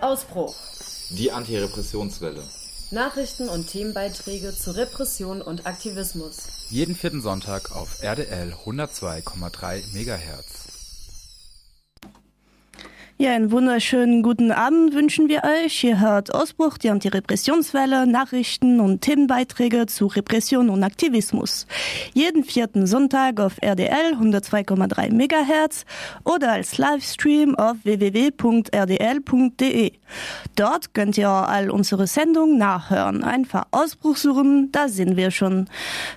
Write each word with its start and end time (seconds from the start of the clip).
Ausbruch. 0.00 0.54
Die 1.10 1.32
Antirepressionswelle. 1.32 2.42
Nachrichten 2.90 3.48
und 3.48 3.68
Themenbeiträge 3.68 4.54
zu 4.54 4.76
Repression 4.76 5.40
und 5.40 5.66
Aktivismus. 5.66 6.38
Jeden 6.68 6.94
vierten 6.94 7.22
Sonntag 7.22 7.74
auf 7.74 8.02
RDL 8.02 8.54
102,3 8.66 9.82
MHz. 9.94 10.61
Ja, 13.18 13.34
einen 13.34 13.52
wunderschönen 13.52 14.22
guten 14.22 14.50
Abend 14.50 14.94
wünschen 14.94 15.28
wir 15.28 15.42
euch. 15.44 15.84
Ihr 15.84 16.00
hört 16.00 16.34
Ausbruch, 16.34 16.78
die 16.78 16.88
Antirepressionswelle, 16.88 18.06
Nachrichten 18.06 18.80
und 18.80 19.02
Themenbeiträge 19.02 19.84
zu 19.86 20.06
Repression 20.06 20.70
und 20.70 20.82
Aktivismus. 20.82 21.66
Jeden 22.14 22.42
vierten 22.42 22.86
Sonntag 22.86 23.38
auf 23.38 23.58
RDL 23.60 24.14
102,3 24.18 25.12
MHz 25.12 25.84
oder 26.24 26.52
als 26.52 26.78
Livestream 26.78 27.54
auf 27.54 27.76
www.rdl.de. 27.84 28.32
Dort 30.56 30.94
könnt 30.94 31.18
ihr 31.18 31.28
all 31.28 31.70
unsere 31.70 32.06
Sendungen 32.06 32.56
nachhören. 32.58 33.24
Einfach 33.24 33.66
Ausbruch 33.70 34.16
suchen, 34.16 34.70
da 34.72 34.88
sind 34.88 35.16
wir 35.16 35.30
schon. 35.30 35.68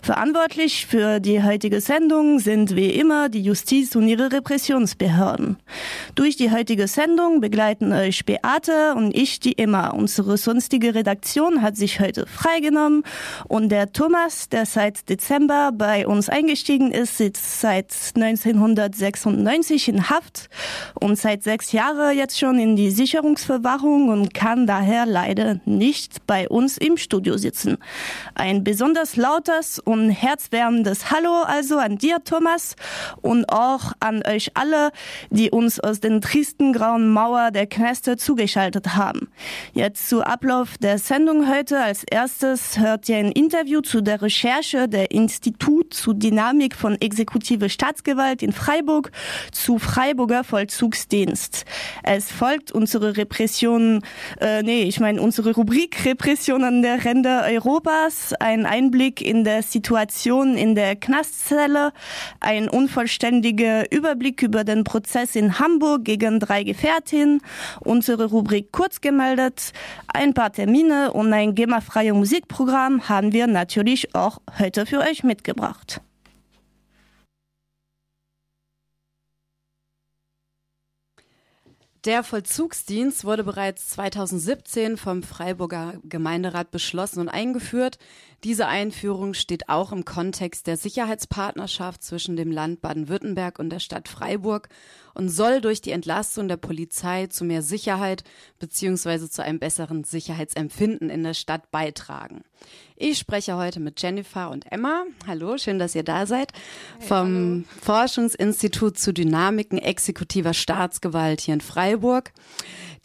Verantwortlich 0.01 0.85
für 0.85 1.19
die 1.19 1.43
heutige 1.43 1.81
Sendung 1.81 2.39
sind 2.39 2.75
wie 2.75 2.89
immer 2.89 3.29
die 3.29 3.43
Justiz 3.43 3.95
und 3.95 4.07
ihre 4.07 4.31
Repressionsbehörden. 4.31 5.57
Durch 6.15 6.35
die 6.35 6.51
heutige 6.51 6.84
Sendung 6.87 7.41
begleiten 7.41 7.91
euch 7.91 8.25
Beate 8.25 8.93
und 8.95 9.15
ich 9.15 9.39
die 9.39 9.53
immer. 9.53 9.93
Unsere 9.93 10.37
sonstige 10.37 10.95
Redaktion 10.95 11.61
hat 11.61 11.75
sich 11.75 11.99
heute 11.99 12.25
freigenommen 12.27 13.03
und 13.47 13.69
der 13.69 13.91
Thomas, 13.91 14.49
der 14.49 14.65
seit 14.65 15.09
Dezember 15.09 15.71
bei 15.73 16.05
uns 16.05 16.29
eingestiegen 16.29 16.91
ist, 16.91 17.17
sitzt 17.17 17.61
seit 17.61 17.93
1996 18.15 19.87
in 19.87 20.09
Haft 20.09 20.49
und 20.93 21.17
seit 21.17 21.43
sechs 21.43 21.71
Jahren 21.71 22.15
jetzt 22.17 22.39
schon 22.39 22.59
in 22.59 22.75
die 22.75 22.91
Sicherungsverwahrung 22.91 24.09
und 24.09 24.33
kann 24.33 24.67
daher 24.67 25.05
leider 25.05 25.59
nicht 25.65 26.27
bei 26.27 26.47
uns 26.47 26.77
im 26.77 26.97
Studio 26.97 27.37
sitzen. 27.37 27.77
Ein 28.35 28.63
besonders 28.63 29.15
lautes 29.15 29.79
und 29.79 30.09
herzwärmendes 30.09 31.11
Hallo 31.11 31.41
also 31.41 31.77
an 31.77 31.97
dir, 31.97 32.23
Thomas, 32.23 32.75
und 33.21 33.45
auch 33.49 33.93
an 33.99 34.23
euch 34.25 34.51
alle, 34.55 34.91
die 35.29 35.51
uns 35.51 35.79
aus 35.79 35.99
den 35.99 36.21
tristen 36.21 36.73
grauen 36.75 37.09
Mauer 37.09 37.51
der 37.51 37.67
Kneste 37.67 38.17
zugeschaltet 38.17 38.95
haben. 38.95 39.29
Jetzt 39.73 40.09
zu 40.09 40.23
Ablauf 40.23 40.77
der 40.77 40.97
Sendung 40.97 41.49
heute. 41.49 41.79
Als 41.79 42.03
erstes 42.03 42.77
hört 42.77 43.07
ihr 43.07 43.15
ein 43.17 43.31
Interview 43.31 43.79
zu 43.79 44.01
der 44.01 44.21
Recherche 44.21 44.89
der 44.89 45.11
Institut 45.11 45.93
zu 45.93 46.11
Dynamik 46.13 46.75
von 46.75 46.99
exekutive 46.99 47.69
Staatsgewalt 47.69 48.43
in 48.43 48.51
Freiburg 48.51 49.11
zu 49.53 49.79
Freiburger 49.79 50.43
Vollzugsdienst. 50.43 51.63
Es 52.03 52.29
folgt 52.29 52.73
unsere 52.73 53.15
Repression, 53.15 54.01
äh, 54.41 54.61
nee, 54.61 54.83
ich 54.83 54.99
meine 54.99 55.21
unsere 55.21 55.55
Rubrik 55.55 56.03
Repression 56.03 56.65
an 56.65 56.81
der 56.81 57.05
Ränder 57.05 57.45
Europas, 57.45 58.33
ein 58.33 58.65
Einblick 58.65 59.21
in 59.21 59.45
der 59.45 59.63
Situation 59.63 60.57
in 60.57 60.75
der 60.75 60.97
Knastzelle, 60.97 61.93
ein 62.41 62.67
unvollständiger 62.67 63.89
Überblick 63.93 64.41
über 64.41 64.65
den 64.65 64.83
Prozess 64.83 65.37
in 65.37 65.57
Hamburg 65.57 66.03
gegen 66.03 66.41
drei 66.41 66.64
Gefährtin, 66.65 67.41
unsere 67.79 68.25
Rubrik 68.25 68.71
kurz 68.71 69.01
gemeldet, 69.01 69.71
ein 70.07 70.33
paar 70.33 70.51
Termine 70.51 71.13
und 71.13 71.31
ein 71.31 71.55
GEMA-freie 71.55 72.13
Musikprogramm 72.13 73.07
haben 73.07 73.31
wir 73.31 73.47
natürlich 73.47 74.13
auch 74.15 74.39
heute 74.59 74.85
für 74.85 74.99
euch 74.99 75.23
mitgebracht. 75.23 76.01
Der 82.05 82.21
Vollzugsdienst 82.21 83.25
wurde 83.25 83.43
bereits 83.43 83.89
2017 83.89 84.95
vom 84.95 85.23
Freiburger 85.23 85.95
Gemeinderat 86.03 86.69
beschlossen 86.69 87.19
und 87.19 87.29
eingeführt. 87.29 87.97
Diese 88.45 88.67
Einführung 88.67 89.33
steht 89.33 89.69
auch 89.69 89.91
im 89.91 90.05
Kontext 90.05 90.67
der 90.67 90.77
Sicherheitspartnerschaft 90.77 92.03
zwischen 92.03 92.35
dem 92.35 92.51
Land 92.51 92.79
Baden-Württemberg 92.79 93.57
und 93.57 93.71
der 93.71 93.79
Stadt 93.79 94.07
Freiburg 94.07 94.69
und 95.15 95.29
soll 95.29 95.61
durch 95.61 95.81
die 95.81 95.89
Entlastung 95.89 96.47
der 96.47 96.57
Polizei 96.57 97.25
zu 97.25 97.43
mehr 97.43 97.63
Sicherheit 97.63 98.23
bzw. 98.59 99.29
zu 99.29 99.43
einem 99.43 99.57
besseren 99.57 100.03
Sicherheitsempfinden 100.03 101.09
in 101.09 101.23
der 101.23 101.33
Stadt 101.33 101.71
beitragen. 101.71 102.43
Ich 102.95 103.17
spreche 103.17 103.57
heute 103.57 103.79
mit 103.79 103.99
Jennifer 103.99 104.51
und 104.51 104.71
Emma. 104.71 105.05
Hallo, 105.25 105.57
schön, 105.57 105.79
dass 105.79 105.95
ihr 105.95 106.03
da 106.03 106.27
seid. 106.27 106.51
Hey, 106.99 107.07
vom 107.07 107.65
hallo. 107.65 107.81
Forschungsinstitut 107.81 108.99
zu 108.99 109.11
Dynamiken 109.11 109.79
exekutiver 109.79 110.53
Staatsgewalt 110.53 111.41
hier 111.41 111.55
in 111.55 111.61
Freiburg, 111.61 112.31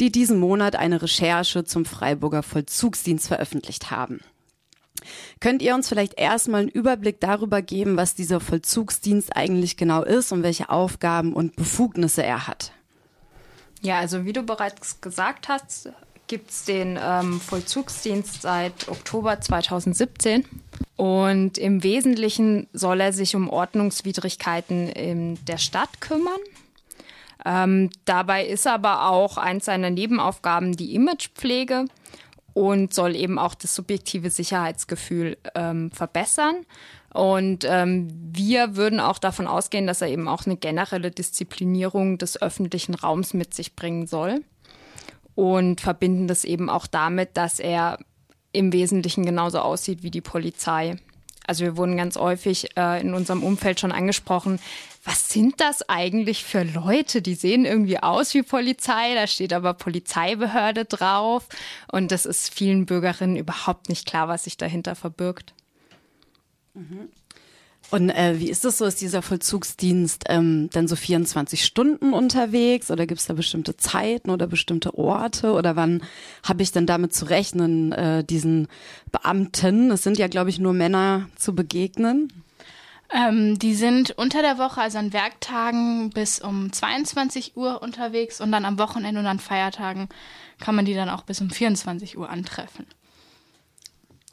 die 0.01 0.13
diesen 0.13 0.39
Monat 0.39 0.77
eine 0.77 1.01
Recherche 1.01 1.65
zum 1.65 1.87
Freiburger 1.87 2.43
Vollzugsdienst 2.43 3.27
veröffentlicht 3.27 3.91
haben. 3.91 4.21
Könnt 5.41 5.63
ihr 5.63 5.75
uns 5.75 5.89
vielleicht 5.89 6.19
erstmal 6.19 6.63
einen 6.63 6.71
Überblick 6.71 7.21
darüber 7.21 7.63
geben, 7.63 7.97
was 7.97 8.15
dieser 8.15 8.41
Vollzugsdienst 8.41 9.37
eigentlich 9.37 9.77
genau 9.77 10.03
ist 10.03 10.33
und 10.33 10.43
welche 10.43 10.71
Aufgaben 10.71 11.33
und 11.33 11.57
Befugnisse 11.57 12.23
er 12.23 12.47
hat? 12.47 12.73
Ja, 13.83 13.99
also 13.99 14.25
wie 14.25 14.33
du 14.33 14.43
bereits 14.43 15.01
gesagt 15.01 15.49
hast, 15.49 15.91
gibt 16.27 16.51
es 16.51 16.65
den 16.65 16.99
ähm, 17.03 17.41
Vollzugsdienst 17.41 18.43
seit 18.43 18.89
Oktober 18.89 19.41
2017 19.41 20.45
und 20.97 21.59
im 21.59 21.83
Wesentlichen 21.83 22.69
soll 22.73 23.01
er 23.01 23.13
sich 23.13 23.35
um 23.35 23.49
Ordnungswidrigkeiten 23.49 24.89
in 24.89 25.45
der 25.47 25.59
Stadt 25.59 26.01
kümmern. 26.01 26.39
Ähm, 27.45 27.91
dabei 28.05 28.47
ist 28.47 28.67
aber 28.67 29.09
auch 29.09 29.39
eins 29.39 29.65
seiner 29.65 29.91
Nebenaufgaben 29.91 30.77
die 30.77 30.95
Imagepflege 30.95 31.87
und 32.61 32.93
soll 32.93 33.17
eben 33.17 33.39
auch 33.39 33.55
das 33.55 33.75
subjektive 33.75 34.29
Sicherheitsgefühl 34.29 35.39
ähm, 35.55 35.91
verbessern. 35.93 36.67
Und 37.11 37.65
ähm, 37.67 38.09
wir 38.35 38.77
würden 38.77 39.01
auch 39.01 39.17
davon 39.17 39.47
ausgehen, 39.47 39.87
dass 39.87 40.03
er 40.03 40.09
eben 40.09 40.29
auch 40.29 40.45
eine 40.45 40.59
generelle 40.59 41.11
Disziplinierung 41.11 42.19
des 42.19 42.41
öffentlichen 42.43 42.95
Raums 42.95 43.33
mit 43.33 43.55
sich 43.55 43.77
bringen 43.77 44.07
soll 44.07 44.43
und 45.35 45.81
verbinden 45.81 46.29
das 46.29 46.45
eben 46.45 46.69
auch 46.69 46.87
damit, 46.87 47.39
dass 47.39 47.61
er 47.61 47.99
im 48.53 48.75
Wesentlichen 48.75 49.25
genauso 49.25 49.61
aussieht 49.61 50.03
wie 50.03 50.11
die 50.11 50.21
Polizei. 50.21 50.97
Also 51.47 51.65
wir 51.65 51.79
wurden 51.79 51.97
ganz 51.97 52.19
häufig 52.19 52.77
äh, 52.77 53.01
in 53.01 53.15
unserem 53.15 53.43
Umfeld 53.43 53.81
schon 53.81 53.91
angesprochen, 53.91 54.61
was 55.03 55.31
sind 55.31 55.61
das 55.61 55.89
eigentlich 55.89 56.45
für 56.45 56.63
Leute, 56.63 57.23
die 57.23 57.35
sehen 57.35 57.65
irgendwie 57.65 57.99
aus 57.99 58.35
wie 58.35 58.43
Polizei, 58.43 59.15
da 59.15 59.27
steht 59.27 59.53
aber 59.53 59.73
Polizeibehörde 59.73 60.85
drauf 60.85 61.49
und 61.91 62.13
das 62.13 62.27
ist 62.27 62.53
vielen 62.53 62.85
Bürgerinnen 62.85 63.37
überhaupt 63.37 63.89
nicht 63.89 64.07
klar, 64.07 64.29
was 64.29 64.45
sich 64.45 64.59
dahinter 64.59 64.95
verbirgt. 64.95 65.55
Mhm. 66.75 67.09
Und 67.91 68.11
äh, 68.11 68.39
wie 68.39 68.51
ist 68.51 68.65
das 68.65 68.79
so? 68.79 68.85
Ist 68.85 69.01
dieser 69.01 69.21
Vollzugsdienst 69.21 70.25
ähm, 70.29 70.69
dann 70.73 70.87
so 70.87 70.95
24 70.95 71.65
Stunden 71.65 72.13
unterwegs 72.13 72.91
oder 72.91 73.07
gibt 73.07 73.21
es 73.21 73.27
da 73.27 73.35
bestimmte 73.35 73.77
Zeiten 73.77 74.31
oder 74.31 74.47
bestimmte 74.47 74.97
Orte 74.97 75.53
oder 75.53 75.75
wann 75.75 76.03
habe 76.45 76.63
ich 76.63 76.71
denn 76.71 76.87
damit 76.87 77.15
zu 77.15 77.25
rechnen, 77.25 77.91
äh, 77.93 78.23
diesen 78.23 78.69
Beamten, 79.11 79.91
es 79.91 80.05
sind 80.05 80.19
ja, 80.19 80.29
glaube 80.29 80.51
ich, 80.51 80.61
nur 80.61 80.73
Männer 80.73 81.29
zu 81.37 81.55
begegnen? 81.55 82.33
Ähm, 83.13 83.59
die 83.59 83.75
sind 83.75 84.13
unter 84.13 84.41
der 84.41 84.59
Woche, 84.59 84.81
also 84.81 84.99
an 84.99 85.13
Werktagen 85.13 86.11
bis 86.11 86.41
um 86.41 86.73
22 86.73 87.57
Uhr 87.57 87.83
unterwegs 87.83 88.41
und 88.41 88.53
dann 88.53 88.65
am 88.65 88.79
Wochenende 88.79 89.21
und 89.21 89.27
an 89.27 89.41
Feiertagen 89.41 90.09
kann 90.61 90.77
man 90.77 90.85
die 90.85 90.95
dann 90.95 91.09
auch 91.09 91.23
bis 91.23 91.41
um 91.41 91.51
24 91.51 92.17
Uhr 92.17 92.31
antreffen. 92.31 92.87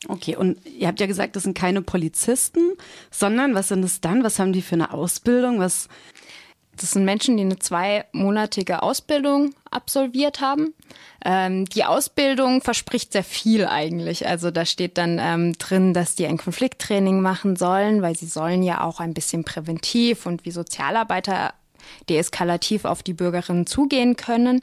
Okay, 0.08 0.36
und 0.36 0.64
ihr 0.66 0.88
habt 0.88 1.00
ja 1.00 1.08
gesagt, 1.08 1.36
das 1.36 1.44
sind 1.44 1.58
keine 1.58 1.82
Polizisten, 1.82 2.74
sondern 3.10 3.56
was 3.56 3.70
sind 3.70 3.84
es 3.84 4.00
dann? 4.00 4.24
Was 4.24 4.38
haben 4.38 4.54
die 4.54 4.62
für 4.62 4.76
eine 4.76 4.94
Ausbildung? 4.94 5.60
Was 5.60 5.90
das 6.78 6.92
sind 6.92 7.06
Menschen, 7.06 7.38
die 7.38 7.44
eine 7.44 7.60
zweimonatige 7.60 8.84
Ausbildung 8.84 9.54
absolviert 9.70 10.42
haben. 10.42 10.74
Ähm, 11.26 11.66
die 11.66 11.84
Ausbildung 11.84 12.62
verspricht 12.62 13.12
sehr 13.12 13.24
viel 13.24 13.66
eigentlich. 13.66 14.28
Also 14.28 14.52
da 14.52 14.66
steht 14.66 14.98
dann 14.98 15.20
ähm, 15.20 15.58
drin, 15.58 15.94
dass 15.94 16.16
die 16.16 16.26
ein 16.28 16.38
Konflikttraining 16.38 17.22
machen 17.22 17.56
sollen, 17.56 18.02
weil 18.02 18.16
sie 18.16 18.28
sollen 18.28 18.64
ja 18.64 18.84
auch 18.84 19.00
ein 19.00 19.14
bisschen 19.14 19.44
präventiv 19.44 20.26
und 20.26 20.46
wie 20.46 20.52
Sozialarbeiter 20.52 21.54
deeskalativ 22.10 22.86
auf 22.86 23.04
die 23.04 23.14
Bürgerinnen 23.14 23.66
zugehen 23.66 24.16
können. 24.16 24.62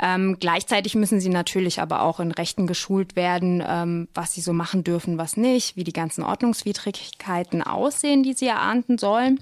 Ähm, 0.00 0.36
gleichzeitig 0.40 0.94
müssen 0.94 1.20
sie 1.20 1.28
natürlich 1.28 1.80
aber 1.80 2.02
auch 2.02 2.20
in 2.20 2.30
Rechten 2.30 2.66
geschult 2.66 3.16
werden, 3.16 3.62
ähm, 3.66 4.08
was 4.14 4.32
sie 4.32 4.40
so 4.40 4.52
machen 4.52 4.84
dürfen, 4.84 5.18
was 5.18 5.36
nicht, 5.36 5.76
wie 5.76 5.84
die 5.84 5.92
ganzen 5.92 6.22
Ordnungswidrigkeiten 6.22 7.62
aussehen, 7.62 8.22
die 8.22 8.34
sie 8.34 8.46
erahnden 8.46 8.98
sollen. 8.98 9.40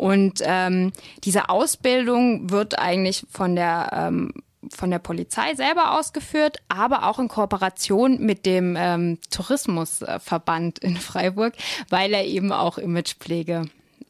Und 0.00 0.40
ähm, 0.42 0.92
diese 1.24 1.50
Ausbildung 1.50 2.48
wird 2.48 2.78
eigentlich 2.78 3.26
von 3.30 3.54
der 3.54 3.90
ähm, 3.92 4.32
von 4.72 4.90
der 4.90 4.98
Polizei 4.98 5.54
selber 5.54 5.98
ausgeführt, 5.98 6.56
aber 6.68 7.06
auch 7.06 7.18
in 7.18 7.28
Kooperation 7.28 8.18
mit 8.18 8.46
dem 8.46 8.76
ähm, 8.78 9.18
Tourismusverband 9.30 10.78
in 10.78 10.96
Freiburg, 10.96 11.52
weil 11.90 12.14
er 12.14 12.24
eben 12.24 12.50
auch 12.50 12.78
Imagepflege 12.78 13.66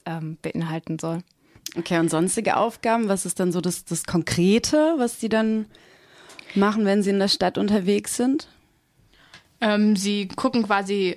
ähm, 0.06 0.38
beinhalten 0.42 1.00
soll. 1.00 1.24
Okay, 1.76 1.98
und 1.98 2.08
sonstige 2.08 2.56
Aufgaben, 2.56 3.08
was 3.08 3.26
ist 3.26 3.40
dann 3.40 3.50
so 3.50 3.60
das, 3.60 3.84
das 3.84 4.04
Konkrete, 4.04 4.94
was 4.96 5.18
die 5.18 5.28
dann 5.28 5.66
machen, 6.54 6.84
wenn 6.84 7.02
sie 7.02 7.10
in 7.10 7.18
der 7.18 7.28
Stadt 7.28 7.58
unterwegs 7.58 8.16
sind? 8.16 8.46
Ähm, 9.60 9.96
sie 9.96 10.28
gucken 10.28 10.62
quasi, 10.62 11.16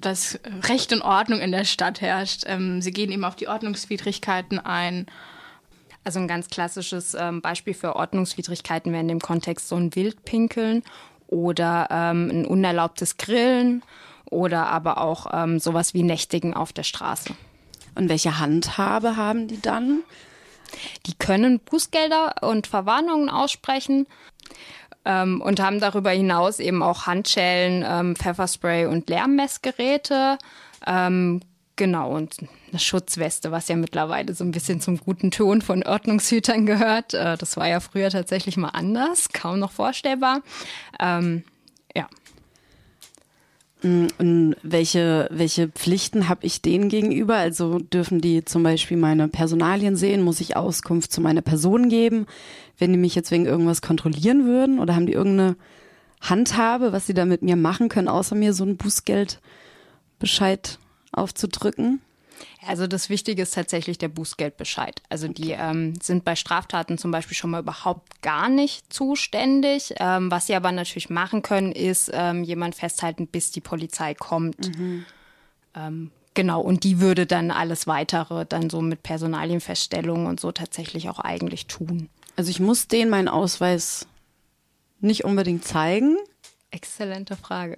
dass 0.00 0.38
Recht 0.68 0.92
und 0.92 1.02
Ordnung 1.02 1.40
in 1.40 1.52
der 1.52 1.64
Stadt 1.64 2.00
herrscht. 2.00 2.44
Ähm, 2.46 2.80
sie 2.82 2.92
gehen 2.92 3.10
eben 3.10 3.24
auf 3.24 3.36
die 3.36 3.48
Ordnungswidrigkeiten 3.48 4.58
ein. 4.58 5.06
Also 6.04 6.20
ein 6.20 6.28
ganz 6.28 6.48
klassisches 6.48 7.14
ähm, 7.14 7.42
Beispiel 7.42 7.74
für 7.74 7.96
Ordnungswidrigkeiten 7.96 8.92
wäre 8.92 9.02
in 9.02 9.08
dem 9.08 9.20
Kontext 9.20 9.68
so 9.68 9.76
ein 9.76 9.94
Wildpinkeln 9.94 10.82
oder 11.26 11.88
ähm, 11.90 12.30
ein 12.30 12.46
unerlaubtes 12.46 13.18
Grillen 13.18 13.82
oder 14.30 14.68
aber 14.68 14.98
auch 14.98 15.26
ähm, 15.32 15.58
sowas 15.58 15.92
wie 15.94 16.02
Nächtigen 16.02 16.54
auf 16.54 16.72
der 16.72 16.84
Straße. 16.84 17.34
Und 17.94 18.08
welche 18.08 18.38
Handhabe 18.38 19.16
haben 19.16 19.48
die 19.48 19.60
dann? 19.60 20.02
Die 21.06 21.14
können 21.14 21.60
Bußgelder 21.60 22.42
und 22.42 22.66
Verwarnungen 22.66 23.28
aussprechen 23.28 24.06
ähm, 25.08 25.40
und 25.40 25.58
haben 25.58 25.80
darüber 25.80 26.10
hinaus 26.10 26.60
eben 26.60 26.82
auch 26.82 27.06
Handschellen, 27.06 27.82
ähm, 27.88 28.14
Pfefferspray 28.14 28.86
und 28.86 29.08
Lärmmessgeräte. 29.08 30.36
Ähm, 30.86 31.40
genau, 31.76 32.14
und 32.14 32.36
eine 32.70 32.78
Schutzweste, 32.78 33.50
was 33.50 33.68
ja 33.68 33.76
mittlerweile 33.76 34.34
so 34.34 34.44
ein 34.44 34.50
bisschen 34.50 34.82
zum 34.82 34.98
guten 34.98 35.30
Ton 35.30 35.62
von 35.62 35.82
Ordnungshütern 35.82 36.66
gehört. 36.66 37.14
Äh, 37.14 37.38
das 37.38 37.56
war 37.56 37.66
ja 37.66 37.80
früher 37.80 38.10
tatsächlich 38.10 38.58
mal 38.58 38.68
anders, 38.68 39.30
kaum 39.30 39.58
noch 39.58 39.72
vorstellbar. 39.72 40.42
Ähm, 41.00 41.42
ja. 41.96 42.06
Mm, 43.80 44.08
und 44.18 44.56
welche, 44.62 45.28
welche 45.30 45.68
Pflichten 45.68 46.28
habe 46.28 46.44
ich 46.44 46.60
denen 46.60 46.90
gegenüber? 46.90 47.36
Also 47.36 47.78
dürfen 47.78 48.20
die 48.20 48.44
zum 48.44 48.62
Beispiel 48.62 48.98
meine 48.98 49.28
Personalien 49.28 49.96
sehen? 49.96 50.20
Muss 50.20 50.42
ich 50.42 50.54
Auskunft 50.54 51.12
zu 51.12 51.22
meiner 51.22 51.42
Person 51.42 51.88
geben, 51.88 52.26
wenn 52.78 52.92
die 52.92 52.98
mich 52.98 53.14
jetzt 53.14 53.30
wegen 53.30 53.46
irgendwas 53.46 53.82
kontrollieren 53.82 54.46
würden? 54.46 54.78
Oder 54.78 54.94
haben 54.94 55.06
die 55.06 55.12
irgendeine 55.12 55.56
Handhabe, 56.20 56.92
was 56.92 57.06
sie 57.06 57.14
da 57.14 57.24
mit 57.24 57.42
mir 57.42 57.56
machen 57.56 57.88
können, 57.88 58.08
außer 58.08 58.34
mir 58.34 58.52
so 58.52 58.64
einen 58.64 58.76
Bußgeldbescheid 58.76 60.78
aufzudrücken? 61.12 62.00
Also 62.66 62.86
das 62.86 63.08
Wichtige 63.08 63.42
ist 63.42 63.54
tatsächlich 63.54 63.98
der 63.98 64.08
Bußgeldbescheid. 64.08 65.02
Also 65.08 65.28
die 65.28 65.52
ähm, 65.52 65.94
sind 66.00 66.24
bei 66.24 66.36
Straftaten 66.36 66.98
zum 66.98 67.10
Beispiel 67.10 67.36
schon 67.36 67.50
mal 67.50 67.60
überhaupt 67.60 68.22
gar 68.22 68.48
nicht 68.48 68.92
zuständig. 68.92 69.94
Ähm, 69.98 70.30
was 70.30 70.46
sie 70.46 70.54
aber 70.54 70.72
natürlich 70.72 71.10
machen 71.10 71.42
können, 71.42 71.72
ist 71.72 72.10
ähm, 72.12 72.44
jemand 72.44 72.74
festhalten, 72.74 73.26
bis 73.26 73.50
die 73.50 73.60
Polizei 73.60 74.14
kommt. 74.14 74.76
Mhm. 74.76 75.04
Ähm, 75.74 76.10
genau, 76.34 76.60
und 76.60 76.84
die 76.84 77.00
würde 77.00 77.26
dann 77.26 77.50
alles 77.50 77.86
weitere 77.86 78.44
dann 78.46 78.70
so 78.70 78.80
mit 78.80 79.02
Personalienfeststellungen 79.02 80.26
und 80.26 80.40
so 80.40 80.52
tatsächlich 80.52 81.08
auch 81.08 81.20
eigentlich 81.20 81.66
tun. 81.66 82.08
Also 82.38 82.50
ich 82.50 82.60
muss 82.60 82.86
denen 82.86 83.10
meinen 83.10 83.26
Ausweis 83.26 84.06
nicht 85.00 85.24
unbedingt 85.24 85.64
zeigen. 85.64 86.16
Exzellente 86.70 87.34
Frage. 87.34 87.74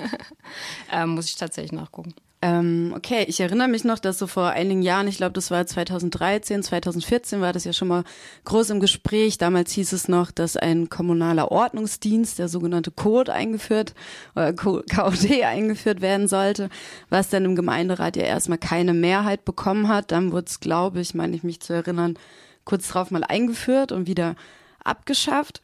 ähm, 0.92 1.14
muss 1.14 1.30
ich 1.30 1.36
tatsächlich 1.36 1.72
nachgucken. 1.72 2.12
Ähm, 2.42 2.92
okay, 2.94 3.24
ich 3.26 3.40
erinnere 3.40 3.68
mich 3.68 3.84
noch, 3.84 3.98
dass 3.98 4.18
so 4.18 4.26
vor 4.26 4.48
einigen 4.48 4.82
Jahren, 4.82 5.08
ich 5.08 5.16
glaube, 5.16 5.32
das 5.32 5.50
war 5.50 5.66
2013, 5.66 6.62
2014, 6.62 7.40
war 7.40 7.54
das 7.54 7.64
ja 7.64 7.72
schon 7.72 7.88
mal 7.88 8.04
groß 8.44 8.68
im 8.68 8.80
Gespräch. 8.80 9.38
Damals 9.38 9.72
hieß 9.72 9.94
es 9.94 10.08
noch, 10.08 10.30
dass 10.30 10.58
ein 10.58 10.90
kommunaler 10.90 11.50
Ordnungsdienst, 11.50 12.38
der 12.38 12.48
sogenannte 12.48 12.90
Code 12.90 13.32
eingeführt 13.32 13.94
oder 14.36 14.52
KOD 14.52 15.42
eingeführt 15.42 16.02
werden 16.02 16.28
sollte, 16.28 16.68
was 17.08 17.30
dann 17.30 17.46
im 17.46 17.56
Gemeinderat 17.56 18.16
ja 18.16 18.24
erstmal 18.24 18.58
keine 18.58 18.92
Mehrheit 18.92 19.46
bekommen 19.46 19.88
hat. 19.88 20.12
Dann 20.12 20.32
wurde 20.32 20.48
es, 20.48 20.60
glaube 20.60 21.00
ich, 21.00 21.14
meine 21.14 21.34
ich 21.34 21.44
mich 21.44 21.60
zu 21.60 21.72
erinnern, 21.72 22.18
kurz 22.64 22.88
drauf 22.88 23.10
mal 23.10 23.24
eingeführt 23.24 23.92
und 23.92 24.06
wieder 24.06 24.36
abgeschafft. 24.82 25.62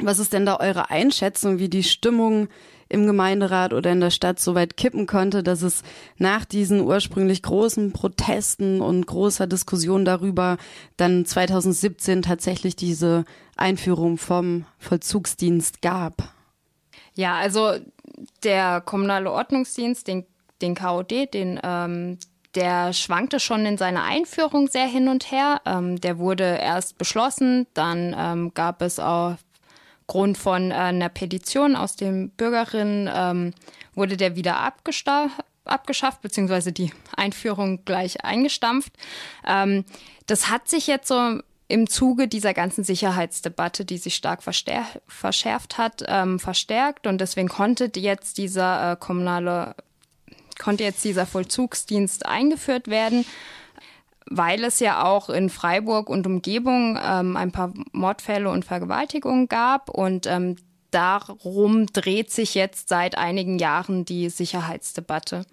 Was 0.00 0.18
ist 0.18 0.32
denn 0.32 0.46
da 0.46 0.58
eure 0.60 0.90
Einschätzung, 0.90 1.58
wie 1.58 1.68
die 1.68 1.82
Stimmung 1.82 2.48
im 2.88 3.06
Gemeinderat 3.06 3.72
oder 3.72 3.92
in 3.92 4.00
der 4.00 4.10
Stadt 4.10 4.40
so 4.40 4.54
weit 4.54 4.76
kippen 4.76 5.06
konnte, 5.06 5.42
dass 5.42 5.62
es 5.62 5.82
nach 6.16 6.44
diesen 6.44 6.80
ursprünglich 6.80 7.42
großen 7.42 7.92
Protesten 7.92 8.80
und 8.80 9.06
großer 9.06 9.46
Diskussion 9.46 10.04
darüber 10.04 10.56
dann 10.96 11.26
2017 11.26 12.22
tatsächlich 12.22 12.76
diese 12.76 13.24
Einführung 13.56 14.16
vom 14.16 14.64
Vollzugsdienst 14.78 15.82
gab. 15.82 16.32
Ja, 17.14 17.36
also 17.36 17.74
der 18.42 18.80
kommunale 18.80 19.30
Ordnungsdienst, 19.30 20.06
den, 20.06 20.24
den 20.62 20.74
KOD, 20.74 21.34
den 21.34 21.60
ähm, 21.62 22.18
der 22.58 22.92
schwankte 22.92 23.38
schon 23.38 23.64
in 23.66 23.78
seiner 23.78 24.02
Einführung 24.02 24.66
sehr 24.66 24.86
hin 24.86 25.06
und 25.06 25.30
her. 25.30 25.60
Ähm, 25.64 26.00
der 26.00 26.18
wurde 26.18 26.58
erst 26.60 26.98
beschlossen, 26.98 27.68
dann 27.74 28.16
ähm, 28.18 28.52
gab 28.52 28.82
es 28.82 28.98
auch 28.98 29.36
Grund 30.08 30.36
von 30.36 30.72
äh, 30.72 30.74
einer 30.74 31.08
Petition 31.08 31.76
aus 31.76 31.94
den 31.94 32.30
Bürgerinnen 32.30 33.08
ähm, 33.14 33.54
wurde 33.94 34.16
der 34.16 34.34
wieder 34.34 34.58
abgeschafft, 34.58 36.22
beziehungsweise 36.22 36.72
die 36.72 36.92
Einführung 37.16 37.84
gleich 37.84 38.24
eingestampft. 38.24 38.92
Ähm, 39.46 39.84
das 40.26 40.50
hat 40.50 40.66
sich 40.66 40.88
jetzt 40.88 41.06
so 41.06 41.40
im 41.68 41.88
Zuge 41.88 42.26
dieser 42.26 42.54
ganzen 42.54 42.82
Sicherheitsdebatte, 42.82 43.84
die 43.84 43.98
sich 43.98 44.16
stark 44.16 44.42
verschärft 44.42 45.78
hat, 45.78 46.02
ähm, 46.08 46.40
verstärkt 46.40 47.06
und 47.06 47.20
deswegen 47.20 47.48
konnte 47.48 47.92
jetzt 47.94 48.38
dieser 48.38 48.92
äh, 48.92 48.96
kommunale, 48.96 49.76
konnte 50.58 50.84
jetzt 50.84 51.04
dieser 51.04 51.26
Vollzugsdienst 51.26 52.26
eingeführt 52.26 52.88
werden 52.88 53.24
weil 54.30 54.64
es 54.64 54.80
ja 54.80 55.04
auch 55.04 55.30
in 55.30 55.48
Freiburg 55.48 56.10
und 56.10 56.26
Umgebung 56.26 56.98
ähm, 57.02 57.36
ein 57.36 57.52
paar 57.52 57.72
Mordfälle 57.92 58.50
und 58.50 58.64
Vergewaltigungen 58.64 59.48
gab 59.48 59.88
und 59.88 60.26
ähm, 60.26 60.56
darum 60.90 61.86
dreht 61.86 62.30
sich 62.30 62.54
jetzt 62.54 62.88
seit 62.88 63.16
einigen 63.16 63.58
Jahren 63.58 64.04
die 64.04 64.28
Sicherheitsdebatte. 64.28 65.44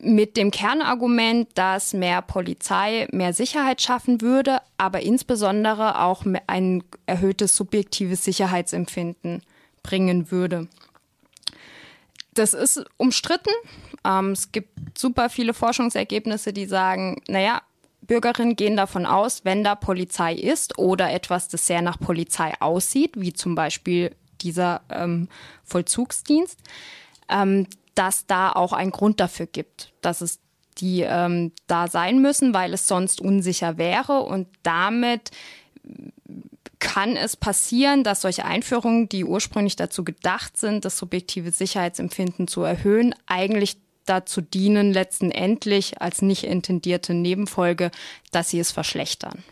Mit 0.00 0.36
dem 0.36 0.50
Kernargument, 0.50 1.48
dass 1.54 1.94
mehr 1.94 2.20
Polizei 2.20 3.08
mehr 3.12 3.32
Sicherheit 3.32 3.80
schaffen 3.80 4.20
würde, 4.20 4.58
aber 4.76 5.00
insbesondere 5.00 6.02
auch 6.02 6.24
ein 6.46 6.84
erhöhtes 7.06 7.56
subjektives 7.56 8.24
Sicherheitsempfinden 8.24 9.42
bringen 9.82 10.30
würde. 10.30 10.68
Das 12.36 12.54
ist 12.54 12.84
umstritten. 12.98 13.50
Ähm, 14.04 14.32
es 14.32 14.52
gibt 14.52 14.98
super 14.98 15.30
viele 15.30 15.54
Forschungsergebnisse, 15.54 16.52
die 16.52 16.66
sagen, 16.66 17.22
naja, 17.28 17.62
Bürgerinnen 18.02 18.56
gehen 18.56 18.76
davon 18.76 19.06
aus, 19.06 19.44
wenn 19.44 19.64
da 19.64 19.74
Polizei 19.74 20.34
ist 20.34 20.78
oder 20.78 21.10
etwas, 21.10 21.48
das 21.48 21.66
sehr 21.66 21.82
nach 21.82 21.98
Polizei 21.98 22.52
aussieht, 22.60 23.14
wie 23.16 23.32
zum 23.32 23.54
Beispiel 23.54 24.14
dieser 24.42 24.82
ähm, 24.90 25.28
Vollzugsdienst, 25.64 26.60
ähm, 27.28 27.66
dass 27.94 28.26
da 28.26 28.52
auch 28.52 28.72
ein 28.72 28.90
Grund 28.90 29.18
dafür 29.18 29.46
gibt, 29.46 29.92
dass 30.02 30.20
es 30.20 30.38
die 30.78 31.00
ähm, 31.00 31.52
da 31.66 31.88
sein 31.88 32.20
müssen, 32.20 32.52
weil 32.52 32.74
es 32.74 32.86
sonst 32.86 33.20
unsicher 33.22 33.78
wäre 33.78 34.20
und 34.20 34.46
damit 34.62 35.30
kann 36.78 37.16
es 37.16 37.36
passieren, 37.36 38.04
dass 38.04 38.22
solche 38.22 38.44
Einführungen, 38.44 39.08
die 39.08 39.24
ursprünglich 39.24 39.76
dazu 39.76 40.04
gedacht 40.04 40.56
sind, 40.56 40.84
das 40.84 40.98
subjektive 40.98 41.50
Sicherheitsempfinden 41.50 42.48
zu 42.48 42.62
erhöhen, 42.62 43.14
eigentlich 43.26 43.76
dazu 44.04 44.40
dienen, 44.40 44.92
letztendlich 44.92 46.00
als 46.00 46.22
nicht 46.22 46.44
intendierte 46.44 47.14
Nebenfolge, 47.14 47.90
dass 48.30 48.50
sie 48.50 48.60
es 48.60 48.70
verschlechtern. 48.70 49.42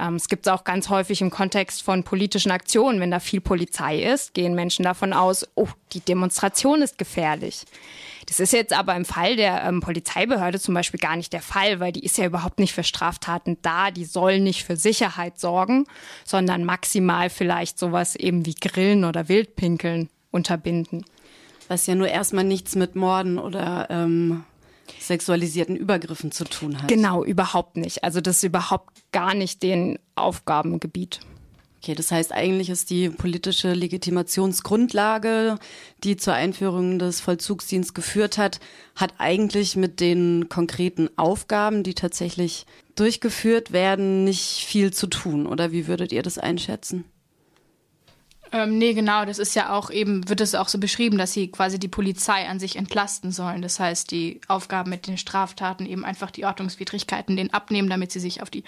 Ähm, 0.00 0.16
es 0.16 0.28
gibt 0.28 0.46
es 0.46 0.52
auch 0.52 0.64
ganz 0.64 0.88
häufig 0.88 1.20
im 1.20 1.30
Kontext 1.30 1.82
von 1.82 2.02
politischen 2.02 2.50
Aktionen. 2.50 3.00
Wenn 3.00 3.10
da 3.10 3.20
viel 3.20 3.40
Polizei 3.40 4.02
ist, 4.02 4.34
gehen 4.34 4.54
Menschen 4.54 4.82
davon 4.82 5.12
aus, 5.12 5.46
oh, 5.54 5.68
die 5.92 6.00
Demonstration 6.00 6.82
ist 6.82 6.98
gefährlich. 6.98 7.64
Das 8.28 8.40
ist 8.40 8.52
jetzt 8.52 8.72
aber 8.72 8.94
im 8.94 9.04
Fall 9.04 9.36
der 9.36 9.64
ähm, 9.64 9.80
Polizeibehörde 9.80 10.60
zum 10.60 10.74
Beispiel 10.74 11.00
gar 11.00 11.16
nicht 11.16 11.32
der 11.32 11.42
Fall, 11.42 11.80
weil 11.80 11.92
die 11.92 12.04
ist 12.04 12.18
ja 12.18 12.26
überhaupt 12.26 12.58
nicht 12.60 12.74
für 12.74 12.84
Straftaten 12.84 13.56
da. 13.62 13.90
Die 13.90 14.04
soll 14.04 14.38
nicht 14.38 14.64
für 14.64 14.76
Sicherheit 14.76 15.40
sorgen, 15.40 15.86
sondern 16.24 16.64
maximal 16.64 17.30
vielleicht 17.30 17.78
sowas 17.78 18.14
eben 18.14 18.44
wie 18.46 18.54
Grillen 18.54 19.04
oder 19.04 19.28
Wildpinkeln 19.28 20.10
unterbinden 20.30 21.04
was 21.68 21.86
ja 21.86 21.94
nur 21.94 22.08
erstmal 22.08 22.44
nichts 22.44 22.74
mit 22.74 22.96
Morden 22.96 23.38
oder 23.38 23.86
ähm, 23.90 24.44
sexualisierten 24.98 25.76
Übergriffen 25.76 26.32
zu 26.32 26.44
tun 26.44 26.80
hat. 26.80 26.88
Genau, 26.88 27.22
überhaupt 27.24 27.76
nicht. 27.76 28.04
Also 28.04 28.20
das 28.20 28.36
ist 28.36 28.44
überhaupt 28.44 28.90
gar 29.12 29.34
nicht 29.34 29.62
den 29.62 29.98
Aufgabengebiet. 30.14 31.20
Okay, 31.80 31.94
das 31.94 32.10
heißt, 32.10 32.32
eigentlich 32.32 32.70
ist 32.70 32.90
die 32.90 33.08
politische 33.08 33.72
Legitimationsgrundlage, 33.72 35.58
die 36.02 36.16
zur 36.16 36.34
Einführung 36.34 36.98
des 36.98 37.20
Vollzugsdienstes 37.20 37.94
geführt 37.94 38.36
hat, 38.36 38.58
hat 38.96 39.14
eigentlich 39.18 39.76
mit 39.76 40.00
den 40.00 40.48
konkreten 40.48 41.08
Aufgaben, 41.16 41.84
die 41.84 41.94
tatsächlich 41.94 42.66
durchgeführt 42.96 43.70
werden, 43.72 44.24
nicht 44.24 44.64
viel 44.66 44.92
zu 44.92 45.06
tun. 45.06 45.46
Oder 45.46 45.70
wie 45.70 45.86
würdet 45.86 46.10
ihr 46.10 46.24
das 46.24 46.36
einschätzen? 46.36 47.04
Ähm, 48.50 48.78
nee, 48.78 48.94
genau, 48.94 49.24
das 49.24 49.38
ist 49.38 49.54
ja 49.54 49.72
auch 49.72 49.90
eben, 49.90 50.28
wird 50.28 50.40
es 50.40 50.56
auch 50.56 50.68
so 50.68 50.78
beschrieben, 50.78 51.16
dass 51.16 51.32
sie 51.32 51.48
quasi 51.48 51.78
die 51.78 51.86
Polizei 51.86 52.48
an 52.48 52.58
sich 52.58 52.74
entlasten 52.74 53.30
sollen. 53.30 53.62
Das 53.62 53.78
heißt, 53.78 54.10
die 54.10 54.40
Aufgaben 54.48 54.90
mit 54.90 55.06
den 55.06 55.18
Straftaten 55.18 55.86
eben 55.86 56.04
einfach 56.04 56.32
die 56.32 56.44
Ordnungswidrigkeiten 56.44 57.36
denen 57.36 57.52
abnehmen, 57.52 57.90
damit 57.90 58.10
sie 58.10 58.20
sich 58.20 58.42
auf 58.42 58.50
die 58.50 58.64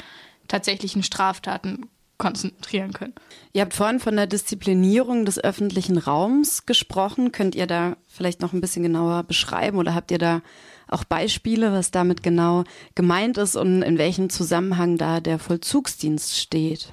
tatsächlichen 0.47 1.03
Straftaten 1.03 1.87
konzentrieren 2.21 2.93
können. 2.93 3.15
Ihr 3.53 3.63
habt 3.63 3.75
vorhin 3.75 3.99
von 3.99 4.15
der 4.15 4.27
Disziplinierung 4.27 5.25
des 5.25 5.43
öffentlichen 5.43 5.99
Raums 5.99 6.67
gesprochen. 6.67 7.33
Könnt 7.33 7.55
ihr 7.55 7.67
da 7.67 7.97
vielleicht 8.07 8.41
noch 8.41 8.53
ein 8.53 8.61
bisschen 8.61 8.83
genauer 8.83 9.25
beschreiben 9.25 9.79
oder 9.79 9.95
habt 9.95 10.11
ihr 10.11 10.19
da 10.19 10.43
auch 10.87 11.05
Beispiele, 11.05 11.73
was 11.73 11.91
damit 11.91 12.23
genau 12.23 12.65
gemeint 12.95 13.39
ist 13.39 13.57
und 13.57 13.83
in 13.83 13.99
welchem 13.99 14.29
Zusammenhang 14.29 14.99
da 14.99 15.21
der 15.21 15.39
Vollzugsdienst 15.39 16.37
steht? 16.37 16.93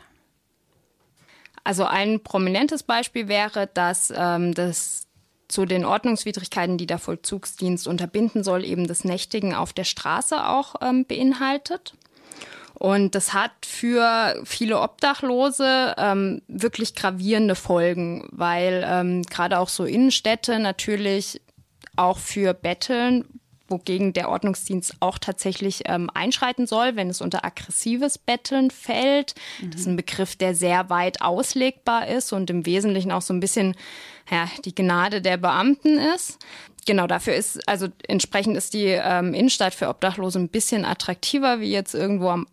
Also 1.63 1.84
ein 1.84 2.22
prominentes 2.22 2.84
Beispiel 2.84 3.27
wäre, 3.27 3.67
dass 3.74 4.13
ähm, 4.15 4.53
das 4.53 5.07
zu 5.50 5.65
den 5.65 5.84
Ordnungswidrigkeiten, 5.84 6.77
die 6.77 6.88
der 6.88 7.00
Vollzugsdienst 7.00 7.88
unterbinden 7.88 8.43
soll, 8.43 8.63
eben 8.63 8.88
das 8.88 9.03
Nächtigen 9.03 9.53
auf 9.53 9.74
der 9.74 9.84
Straße 9.84 10.48
auch 10.48 10.75
ähm, 10.81 11.05
beinhaltet. 11.05 11.93
Und 12.79 13.15
das 13.15 13.34
hat 13.34 13.51
für 13.65 14.39
viele 14.46 14.79
Obdachlose 14.79 15.96
ähm, 15.98 16.41
wirklich 16.48 16.93
gravierende 16.93 17.55
Folgen, 17.55 18.27
weil 18.31 18.86
ähm, 18.88 19.24
gerade 19.24 19.57
auch 19.57 19.69
so 19.69 19.86
Innenstädte 19.86 20.60
natürlich 20.60 21.41
auch 21.96 22.19
für 22.19 22.53
Betteln 22.53 23.25
wogegen 23.69 24.13
der 24.13 24.29
Ordnungsdienst 24.29 24.96
auch 25.00 25.17
tatsächlich 25.17 25.84
ähm, 25.86 26.10
einschreiten 26.13 26.67
soll, 26.67 26.96
wenn 26.96 27.10
es 27.10 27.22
unter 27.22 27.43
aggressives 27.43 28.17
Betteln 28.17 28.72
fällt. 28.72 29.36
Mhm. 29.62 29.72
Das 29.72 29.81
ist 29.81 29.88
ein 29.88 29.96
Begriff, 29.96 30.36
der 30.36 30.55
sehr 30.55 30.89
weit 30.89 31.22
auslegbar 31.22 32.07
ist 32.07 32.31
und 32.34 32.50
im 32.50 32.65
Wesentlichen 32.65 33.12
auch 33.12 33.22
so 33.22 33.34
ein 33.34 33.39
bisschen 33.39 33.75
ja, 34.29 34.48
die 34.65 34.75
Gnade 34.75 35.22
der 35.22 35.38
Beamten 35.38 35.98
ist. 35.98 36.38
Genau, 36.86 37.07
dafür 37.07 37.36
ist, 37.36 37.67
also 37.67 37.88
entsprechend 38.07 38.55
ist 38.55 38.74
die 38.74 38.86
ähm, 38.86 39.34
Innenstadt 39.34 39.74
für 39.74 39.89
Obdachlose 39.89 40.39
ein 40.39 40.50
bisschen 40.50 40.86
attraktiver 40.86 41.60
wie 41.60 41.72
jetzt 41.72 41.93
irgendwo 41.93 42.29
am 42.29 42.48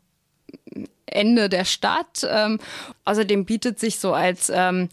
Ende 1.07 1.49
der 1.49 1.65
Stadt. 1.65 2.27
Ähm, 2.29 2.59
außerdem 3.05 3.45
bietet 3.45 3.79
sich 3.79 3.99
so 3.99 4.13
als 4.15 4.51
ähm, 4.55 4.89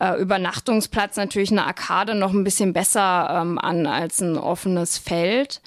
äh, 0.00 0.20
Übernachtungsplatz 0.20 1.16
natürlich 1.16 1.50
eine 1.50 1.66
Arkade 1.66 2.14
noch 2.14 2.32
ein 2.32 2.44
bisschen 2.44 2.72
besser 2.72 3.40
ähm, 3.40 3.58
an 3.58 3.86
als 3.86 4.20
ein 4.20 4.36
offenes 4.36 4.98
Feld. 4.98 5.60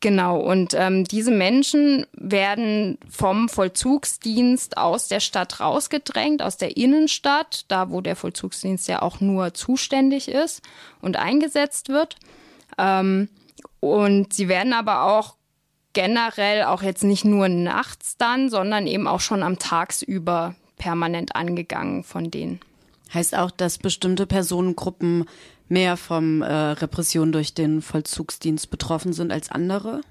Genau, 0.00 0.38
und 0.38 0.74
ähm, 0.74 1.04
diese 1.04 1.30
Menschen 1.30 2.06
werden 2.12 2.98
vom 3.08 3.48
Vollzugsdienst 3.48 4.76
aus 4.76 5.08
der 5.08 5.20
Stadt 5.20 5.60
rausgedrängt, 5.60 6.42
aus 6.42 6.58
der 6.58 6.76
Innenstadt, 6.76 7.64
da 7.68 7.88
wo 7.88 8.02
der 8.02 8.14
Vollzugsdienst 8.14 8.86
ja 8.86 9.00
auch 9.00 9.20
nur 9.20 9.54
zuständig 9.54 10.28
ist 10.28 10.60
und 11.00 11.16
eingesetzt 11.16 11.88
wird. 11.88 12.16
Ähm, 12.76 13.30
und 13.80 14.34
sie 14.34 14.48
werden 14.48 14.74
aber 14.74 15.04
auch 15.04 15.36
generell 15.94 16.64
auch 16.64 16.82
jetzt 16.82 17.04
nicht 17.04 17.24
nur 17.24 17.48
nachts 17.48 18.16
dann, 18.18 18.50
sondern 18.50 18.86
eben 18.86 19.06
auch 19.06 19.20
schon 19.20 19.42
am 19.42 19.58
Tagsüber 19.58 20.54
permanent 20.76 21.34
angegangen 21.34 22.04
von 22.04 22.30
denen. 22.30 22.60
Heißt 23.12 23.34
auch, 23.36 23.50
dass 23.50 23.78
bestimmte 23.78 24.26
Personengruppen 24.26 25.24
mehr 25.68 25.96
vom 25.96 26.42
äh, 26.42 26.52
Repression 26.52 27.32
durch 27.32 27.54
den 27.54 27.80
Vollzugsdienst 27.80 28.70
betroffen 28.70 29.12
sind 29.12 29.32
als 29.32 29.50
andere? 29.50 30.02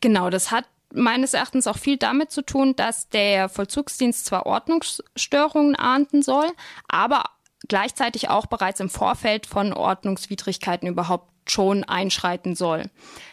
Genau, 0.00 0.30
das 0.30 0.50
hat 0.50 0.64
meines 0.92 1.34
Erachtens 1.34 1.66
auch 1.66 1.78
viel 1.78 1.96
damit 1.96 2.32
zu 2.32 2.42
tun, 2.42 2.74
dass 2.74 3.08
der 3.08 3.48
Vollzugsdienst 3.48 4.26
zwar 4.26 4.46
Ordnungsstörungen 4.46 5.76
ahnden 5.76 6.22
soll, 6.22 6.48
aber 6.88 7.24
gleichzeitig 7.68 8.28
auch 8.28 8.46
bereits 8.46 8.80
im 8.80 8.90
Vorfeld 8.90 9.46
von 9.46 9.72
Ordnungswidrigkeiten 9.72 10.88
überhaupt 10.88 11.30
schon 11.50 11.84
einschreiten 11.84 12.54
soll. 12.54 12.84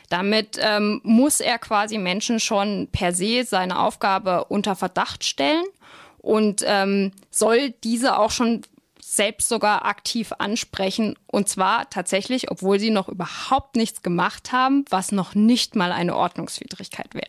Damit 0.09 0.57
ähm, 0.61 1.01
muss 1.03 1.39
er 1.39 1.59
quasi 1.59 1.97
Menschen 1.97 2.39
schon 2.39 2.87
per 2.91 3.13
se 3.13 3.43
seine 3.43 3.79
Aufgabe 3.79 4.45
unter 4.45 4.75
Verdacht 4.75 5.23
stellen 5.23 5.65
und 6.19 6.63
ähm, 6.65 7.11
soll 7.29 7.71
diese 7.83 8.17
auch 8.17 8.31
schon 8.31 8.61
selbst 9.01 9.49
sogar 9.49 9.85
aktiv 9.85 10.33
ansprechen. 10.37 11.15
Und 11.27 11.47
zwar 11.47 11.89
tatsächlich, 11.89 12.51
obwohl 12.51 12.79
sie 12.79 12.89
noch 12.89 13.07
überhaupt 13.07 13.75
nichts 13.75 14.01
gemacht 14.01 14.51
haben, 14.51 14.85
was 14.89 15.11
noch 15.11 15.35
nicht 15.35 15.75
mal 15.75 15.91
eine 15.91 16.15
Ordnungswidrigkeit 16.15 17.13
wäre. 17.13 17.27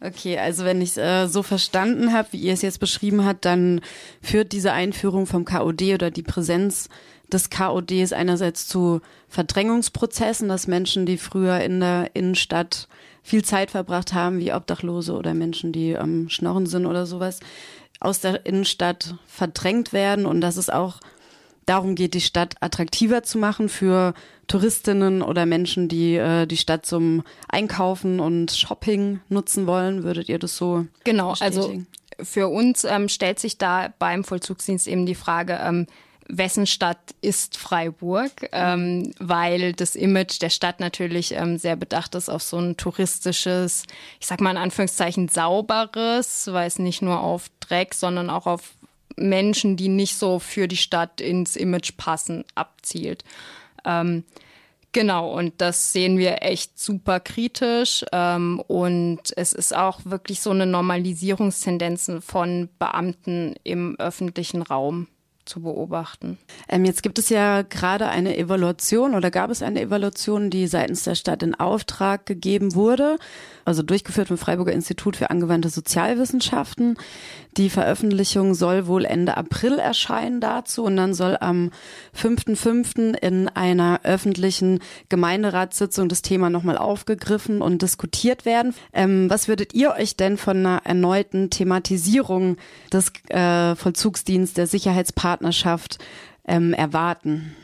Okay, 0.00 0.38
also 0.38 0.64
wenn 0.64 0.82
ich 0.82 0.90
es 0.90 0.96
äh, 0.98 1.26
so 1.28 1.42
verstanden 1.42 2.12
habe, 2.12 2.28
wie 2.32 2.38
ihr 2.38 2.52
es 2.52 2.62
jetzt 2.62 2.80
beschrieben 2.80 3.24
habt, 3.24 3.44
dann 3.44 3.80
führt 4.20 4.52
diese 4.52 4.72
Einführung 4.72 5.26
vom 5.26 5.44
KOD 5.44 5.94
oder 5.94 6.10
die 6.10 6.22
Präsenz 6.22 6.88
des 7.32 7.50
KODs 7.50 8.12
einerseits 8.12 8.66
zu 8.66 9.00
Verdrängungsprozessen, 9.28 10.48
dass 10.48 10.66
Menschen, 10.66 11.06
die 11.06 11.18
früher 11.18 11.60
in 11.60 11.80
der 11.80 12.10
Innenstadt 12.14 12.88
viel 13.22 13.44
Zeit 13.44 13.70
verbracht 13.70 14.12
haben, 14.12 14.38
wie 14.38 14.52
Obdachlose 14.52 15.14
oder 15.14 15.34
Menschen, 15.34 15.72
die 15.72 15.96
am 15.96 16.10
ähm, 16.10 16.28
Schnorren 16.28 16.66
sind 16.66 16.86
oder 16.86 17.06
sowas, 17.06 17.40
aus 18.00 18.20
der 18.20 18.44
Innenstadt 18.44 19.14
verdrängt 19.26 19.92
werden 19.92 20.26
und 20.26 20.40
dass 20.40 20.56
es 20.56 20.68
auch 20.68 21.00
darum 21.64 21.94
geht, 21.94 22.12
die 22.12 22.20
Stadt 22.20 22.56
attraktiver 22.60 23.22
zu 23.22 23.38
machen 23.38 23.70
für 23.70 24.12
Touristinnen 24.46 25.22
oder 25.22 25.46
Menschen, 25.46 25.88
die 25.88 26.16
äh, 26.16 26.46
die 26.46 26.58
Stadt 26.58 26.84
zum 26.84 27.22
Einkaufen 27.48 28.20
und 28.20 28.52
Shopping 28.52 29.20
nutzen 29.30 29.66
wollen. 29.66 30.04
Würdet 30.04 30.28
ihr 30.28 30.38
das 30.38 30.56
so? 30.56 30.86
Genau, 31.04 31.34
also 31.40 31.82
für 32.20 32.48
uns 32.48 32.84
ähm, 32.84 33.08
stellt 33.08 33.38
sich 33.38 33.58
da 33.58 33.92
beim 33.98 34.24
Vollzugsdienst 34.24 34.86
eben 34.86 35.06
die 35.06 35.14
Frage, 35.14 35.58
ähm, 35.62 35.86
wessen 36.28 36.66
Stadt 36.66 37.14
ist 37.20 37.56
Freiburg, 37.56 38.32
ähm, 38.52 39.12
weil 39.18 39.72
das 39.72 39.94
Image 39.94 40.40
der 40.40 40.50
Stadt 40.50 40.80
natürlich 40.80 41.32
ähm, 41.32 41.58
sehr 41.58 41.76
bedacht 41.76 42.14
ist 42.14 42.28
auf 42.28 42.42
so 42.42 42.58
ein 42.58 42.76
touristisches, 42.76 43.84
ich 44.20 44.26
sag 44.26 44.40
mal 44.40 44.52
in 44.52 44.56
Anführungszeichen 44.56 45.28
sauberes, 45.28 46.48
weil 46.52 46.66
es 46.66 46.78
nicht 46.78 47.02
nur 47.02 47.20
auf 47.20 47.46
Dreck, 47.60 47.94
sondern 47.94 48.30
auch 48.30 48.46
auf 48.46 48.74
Menschen, 49.16 49.76
die 49.76 49.88
nicht 49.88 50.16
so 50.16 50.38
für 50.38 50.66
die 50.66 50.76
Stadt 50.76 51.20
ins 51.20 51.56
Image 51.56 51.96
passen, 51.96 52.44
abzielt. 52.54 53.24
Ähm, 53.84 54.24
Genau, 54.94 55.36
und 55.36 55.54
das 55.60 55.92
sehen 55.92 56.18
wir 56.18 56.42
echt 56.42 56.78
super 56.78 57.18
kritisch. 57.18 58.04
Ähm, 58.12 58.62
und 58.68 59.22
es 59.36 59.52
ist 59.52 59.74
auch 59.74 59.98
wirklich 60.04 60.40
so 60.40 60.50
eine 60.50 60.66
Normalisierungstendenz 60.66 62.12
von 62.20 62.68
Beamten 62.78 63.56
im 63.64 63.98
öffentlichen 63.98 64.62
Raum 64.62 65.08
zu 65.44 65.60
beobachten. 65.60 66.38
Ähm, 66.68 66.84
jetzt 66.84 67.02
gibt 67.02 67.18
es 67.18 67.28
ja 67.28 67.62
gerade 67.62 68.08
eine 68.08 68.36
Evaluation 68.36 69.14
oder 69.14 69.30
gab 69.30 69.50
es 69.50 69.62
eine 69.62 69.80
Evaluation, 69.80 70.50
die 70.50 70.66
seitens 70.66 71.04
der 71.04 71.14
Stadt 71.14 71.42
in 71.42 71.54
Auftrag 71.54 72.26
gegeben 72.26 72.74
wurde, 72.74 73.18
also 73.64 73.82
durchgeführt 73.82 74.28
vom 74.28 74.38
Freiburger 74.38 74.72
Institut 74.72 75.16
für 75.16 75.30
angewandte 75.30 75.68
Sozialwissenschaften. 75.68 76.96
Die 77.56 77.70
Veröffentlichung 77.70 78.54
soll 78.54 78.86
wohl 78.86 79.04
Ende 79.04 79.36
April 79.36 79.78
erscheinen 79.78 80.40
dazu 80.40 80.84
und 80.84 80.96
dann 80.96 81.14
soll 81.14 81.36
am 81.40 81.70
5.5. 82.18 83.16
in 83.16 83.48
einer 83.48 84.00
öffentlichen 84.02 84.80
Gemeinderatssitzung 85.08 86.08
das 86.08 86.22
Thema 86.22 86.50
nochmal 86.50 86.76
aufgegriffen 86.76 87.62
und 87.62 87.82
diskutiert 87.82 88.44
werden. 88.44 88.74
Ähm, 88.92 89.30
was 89.30 89.46
würdet 89.48 89.74
ihr 89.74 89.92
euch 89.92 90.16
denn 90.16 90.36
von 90.36 90.58
einer 90.58 90.80
erneuten 90.84 91.50
Thematisierung 91.50 92.56
des 92.92 93.12
äh, 93.28 93.76
Vollzugsdienstes 93.76 94.54
der 94.54 94.66
Sicherheitspartnerschaft 95.34 95.98
ähm, 96.46 96.72
erwarten? 96.72 97.56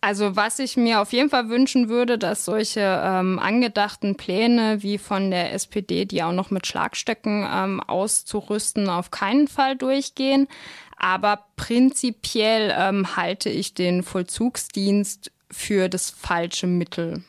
Also 0.00 0.34
was 0.34 0.58
ich 0.58 0.76
mir 0.76 1.00
auf 1.00 1.12
jeden 1.12 1.30
Fall 1.30 1.48
wünschen 1.48 1.88
würde, 1.88 2.18
dass 2.18 2.44
solche 2.44 2.80
ähm, 2.80 3.38
angedachten 3.38 4.16
Pläne 4.16 4.82
wie 4.82 4.98
von 4.98 5.30
der 5.30 5.52
SPD, 5.52 6.06
die 6.06 6.24
auch 6.24 6.32
noch 6.32 6.50
mit 6.50 6.66
Schlagstöcken 6.66 7.46
ähm, 7.48 7.80
auszurüsten, 7.80 8.88
auf 8.88 9.12
keinen 9.12 9.46
Fall 9.46 9.76
durchgehen. 9.76 10.48
Aber 10.96 11.44
prinzipiell 11.56 12.74
ähm, 12.76 13.16
halte 13.16 13.48
ich 13.48 13.74
den 13.74 14.02
Vollzugsdienst 14.02 15.30
für 15.50 15.88
das 15.88 16.10
falsche 16.10 16.66
Mittel. 16.66 17.22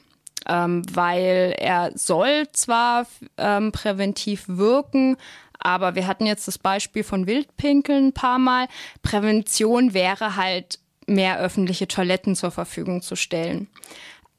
Ähm, 0.47 0.81
weil 0.91 1.55
er 1.57 1.91
soll 1.95 2.47
zwar 2.53 3.05
ähm, 3.37 3.71
präventiv 3.71 4.45
wirken, 4.47 5.15
aber 5.59 5.95
wir 5.95 6.07
hatten 6.07 6.25
jetzt 6.25 6.47
das 6.47 6.57
Beispiel 6.57 7.03
von 7.03 7.27
Wildpinkeln 7.27 8.07
ein 8.07 8.13
paar 8.13 8.39
Mal. 8.39 8.67
Prävention 9.01 9.93
wäre 9.93 10.35
halt 10.35 10.79
mehr 11.07 11.39
öffentliche 11.39 11.87
Toiletten 11.87 12.35
zur 12.35 12.51
Verfügung 12.51 13.01
zu 13.01 13.15
stellen. 13.15 13.67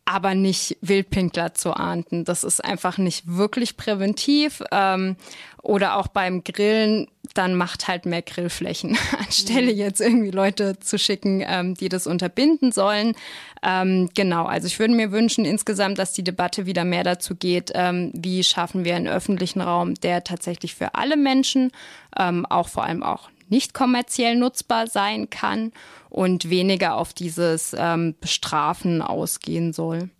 Aber 0.06 0.34
nicht 0.34 0.76
Wildpinkler 0.82 1.54
zu 1.54 1.72
ahnden. 1.72 2.24
Das 2.24 2.44
ist 2.44 2.62
einfach 2.62 2.98
nicht 2.98 3.24
wirklich 3.26 3.76
präventiv. 3.76 4.62
Ähm, 4.70 5.16
oder 5.64 5.96
auch 5.96 6.08
beim 6.08 6.44
Grillen, 6.44 7.08
dann 7.32 7.54
macht 7.54 7.88
halt 7.88 8.04
mehr 8.04 8.20
Grillflächen, 8.20 8.98
anstelle 9.18 9.72
mhm. 9.72 9.78
jetzt 9.78 10.00
irgendwie 10.00 10.30
Leute 10.30 10.78
zu 10.78 10.98
schicken, 10.98 11.42
ähm, 11.44 11.74
die 11.74 11.88
das 11.88 12.06
unterbinden 12.06 12.70
sollen. 12.70 13.14
Ähm, 13.62 14.10
genau, 14.14 14.44
also 14.44 14.66
ich 14.66 14.78
würde 14.78 14.94
mir 14.94 15.10
wünschen 15.10 15.46
insgesamt, 15.46 15.98
dass 15.98 16.12
die 16.12 16.22
Debatte 16.22 16.66
wieder 16.66 16.84
mehr 16.84 17.02
dazu 17.02 17.34
geht, 17.34 17.72
ähm, 17.74 18.10
wie 18.12 18.44
schaffen 18.44 18.84
wir 18.84 18.94
einen 18.94 19.08
öffentlichen 19.08 19.62
Raum, 19.62 19.94
der 19.94 20.22
tatsächlich 20.22 20.74
für 20.74 20.94
alle 20.94 21.16
Menschen, 21.16 21.72
ähm, 22.18 22.44
auch 22.44 22.68
vor 22.68 22.84
allem 22.84 23.02
auch 23.02 23.30
nicht 23.48 23.74
kommerziell 23.74 24.36
nutzbar 24.36 24.86
sein 24.86 25.30
kann 25.30 25.72
und 26.10 26.50
weniger 26.50 26.96
auf 26.96 27.12
dieses 27.12 27.74
ähm, 27.76 28.14
Bestrafen 28.20 29.02
ausgehen 29.02 29.72
soll. 29.72 30.10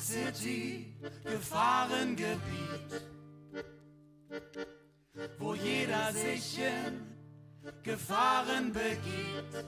City, 0.00 0.94
Gefahrengebiet, 1.24 3.02
wo 5.38 5.54
jeder 5.54 6.12
sich 6.12 6.58
in 6.58 7.06
Gefahren 7.82 8.72
begibt. 8.72 9.64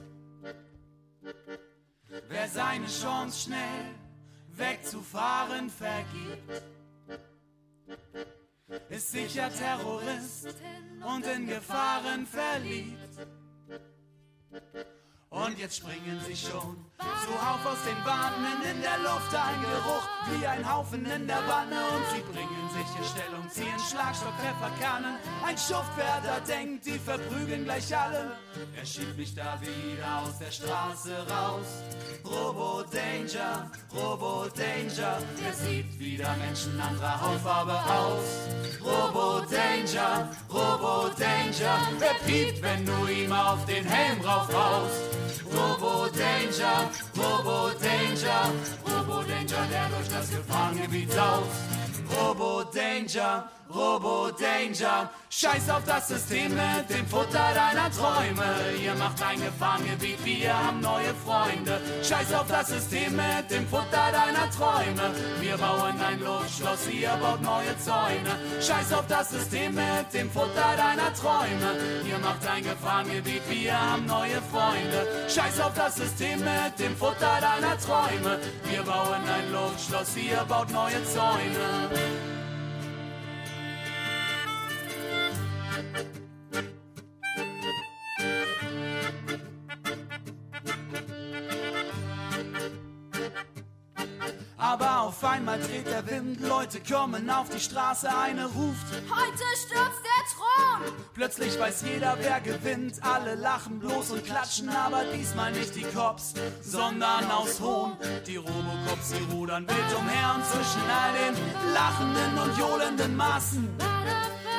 Wer 2.29 2.47
seine 2.47 2.87
Chance 2.87 3.45
schnell 3.45 3.85
wegzufahren 4.49 5.69
vergibt, 5.69 6.63
ist 8.89 9.11
sicher 9.11 9.49
Terrorist 9.51 10.55
und 11.05 11.25
in 11.25 11.47
Gefahren 11.47 12.25
verliebt. 12.25 13.27
Und 15.33 15.57
jetzt 15.57 15.77
springen 15.77 16.21
sie 16.27 16.35
schon 16.35 16.77
so 16.99 17.33
auf 17.33 17.65
aus 17.65 17.83
den 17.87 18.03
Bahnen 18.03 18.61
in 18.69 18.81
der 18.83 18.99
Luft 18.99 19.33
ein 19.33 19.61
Geruch 19.61 20.07
wie 20.29 20.45
ein 20.45 20.71
Haufen 20.71 21.03
in 21.07 21.25
der 21.25 21.41
Wanne 21.47 21.81
und 21.95 22.05
sie 22.13 22.21
bringen 22.21 22.69
sich 22.69 22.99
in 22.99 23.03
Stellung, 23.03 23.49
ziehen 23.49 23.79
Schlagstock, 23.89 24.33
Pfefferkannen. 24.37 25.17
Ein 25.43 25.57
Schuftwärter 25.57 26.39
denkt, 26.47 26.85
die 26.85 26.99
verprügeln 26.99 27.63
gleich 27.63 27.97
alle. 27.97 28.37
Er 28.77 28.85
schiebt 28.85 29.17
mich 29.17 29.33
da 29.33 29.59
wieder 29.59 30.21
aus 30.21 30.37
der 30.37 30.51
Straße 30.51 31.15
raus. 31.27 31.81
Robo 32.23 32.83
Danger, 32.83 33.71
Robo 33.91 34.45
Danger, 34.55 35.17
er 35.43 35.53
sieht 35.53 35.97
wieder 35.97 36.35
Menschen 36.37 36.79
anderer 36.79 37.19
Hautfarbe 37.19 37.73
aus. 37.73 38.47
Robo 38.81 39.39
Danger, 39.49 40.29
Robo 40.47 41.09
Danger, 41.17 41.79
er 41.99 42.13
piept, 42.23 42.61
wenn 42.61 42.85
du 42.85 43.07
ihm 43.07 43.31
auf 43.31 43.65
den 43.65 43.83
Helm 43.83 44.21
raufhaust. 44.21 45.22
Robo 45.45 46.07
Danger, 46.09 46.89
Robo 47.17 47.71
Danger, 47.79 48.51
Robo 48.85 49.23
Danger, 49.23 49.67
der 49.69 49.89
durch 49.89 50.09
das 50.09 50.29
Gefahrengebiet 50.29 51.11
saust. 51.11 51.49
Robo 52.15 52.63
Danger, 52.63 53.49
Robo 53.73 54.29
Danger, 54.29 55.09
scheiß 55.31 55.67
auf 55.71 55.83
das 55.85 56.07
System 56.07 56.53
mit 56.53 56.89
dem 56.89 57.07
Futter 57.07 57.53
deiner 57.55 57.89
Träume. 57.89 58.45
Ihr 58.83 58.93
macht 58.93 59.21
ein 59.23 59.41
Gefahrengebiet, 59.41 60.23
wir 60.23 60.53
haben 60.53 60.79
neue 60.79 61.13
Freunde. 61.25 61.81
Scheiß 62.03 62.33
auf 62.33 62.45
das 62.47 62.67
System 62.67 63.15
mit 63.15 63.49
dem 63.49 63.67
Futter 63.67 64.11
deiner 64.11 64.49
Träume. 64.51 65.15
Wir 65.39 65.57
bauen 65.57 65.99
ein 65.99 66.19
Luftschloss, 66.19 66.87
ihr 66.91 67.17
baut 67.19 67.41
neue 67.41 67.75
Zäune. 67.79 68.37
Scheiß 68.61 68.93
auf 68.93 69.07
das 69.07 69.31
System 69.31 69.73
mit 69.73 70.13
dem 70.13 70.29
Futter 70.29 70.75
deiner 70.77 71.11
Träume. 71.15 71.77
Ihr 72.07 72.19
macht 72.19 72.45
ein 72.45 72.63
Gefahrengebiet, 72.63 73.41
wir 73.49 73.73
haben 73.73 74.05
neue 74.05 74.39
Freunde. 74.51 75.27
Scheiß 75.27 75.59
auf 75.61 75.73
das 75.73 75.95
System 75.95 76.39
mit 76.39 76.77
dem 76.77 76.95
Futter 76.95 77.39
deiner 77.41 77.79
Träume. 77.79 78.39
Wir 78.65 78.83
bauen 78.83 79.23
ein 79.27 79.51
Luftschloss, 79.51 80.15
ihr 80.15 80.45
baut 80.47 80.69
neue 80.69 81.03
Zäune. 81.05 82.32
Einmal 95.33 95.59
dreht 95.59 95.87
der 95.87 96.05
Wind, 96.07 96.41
Leute 96.41 96.79
kommen 96.79 97.29
auf 97.29 97.49
die 97.49 97.59
Straße, 97.59 98.07
eine 98.07 98.45
ruft. 98.45 98.87
Heute 99.09 99.45
stürzt 99.55 100.03
der 100.03 100.23
Thron! 100.31 100.93
Plötzlich 101.15 101.59
weiß 101.59 101.83
jeder, 101.87 102.15
wer 102.19 102.39
gewinnt. 102.39 103.03
Alle 103.03 103.35
lachen 103.35 103.79
bloß 103.79 104.11
und 104.11 104.25
klatschen, 104.25 104.69
aber 104.69 105.03
diesmal 105.15 105.51
nicht 105.51 105.75
die 105.75 105.85
Cops, 105.95 106.33
sondern 106.61 107.29
aus 107.31 107.59
Hohn. 107.59 107.97
Die 108.27 108.37
Robocops, 108.37 109.13
die 109.17 109.33
rudern 109.33 109.67
wild 109.67 109.97
umher 109.97 110.35
und 110.35 110.45
zwischen 110.45 110.83
all 111.01 111.13
den 111.13 111.73
lachenden 111.73 112.37
und 112.37 112.57
johlenden 112.57 113.15
Massen 113.15 113.69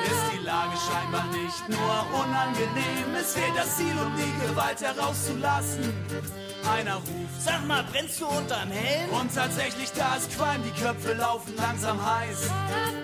ist 0.04 0.32
die 0.34 0.44
Lage 0.44 0.76
scheinbar 0.76 1.24
nicht 1.28 1.68
nur 1.68 2.20
unangenehm. 2.20 3.14
Es 3.18 3.32
fehlt 3.34 3.56
das 3.56 3.76
Ziel, 3.76 3.94
um 3.98 4.12
die 4.16 4.46
Gewalt 4.46 4.80
herauszulassen. 4.80 5.94
Einer 6.70 6.94
ruft, 6.96 7.40
sag 7.40 7.66
mal, 7.66 7.84
brennst 7.84 8.20
du 8.20 8.26
unterm 8.26 8.70
Helm? 8.70 9.10
Und 9.10 9.34
tatsächlich, 9.34 9.90
da 9.92 10.16
ist 10.16 10.34
Qualm, 10.34 10.62
die 10.62 10.80
Köpfe 10.80 11.12
laufen 11.12 11.54
langsam 11.56 11.98
heiß. 12.04 12.50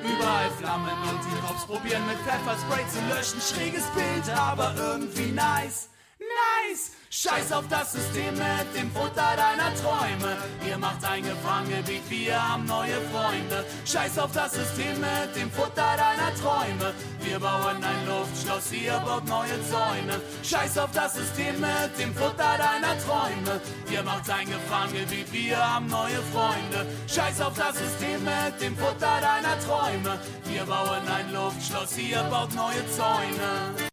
Überall 0.02 0.50
Flammen 0.58 0.96
und 1.10 1.20
die 1.24 1.46
Cops 1.46 1.66
probieren 1.66 2.06
mit 2.06 2.16
Pfefferspray 2.18 2.84
zu 2.88 3.00
löschen. 3.14 3.40
Schräges 3.40 3.84
Bild, 3.94 4.36
aber 4.36 4.74
irgendwie 4.78 5.32
nice. 5.32 5.90
Nice! 6.18 6.92
Scheiß 7.12 7.50
auf 7.50 7.64
das 7.68 7.90
System 7.90 8.34
mit 8.34 8.72
dem 8.72 8.88
Futter 8.92 9.34
deiner 9.36 9.74
Träume. 9.74 10.36
Ihr 10.64 10.78
macht 10.78 11.04
ein 11.04 11.24
Gefahrengebiet, 11.24 12.08
wir 12.08 12.40
haben 12.40 12.64
neue 12.66 13.00
Freunde. 13.10 13.64
Scheiß 13.84 14.16
auf 14.20 14.30
das 14.30 14.52
System 14.52 15.00
mit 15.00 15.34
dem 15.34 15.50
Futter 15.50 15.96
deiner 15.96 16.32
Träume. 16.40 16.94
Wir 17.20 17.40
bauen 17.40 17.82
ein 17.82 18.06
Luftschloss, 18.06 18.70
ihr 18.70 18.96
baut 19.04 19.26
neue 19.26 19.60
Zäune. 19.68 20.20
Scheiß 20.44 20.78
auf 20.78 20.92
das 20.92 21.14
System 21.14 21.60
mit 21.60 21.98
dem 21.98 22.14
Futter 22.14 22.56
deiner 22.56 22.96
Träume. 23.04 23.60
Ihr 23.90 24.04
macht 24.04 24.30
ein 24.30 24.46
Gefahrengebiet, 24.46 25.32
wir 25.32 25.58
haben 25.58 25.88
neue 25.88 26.22
Freunde. 26.32 26.86
Scheiß 27.08 27.40
auf 27.40 27.54
das 27.54 27.76
System 27.76 28.22
mit 28.22 28.62
dem 28.62 28.76
Futter 28.76 29.18
deiner 29.20 29.58
Träume. 29.66 30.20
Wir 30.44 30.64
bauen 30.64 31.08
ein 31.08 31.32
Luftschloss, 31.32 31.98
ihr 31.98 32.22
baut 32.30 32.54
neue 32.54 32.88
Zäune. 32.96 33.89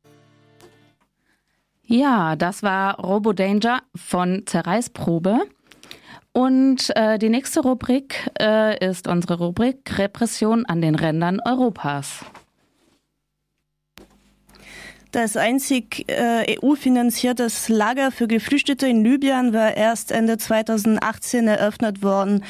Ja, 1.89 2.36
das 2.36 2.63
war 2.63 3.00
Robo 3.00 3.32
Danger 3.32 3.82
von 3.95 4.43
Zerreißprobe. 4.45 5.39
Und 6.34 6.91
äh, 6.97 7.17
die 7.17 7.30
nächste 7.30 7.62
Rubrik 7.62 8.30
äh, 8.39 8.86
ist 8.86 9.08
unsere 9.08 9.38
Rubrik 9.38 9.97
Repression 9.97 10.65
an 10.65 10.82
den 10.82 10.95
Rändern 10.95 11.39
Europas. 11.45 12.26
Das 15.17 15.36
einzig 15.36 16.06
äh, 16.12 16.60
EU-finanziertes 16.62 17.69
Lager 17.69 18.12
für 18.12 18.27
Geflüchtete 18.27 18.86
in 18.86 19.03
Libyen 19.03 19.51
war 19.51 19.75
erst 19.75 20.12
Ende 20.12 20.38
2018 20.38 21.47
eröffnet 21.47 22.03
worden. 22.03 22.43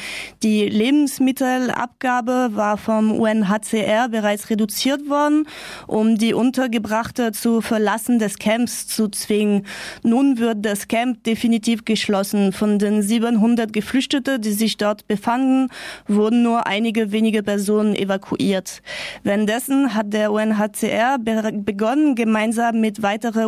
Die 0.44 0.68
Lebensmittelabgabe 0.68 2.50
war 2.56 2.76
vom 2.78 3.18
UNHCR 3.18 4.10
bereits 4.10 4.50
reduziert 4.50 5.10
worden, 5.10 5.48
um 5.88 6.18
die 6.18 6.34
Untergebrachte 6.34 7.32
zu 7.32 7.62
verlassen 7.62 8.20
des 8.20 8.38
Camps 8.38 8.86
zu 8.86 9.08
zwingen. 9.08 9.66
Nun 10.04 10.38
wird 10.38 10.66
das 10.66 10.90
Camp 10.90 11.24
definitiv 11.24 11.86
geschlossen. 11.86 12.52
Von 12.52 12.80
den 12.80 13.02
700 13.02 13.72
Geflüchteten, 13.72 14.42
die 14.42 14.52
sich 14.52 14.76
dort 14.76 15.08
befanden, 15.08 15.70
wurden 16.06 16.44
nur 16.44 16.68
einige 16.68 17.14
wenige 17.14 17.44
Personen 17.44 17.96
evakuiert. 17.96 18.82
Währenddessen 19.24 19.94
hat 19.94 20.12
der 20.12 20.34
UNHCR 20.34 21.18
begonnen, 21.18 22.16
gemeinsam 22.16 22.57
gemeinsam 22.58 22.82
mit 22.82 23.02
weiteren 23.02 23.46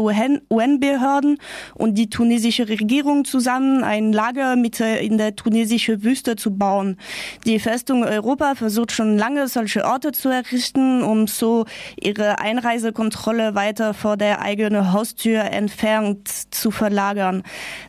UN-Behörden 0.49 1.37
und 1.75 1.95
die 1.95 2.09
tunesische 2.09 2.69
Regierung 2.69 3.25
zusammen 3.25 3.83
ein 3.83 4.13
Lager 4.13 4.55
mit 4.55 4.79
in 4.79 5.17
der 5.17 5.35
tunesischen 5.35 6.03
Wüste 6.03 6.35
zu 6.35 6.55
bauen. 6.55 6.97
Die 7.45 7.59
Festung 7.59 8.03
Europa 8.03 8.55
versucht 8.55 8.91
schon 8.91 9.17
lange 9.17 9.47
solche 9.47 9.85
Orte 9.85 10.11
zu 10.11 10.29
errichten, 10.29 11.03
um 11.03 11.27
so 11.27 11.65
ihre 11.99 12.39
Einreisekontrolle 12.39 13.55
weiter 13.55 13.93
vor 13.93 14.17
der 14.17 14.41
eigenen 14.41 14.93
Haustür 14.93 15.41
entfernt 15.41 16.27
zu 16.51 16.71
verlagern. 16.71 17.43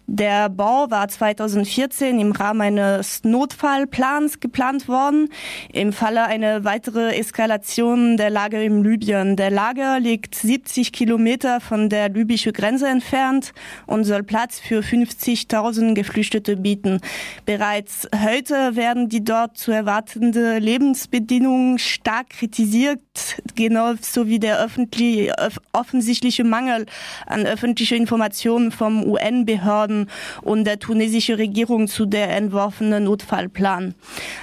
Der 0.06 0.48
Bau 0.48 0.90
war 0.90 1.08
2014 1.08 2.18
im 2.18 2.32
Rahmen 2.32 2.60
eines 2.60 3.22
Notfallplans 3.24 4.40
geplant 4.40 4.88
worden, 4.88 5.28
im 5.72 5.92
Falle 5.92 6.24
einer 6.24 6.64
weitere 6.64 7.14
Eskalation 7.16 8.16
der 8.16 8.30
Lage 8.30 8.62
in 8.62 8.82
Libyen. 8.82 9.36
Der 9.36 9.50
Lager 9.50 10.00
liegt 10.00 10.34
70 10.34 10.92
Kilometer 11.00 11.60
von 11.60 11.88
der 11.88 12.10
libysche 12.10 12.52
Grenze 12.52 12.86
entfernt 12.86 13.54
und 13.86 14.04
soll 14.04 14.22
Platz 14.22 14.60
für 14.60 14.80
50.000 14.80 15.94
Geflüchtete 15.94 16.58
bieten. 16.58 17.00
Bereits 17.46 18.06
heute 18.14 18.76
werden 18.76 19.08
die 19.08 19.24
dort 19.24 19.56
zu 19.56 19.72
erwartende 19.72 20.58
Lebensbedingungen 20.58 21.78
stark 21.78 22.28
kritisiert, 22.28 23.00
genauso 23.54 24.26
wie 24.26 24.38
der 24.38 24.68
offensichtliche 25.72 26.44
Mangel 26.44 26.84
an 27.24 27.46
öffentlicher 27.46 27.96
Informationen 27.96 28.70
vom 28.70 29.02
UN-Behörden 29.02 30.10
und 30.42 30.64
der 30.64 30.80
tunesischen 30.80 31.36
Regierung 31.36 31.88
zu 31.88 32.04
der 32.04 32.36
entworfenen 32.36 33.04
Notfallplan. 33.04 33.94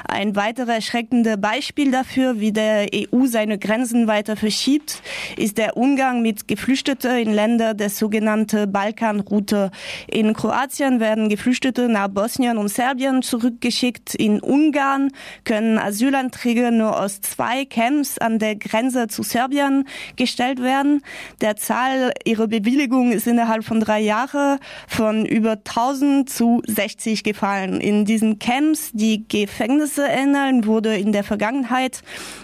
Ein 0.07 0.35
weiteres 0.35 0.69
erschreckende 0.69 1.37
Beispiel 1.37 1.91
dafür, 1.91 2.39
wie 2.39 2.51
der 2.51 2.87
EU 2.95 3.27
seine 3.27 3.59
Grenzen 3.59 4.07
weiter 4.07 4.35
verschiebt, 4.35 5.03
ist 5.37 5.59
der 5.59 5.77
Umgang 5.77 6.23
mit 6.23 6.46
Geflüchteten 6.47 7.17
in 7.17 7.33
Länder 7.33 7.73
der 7.73 7.89
sogenannten 7.89 8.71
Balkanroute. 8.71 9.71
In 10.07 10.33
Kroatien 10.33 10.99
werden 10.99 11.29
Geflüchtete 11.29 11.89
nach 11.89 12.07
Bosnien 12.07 12.57
und 12.57 12.69
Serbien 12.69 13.21
zurückgeschickt. 13.21 14.15
In 14.15 14.39
Ungarn 14.39 15.11
können 15.43 15.77
Asylanträge 15.77 16.71
nur 16.71 16.99
aus 16.99 17.21
zwei 17.21 17.65
Camps 17.65 18.17
an 18.17 18.39
der 18.39 18.55
Grenze 18.55 19.07
zu 19.07 19.23
Serbien 19.23 19.83
gestellt 20.15 20.61
werden. 20.61 21.01
Der 21.41 21.57
Zahl 21.57 22.11
ihrer 22.25 22.47
Bewilligung 22.47 23.11
ist 23.11 23.27
innerhalb 23.27 23.63
von 23.63 23.79
drei 23.79 23.99
Jahren 23.99 24.59
von 24.87 25.25
über 25.25 25.51
1000 25.51 26.29
zu 26.29 26.61
60 26.65 27.23
gefallen. 27.23 27.81
In 27.81 28.05
diesen 28.05 28.39
Camps, 28.39 28.91
die 28.93 29.27
Gefängnisse 29.27 30.05
ähneln, 30.07 30.65
wurde 30.65 30.95
in 30.95 31.11
der 31.11 31.23
Vergangenheit 31.23 32.01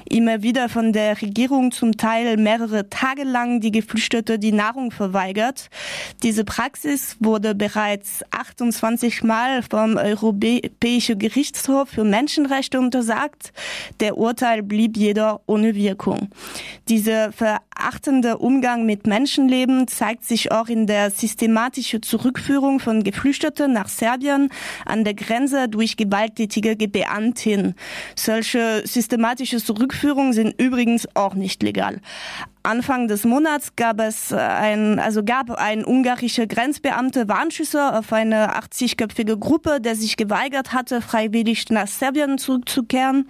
immer 0.10 0.44
wieder 0.44 0.70
von 0.70 0.94
der 0.94 1.22
Regierung 1.22 1.72
zum 1.72 1.98
Teil 1.98 2.38
mehrere 2.38 2.90
Tage 2.90 3.24
lang 3.24 3.62
die 3.62 3.72
Geflüchtete 3.94 4.40
die 4.40 4.52
Nahrung 4.52 4.90
verweigert. 4.90 5.70
Diese 6.24 6.44
Praxis 6.44 7.16
wurde 7.20 7.54
bereits 7.54 8.24
28 8.32 9.22
Mal 9.22 9.62
vom 9.62 9.98
Europäischen 9.98 11.20
Gerichtshof 11.20 11.90
für 11.90 12.04
Menschenrechte 12.04 12.80
untersagt. 12.80 13.54
Der 14.00 14.18
Urteil 14.18 14.64
blieb 14.64 14.98
jedoch 14.98 15.42
ohne 15.46 15.76
Wirkung. 15.76 16.30
Dieser 16.90 17.32
verachtende 17.32 18.40
Umgang 18.40 18.88
mit 18.88 19.06
Menschenleben 19.06 19.88
zeigt 19.88 20.26
sich 20.26 20.52
auch 20.52 20.70
in 20.70 20.88
der 20.88 21.12
systematischen 21.12 22.02
Zurückführung 22.02 22.80
von 22.80 23.04
Geflüchteten 23.04 23.74
nach 23.74 23.90
Serbien 23.90 24.50
an 24.86 25.04
der 25.04 25.14
Grenze 25.14 25.70
durch 25.70 25.98
gewalttätige 25.98 26.76
Beamtinnen. 26.88 27.76
Solche 28.16 28.82
systematische 28.86 29.64
Zurückführungen 29.64 30.34
sind 30.34 30.60
übrigens 30.60 31.08
auch 31.14 31.36
nicht 31.36 31.62
legal. 31.62 32.02
Anfang 32.64 33.10
des 33.10 33.26
Monats 33.26 33.76
gab 33.76 34.00
es 34.00 34.32
ein, 34.32 34.98
also 34.98 35.24
gab 35.24 35.52
ein 35.52 35.84
ungarischer 35.84 36.48
Grenzbeamte 36.48 37.28
Warnschüsse 37.28 37.94
auf 37.94 38.14
eine 38.14 38.58
80-köpfige 38.58 39.38
Gruppe, 39.38 39.82
der 39.82 39.96
sich 39.96 40.16
geweigert 40.16 40.72
hatte, 40.72 41.02
freiwillig 41.02 41.70
nach 41.70 41.88
Serbien 41.88 42.38
zurückzukehren. 42.38 43.28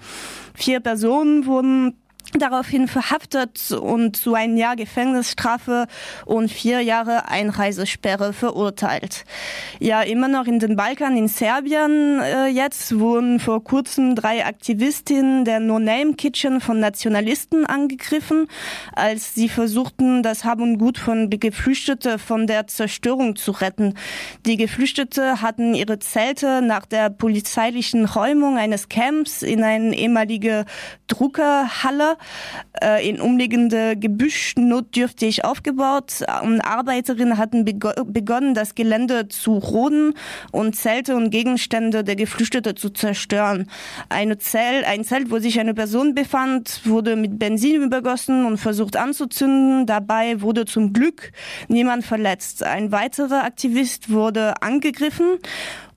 Vier 0.53 0.81
Personen 0.81 1.47
wurden 1.47 2.02
daraufhin 2.31 2.87
verhaftet 2.87 3.71
und 3.71 4.17
zu 4.17 4.33
ein 4.33 4.57
Jahr 4.57 4.75
Gefängnisstrafe 4.75 5.87
und 6.25 6.51
vier 6.51 6.81
Jahre 6.81 7.29
Einreisesperre 7.29 8.33
verurteilt. 8.33 9.25
Ja, 9.79 10.01
immer 10.01 10.27
noch 10.27 10.45
in 10.45 10.59
den 10.59 10.75
Balkan, 10.75 11.17
in 11.17 11.27
Serbien 11.27 12.19
äh, 12.19 12.47
jetzt 12.47 12.99
wurden 12.99 13.39
vor 13.39 13.63
kurzem 13.63 14.15
drei 14.15 14.45
Aktivistinnen 14.45 15.45
der 15.45 15.59
No-Name 15.59 16.13
Kitchen 16.13 16.61
von 16.61 16.79
Nationalisten 16.79 17.65
angegriffen, 17.65 18.47
als 18.93 19.35
sie 19.35 19.49
versuchten, 19.49 20.23
das 20.23 20.43
Hab 20.45 20.59
und 20.59 20.77
Gut 20.77 20.97
von 20.97 21.29
Geflüchteten 21.29 22.19
von 22.19 22.47
der 22.47 22.67
Zerstörung 22.67 23.35
zu 23.35 23.51
retten. 23.51 23.95
Die 24.45 24.57
Geflüchtete 24.57 25.41
hatten 25.41 25.73
ihre 25.73 25.99
Zelte 25.99 26.61
nach 26.61 26.85
der 26.85 27.09
polizeilichen 27.09 28.05
Räumung 28.05 28.57
eines 28.57 28.89
Camps 28.89 29.41
in 29.41 29.63
eine 29.63 29.95
ehemalige 29.95 30.65
Druckerhalle 31.07 32.12
äh, 32.81 33.07
in 33.07 33.19
umliegende 33.19 33.95
Gebüsch 33.95 34.55
notdürftig 34.57 35.45
aufgebaut. 35.45 36.23
Und 36.43 36.61
Arbeiterinnen 36.61 37.37
hatten 37.37 37.65
begonnen, 37.65 38.53
das 38.53 38.75
Gelände 38.75 39.27
zu 39.27 39.57
roden 39.57 40.13
und 40.51 40.75
Zelte 40.75 41.15
und 41.15 41.29
Gegenstände 41.29 42.03
der 42.03 42.15
Geflüchteten 42.15 42.75
zu 42.75 42.89
zerstören. 42.89 43.69
Eine 44.09 44.37
Zelt, 44.37 44.85
ein 44.85 45.03
Zelt, 45.03 45.31
wo 45.31 45.39
sich 45.39 45.59
eine 45.59 45.73
Person 45.73 46.13
befand, 46.15 46.81
wurde 46.85 47.15
mit 47.15 47.39
Benzin 47.39 47.81
übergossen 47.81 48.45
und 48.45 48.57
versucht 48.57 48.97
anzuzünden. 48.97 49.85
Dabei 49.85 50.41
wurde 50.41 50.65
zum 50.65 50.93
Glück 50.93 51.31
niemand 51.67 52.05
verletzt. 52.05 52.63
Ein 52.63 52.91
weiterer 52.91 53.43
Aktivist 53.43 54.11
wurde 54.11 54.61
angegriffen 54.61 55.39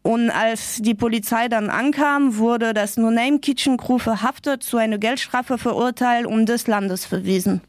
und 0.07 0.31
als 0.31 0.79
die 0.81 0.95
Polizei 0.95 1.49
dann 1.49 1.69
ankam, 1.69 2.37
wurde 2.37 2.73
das 2.73 2.97
No-Name 2.97 3.41
Kitchen 3.41 3.77
Crew 3.77 3.99
verhaftet, 3.99 4.63
zu 4.63 4.77
einer 4.77 4.99
Geldstrafe 4.99 5.59
verurteilt 5.59 6.27
und 6.27 6.49
des 6.49 6.69
Landes 6.69 7.05
verwiesen. 7.05 7.61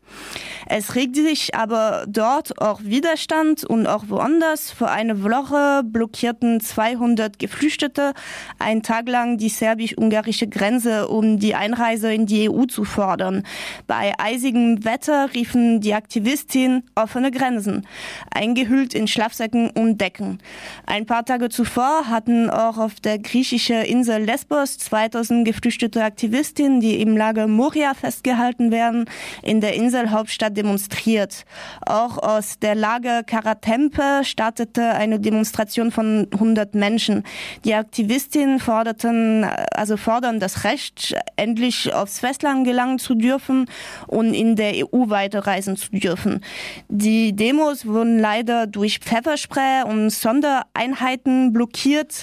Es 0.69 0.95
regte 0.95 1.23
sich 1.23 1.55
aber 1.55 2.05
dort 2.07 2.61
auch 2.61 2.81
Widerstand 2.83 3.63
und 3.63 3.87
auch 3.87 4.05
woanders. 4.09 4.69
Vor 4.69 4.91
einer 4.91 5.23
Woche 5.23 5.81
blockierten 5.83 6.59
200 6.59 7.39
Geflüchtete 7.39 8.13
einen 8.59 8.83
Tag 8.83 9.07
lang 9.07 9.37
die 9.37 9.49
serbisch-ungarische 9.49 10.47
Grenze, 10.47 11.07
um 11.07 11.39
die 11.39 11.55
Einreise 11.55 12.13
in 12.13 12.25
die 12.25 12.49
EU 12.49 12.65
zu 12.65 12.83
fordern. 12.83 13.43
Bei 13.87 14.13
eisigem 14.19 14.83
Wetter 14.83 15.29
riefen 15.33 15.79
die 15.79 15.93
Aktivistinnen 15.93 16.83
offene 16.95 17.31
Grenzen, 17.31 17.87
eingehüllt 18.29 18.93
in 18.93 19.07
Schlafsäcken 19.07 19.69
und 19.69 19.99
Decken. 19.99 20.39
Ein 20.85 21.05
paar 21.05 21.25
Tage 21.25 21.49
zuvor 21.49 22.07
hatten 22.27 22.49
auch 22.49 22.77
auf 22.77 22.99
der 22.99 23.19
griechischen 23.19 23.83
Insel 23.83 24.21
Lesbos 24.21 24.77
2000 24.79 25.47
geflüchtete 25.47 26.03
Aktivistinnen, 26.03 26.81
die 26.81 27.01
im 27.01 27.15
Lager 27.15 27.47
Moria 27.47 27.93
festgehalten 27.93 28.69
werden, 28.69 29.05
in 29.43 29.61
der 29.61 29.75
Inselhauptstadt 29.75 30.57
demonstriert. 30.57 31.45
Auch 31.85 32.17
aus 32.17 32.59
der 32.59 32.75
Lage 32.75 33.21
Karatempe 33.25 34.23
startete 34.23 34.89
eine 34.89 35.21
Demonstration 35.21 35.89
von 35.89 36.27
100 36.33 36.75
Menschen. 36.75 37.23
Die 37.63 37.75
Aktivistinnen 37.75 38.59
forderten, 38.59 39.45
also 39.73 39.95
fordern 39.95 40.41
das 40.41 40.65
Recht, 40.65 41.15
endlich 41.37 41.93
aufs 41.93 42.19
Festland 42.19 42.65
gelangen 42.65 42.99
zu 42.99 43.15
dürfen 43.15 43.67
und 44.05 44.33
in 44.33 44.57
der 44.57 44.73
EU 44.75 45.09
weiterreisen 45.09 45.77
zu 45.77 45.91
dürfen. 45.91 46.43
Die 46.89 47.33
Demos 47.33 47.85
wurden 47.85 48.19
leider 48.19 48.67
durch 48.67 48.99
Pfefferspray 48.99 49.83
und 49.83 50.09
Sondereinheiten 50.09 51.53
blockiert 51.53 52.16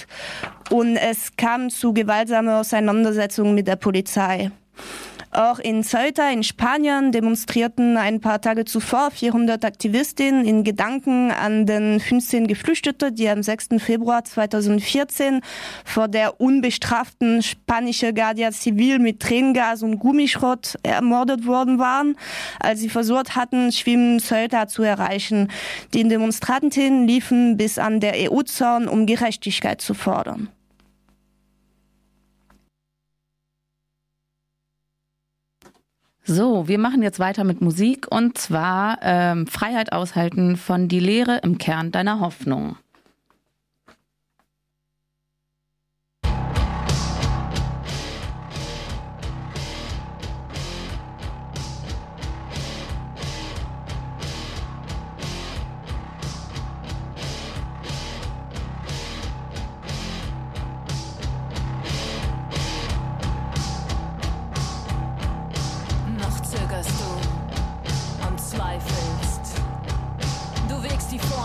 und 0.69 0.97
es 0.97 1.35
kam 1.37 1.69
zu 1.69 1.93
gewaltsamen 1.93 2.53
Auseinandersetzungen 2.53 3.55
mit 3.55 3.67
der 3.67 3.75
Polizei. 3.75 4.51
Auch 5.35 5.59
in 5.59 5.83
Ceuta 5.83 6.29
in 6.29 6.43
Spanien 6.43 7.11
demonstrierten 7.11 7.97
ein 7.97 8.21
paar 8.21 8.39
Tage 8.39 8.63
zuvor 8.63 9.11
400 9.11 9.65
Aktivistinnen 9.65 10.45
in 10.45 10.63
Gedanken 10.63 11.29
an 11.29 11.65
den 11.65 11.99
15 11.99 12.47
Geflüchteten, 12.47 13.13
die 13.13 13.27
am 13.27 13.43
6. 13.43 13.67
Februar 13.79 14.23
2014 14.23 15.41
vor 15.83 16.07
der 16.07 16.39
unbestraften 16.39 17.43
spanischen 17.43 18.15
Guardia 18.15 18.53
Civil 18.53 18.99
mit 18.99 19.19
Tränengas 19.19 19.83
und 19.83 19.99
Gummischrott 19.99 20.75
ermordet 20.83 21.45
worden 21.45 21.79
waren, 21.79 22.15
als 22.61 22.79
sie 22.79 22.89
versucht 22.89 23.35
hatten, 23.35 23.73
Schwimmen 23.73 24.21
Ceuta 24.21 24.69
zu 24.69 24.83
erreichen. 24.83 25.51
Die 25.93 26.07
Demonstrantinnen 26.07 27.07
liefen 27.07 27.57
bis 27.57 27.77
an 27.77 27.99
der 27.99 28.31
EU-Zaun, 28.31 28.87
um 28.87 29.05
Gerechtigkeit 29.05 29.81
zu 29.81 29.95
fordern. 29.95 30.47
So, 36.27 36.67
wir 36.67 36.79
machen 36.79 37.03
jetzt 37.03 37.19
weiter 37.19 37.43
mit 37.43 37.61
Musik 37.61 38.07
und 38.09 38.35
zwar 38.35 38.97
ähm, 39.03 39.45
Freiheit 39.45 39.91
aushalten 39.91 40.57
von 40.57 40.87
die 40.87 40.99
Lehre 40.99 41.39
im 41.43 41.59
Kern 41.59 41.91
deiner 41.91 42.19
Hoffnung. 42.19 42.77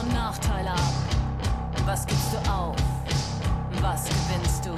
Vor- 0.00 0.06
und 0.06 0.14
Nachteile 0.14 0.70
ab. 0.70 0.94
Was 1.84 2.06
gibst 2.06 2.32
du 2.32 2.50
auf? 2.50 2.76
Was 3.80 4.04
gewinnst 4.04 4.64
du? 4.64 4.70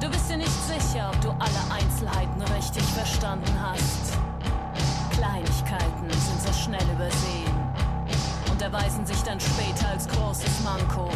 Du 0.00 0.10
bist 0.10 0.30
dir 0.30 0.36
nicht 0.36 0.50
sicher, 0.50 1.10
ob 1.12 1.20
du 1.20 1.30
alle 1.30 1.62
Einzelheiten 1.72 2.42
richtig 2.54 2.82
verstanden 2.82 3.52
hast. 3.60 4.18
Kleinigkeiten 5.12 6.10
sind 6.10 6.42
so 6.42 6.52
schnell 6.52 6.84
übersehen 6.94 7.54
und 8.50 8.60
erweisen 8.62 9.04
sich 9.06 9.20
dann 9.22 9.38
später 9.38 9.88
als 9.88 10.08
großes 10.08 10.62
Manko. 10.64 11.08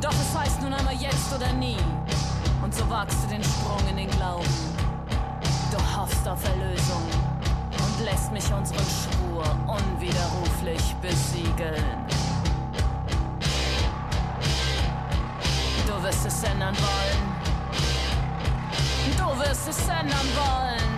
Doch 0.00 0.12
es 0.12 0.38
heißt 0.38 0.62
nun 0.62 0.72
einmal 0.72 0.94
jetzt 0.94 1.32
oder 1.34 1.52
nie. 1.54 1.78
Und 2.62 2.74
so 2.74 2.88
wagst 2.88 3.24
du 3.24 3.28
den 3.28 3.42
Sprung 3.42 3.80
in 3.90 3.96
den 3.96 4.10
Glauben. 4.10 4.44
Du 5.70 5.78
hoffst 5.96 6.26
auf 6.28 6.44
Erlösung 6.44 7.02
und 7.70 8.04
lässt 8.04 8.30
mich 8.32 8.52
unseren 8.52 8.78
Schritt 8.78 9.13
Schwur 9.44 9.76
unwiderruflich 9.76 10.94
besiegeln. 11.00 12.06
Du 15.86 16.02
wirst 16.02 16.26
es 16.26 16.42
ändern 16.42 16.76
wollen. 16.76 17.34
Du 19.16 19.40
wirst 19.40 19.68
es 19.68 19.88
ändern 19.88 20.28
wollen. 20.34 20.92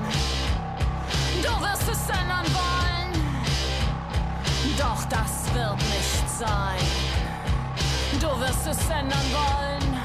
Du 1.43 1.61
wirst 1.61 1.89
es 1.91 2.09
ändern 2.09 2.47
wollen. 2.55 3.13
Doch 4.79 5.05
das 5.09 5.55
wird 5.55 5.77
nicht 5.77 6.31
sein. 6.39 6.87
Du 8.21 8.41
wirst 8.41 8.67
es 8.67 8.91
ändern 8.91 9.27
wollen. 9.33 10.01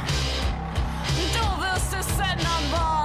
Du 1.33 1.61
wirst 1.61 1.93
es 1.93 2.19
ändern 2.19 2.71
wollen. 2.71 3.00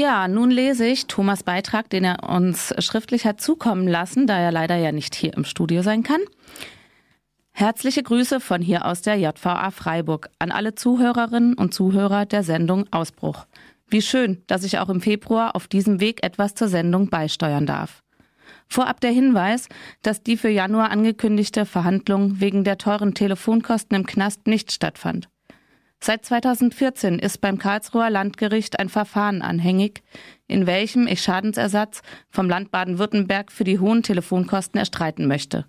Ja, 0.00 0.28
nun 0.28 0.50
lese 0.50 0.86
ich 0.86 1.08
Thomas 1.08 1.42
Beitrag, 1.42 1.90
den 1.90 2.04
er 2.04 2.26
uns 2.26 2.72
schriftlich 2.78 3.26
hat 3.26 3.42
zukommen 3.42 3.86
lassen, 3.86 4.26
da 4.26 4.38
er 4.38 4.50
leider 4.50 4.76
ja 4.76 4.92
nicht 4.92 5.14
hier 5.14 5.34
im 5.34 5.44
Studio 5.44 5.82
sein 5.82 6.02
kann. 6.02 6.22
Herzliche 7.52 8.02
Grüße 8.02 8.40
von 8.40 8.62
hier 8.62 8.86
aus 8.86 9.02
der 9.02 9.16
JVA 9.16 9.70
Freiburg 9.70 10.30
an 10.38 10.52
alle 10.52 10.74
Zuhörerinnen 10.74 11.52
und 11.52 11.74
Zuhörer 11.74 12.24
der 12.24 12.44
Sendung 12.44 12.86
Ausbruch. 12.90 13.44
Wie 13.88 14.00
schön, 14.00 14.42
dass 14.46 14.64
ich 14.64 14.78
auch 14.78 14.88
im 14.88 15.02
Februar 15.02 15.54
auf 15.54 15.68
diesem 15.68 16.00
Weg 16.00 16.24
etwas 16.24 16.54
zur 16.54 16.68
Sendung 16.68 17.10
beisteuern 17.10 17.66
darf. 17.66 18.02
Vorab 18.68 19.02
der 19.02 19.10
Hinweis, 19.10 19.68
dass 20.00 20.22
die 20.22 20.38
für 20.38 20.48
Januar 20.48 20.90
angekündigte 20.90 21.66
Verhandlung 21.66 22.40
wegen 22.40 22.64
der 22.64 22.78
teuren 22.78 23.12
Telefonkosten 23.12 23.98
im 23.98 24.06
Knast 24.06 24.46
nicht 24.46 24.72
stattfand. 24.72 25.28
Seit 26.02 26.24
2014 26.24 27.18
ist 27.18 27.42
beim 27.42 27.58
Karlsruher 27.58 28.08
Landgericht 28.08 28.78
ein 28.78 28.88
Verfahren 28.88 29.42
anhängig, 29.42 30.02
in 30.48 30.66
welchem 30.66 31.06
ich 31.06 31.22
Schadensersatz 31.22 32.00
vom 32.30 32.48
Land 32.48 32.70
Baden-Württemberg 32.70 33.52
für 33.52 33.64
die 33.64 33.78
hohen 33.78 34.02
Telefonkosten 34.02 34.78
erstreiten 34.78 35.26
möchte. 35.26 35.66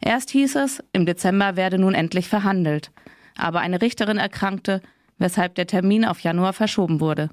Erst 0.00 0.30
hieß 0.30 0.54
es, 0.54 0.82
im 0.92 1.04
Dezember 1.04 1.56
werde 1.56 1.78
nun 1.78 1.94
endlich 1.94 2.28
verhandelt, 2.28 2.92
aber 3.36 3.58
eine 3.58 3.82
Richterin 3.82 4.18
erkrankte, 4.18 4.82
weshalb 5.18 5.56
der 5.56 5.66
Termin 5.66 6.04
auf 6.04 6.20
Januar 6.20 6.52
verschoben 6.52 7.00
wurde. 7.00 7.28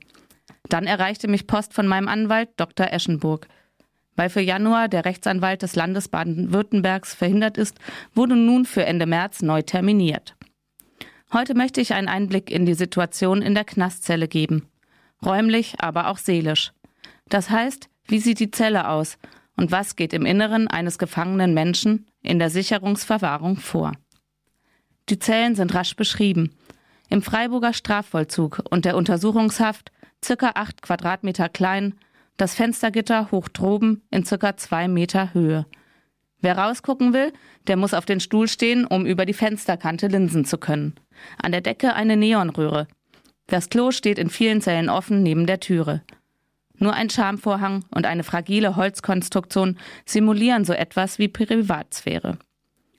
Dann 0.69 0.87
erreichte 0.87 1.27
mich 1.27 1.45
Post 1.45 1.73
von 1.73 1.87
meinem 1.87 2.07
Anwalt 2.07 2.49
Dr. 2.57 2.91
Eschenburg. 2.91 3.47
Weil 4.15 4.29
für 4.29 4.41
Januar 4.41 4.87
der 4.87 5.05
Rechtsanwalt 5.05 5.61
des 5.61 5.75
Landes 5.75 6.07
Baden-Württembergs 6.07 7.13
verhindert 7.13 7.59
ist, 7.59 7.77
wurde 8.15 8.35
nun 8.35 8.65
für 8.65 8.83
Ende 8.83 9.05
März 9.05 9.43
neu 9.43 9.61
terminiert. 9.61 10.36
Heute 11.33 11.55
möchte 11.55 11.81
ich 11.81 11.93
einen 11.93 12.07
Einblick 12.07 12.49
in 12.49 12.65
die 12.65 12.73
Situation 12.73 13.41
in 13.41 13.53
der 13.53 13.65
Knastzelle 13.65 14.29
geben. 14.29 14.69
Räumlich, 15.25 15.75
aber 15.79 16.07
auch 16.07 16.17
seelisch. 16.17 16.71
Das 17.27 17.49
heißt, 17.49 17.89
wie 18.05 18.19
sieht 18.19 18.39
die 18.39 18.51
Zelle 18.51 18.87
aus 18.87 19.17
und 19.57 19.71
was 19.71 19.97
geht 19.97 20.13
im 20.13 20.25
Inneren 20.25 20.69
eines 20.69 20.97
gefangenen 20.97 21.53
Menschen 21.53 22.07
in 22.21 22.39
der 22.39 22.49
Sicherungsverwahrung 22.49 23.57
vor? 23.57 23.91
Die 25.09 25.19
Zellen 25.19 25.55
sind 25.55 25.73
rasch 25.73 25.97
beschrieben. 25.97 26.55
Im 27.09 27.21
Freiburger 27.21 27.73
Strafvollzug 27.73 28.63
und 28.69 28.85
der 28.85 28.95
Untersuchungshaft 28.95 29.91
circa 30.23 30.51
acht 30.55 30.81
Quadratmeter 30.81 31.49
klein, 31.49 31.95
das 32.37 32.55
Fenstergitter 32.55 33.31
hoch 33.31 33.49
droben 33.49 34.03
in 34.11 34.25
circa 34.25 34.55
zwei 34.55 34.87
Meter 34.87 35.33
Höhe. 35.33 35.65
Wer 36.41 36.57
rausgucken 36.57 37.13
will, 37.13 37.33
der 37.67 37.77
muss 37.77 37.93
auf 37.93 38.05
den 38.05 38.19
Stuhl 38.19 38.47
stehen, 38.47 38.85
um 38.85 39.05
über 39.05 39.25
die 39.25 39.33
Fensterkante 39.33 40.07
linsen 40.07 40.45
zu 40.45 40.57
können. 40.57 40.95
An 41.41 41.51
der 41.51 41.61
Decke 41.61 41.93
eine 41.93 42.15
Neonröhre. 42.15 42.87
Das 43.47 43.69
Klo 43.69 43.91
steht 43.91 44.19
in 44.19 44.29
vielen 44.29 44.61
Zellen 44.61 44.89
offen 44.89 45.23
neben 45.23 45.47
der 45.47 45.59
Türe. 45.59 46.03
Nur 46.79 46.93
ein 46.93 47.09
Schamvorhang 47.09 47.85
und 47.89 48.05
eine 48.05 48.23
fragile 48.23 48.75
Holzkonstruktion 48.75 49.77
simulieren 50.05 50.63
so 50.63 50.73
etwas 50.73 51.17
wie 51.17 51.27
Privatsphäre. 51.27 52.37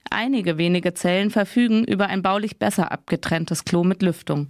Einige 0.09 0.57
wenige 0.57 0.93
Zellen 0.93 1.29
verfügen 1.29 1.85
über 1.85 2.07
ein 2.07 2.21
baulich 2.21 2.57
besser 2.57 2.91
abgetrenntes 2.91 3.63
Klo 3.63 3.83
mit 3.83 4.01
Lüftung. 4.01 4.47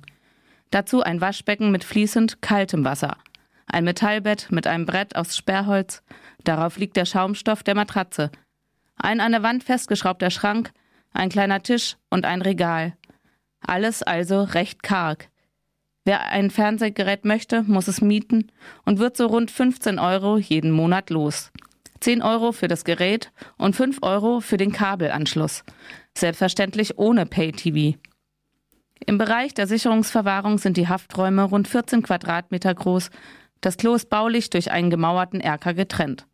Dazu 0.72 1.04
ein 1.04 1.22
Waschbecken 1.22 1.72
mit 1.72 1.84
fließend 1.84 2.42
kaltem 2.42 2.86
Wasser, 2.86 3.18
ein 3.72 3.84
Metallbett 3.84 4.48
mit 4.52 4.66
einem 4.66 4.86
Brett 4.86 5.16
aus 5.16 5.38
Sperrholz, 5.38 6.02
darauf 6.44 6.78
liegt 6.78 6.96
der 6.96 7.06
Schaumstoff 7.06 7.62
der 7.62 7.76
Matratze, 7.76 8.32
ein 9.00 9.20
an 9.20 9.32
der 9.32 9.44
Wand 9.44 9.64
festgeschraubter 9.64 10.30
Schrank, 10.30 10.72
ein 11.12 11.30
kleiner 11.30 11.64
Tisch 11.64 11.98
und 12.10 12.26
ein 12.26 12.42
Regal. 12.42 12.96
Alles 13.62 14.04
also 14.04 14.44
recht 14.44 14.84
karg. 14.84 15.30
Wer 16.06 16.28
ein 16.28 16.50
Fernsehgerät 16.50 17.26
möchte, 17.26 17.64
muss 17.64 17.88
es 17.88 18.02
mieten 18.02 18.52
und 18.86 19.00
wird 19.00 19.18
so 19.18 19.28
rund 19.28 19.52
15 19.52 20.00
Euro 20.00 20.38
jeden 20.38 20.72
Monat 20.72 21.10
los. 21.10 21.52
10 22.00 22.22
Euro 22.22 22.52
für 22.52 22.68
das 22.68 22.86
Gerät 22.86 23.32
und 23.58 23.76
5 23.76 24.00
Euro 24.02 24.40
für 24.40 24.58
den 24.58 24.72
Kabelanschluss. 24.72 25.64
Selbstverständlich 26.18 26.98
ohne 26.98 27.26
Pay-TV. 27.26 27.98
Im 29.06 29.18
Bereich 29.18 29.54
der 29.54 29.68
Sicherungsverwahrung 29.68 30.58
sind 30.58 30.78
die 30.78 30.88
Hafträume 30.88 31.44
rund 31.44 31.68
14 31.68 32.02
Quadratmeter 32.02 32.74
groß. 32.74 33.10
Das 33.62 33.78
Klo 33.78 33.94
ist 33.94 34.10
baulich 34.10 34.50
durch 34.50 34.72
einen 34.72 34.90
gemauerten 34.90 35.42
Erker 35.42 35.74
getrennt. 35.74 36.26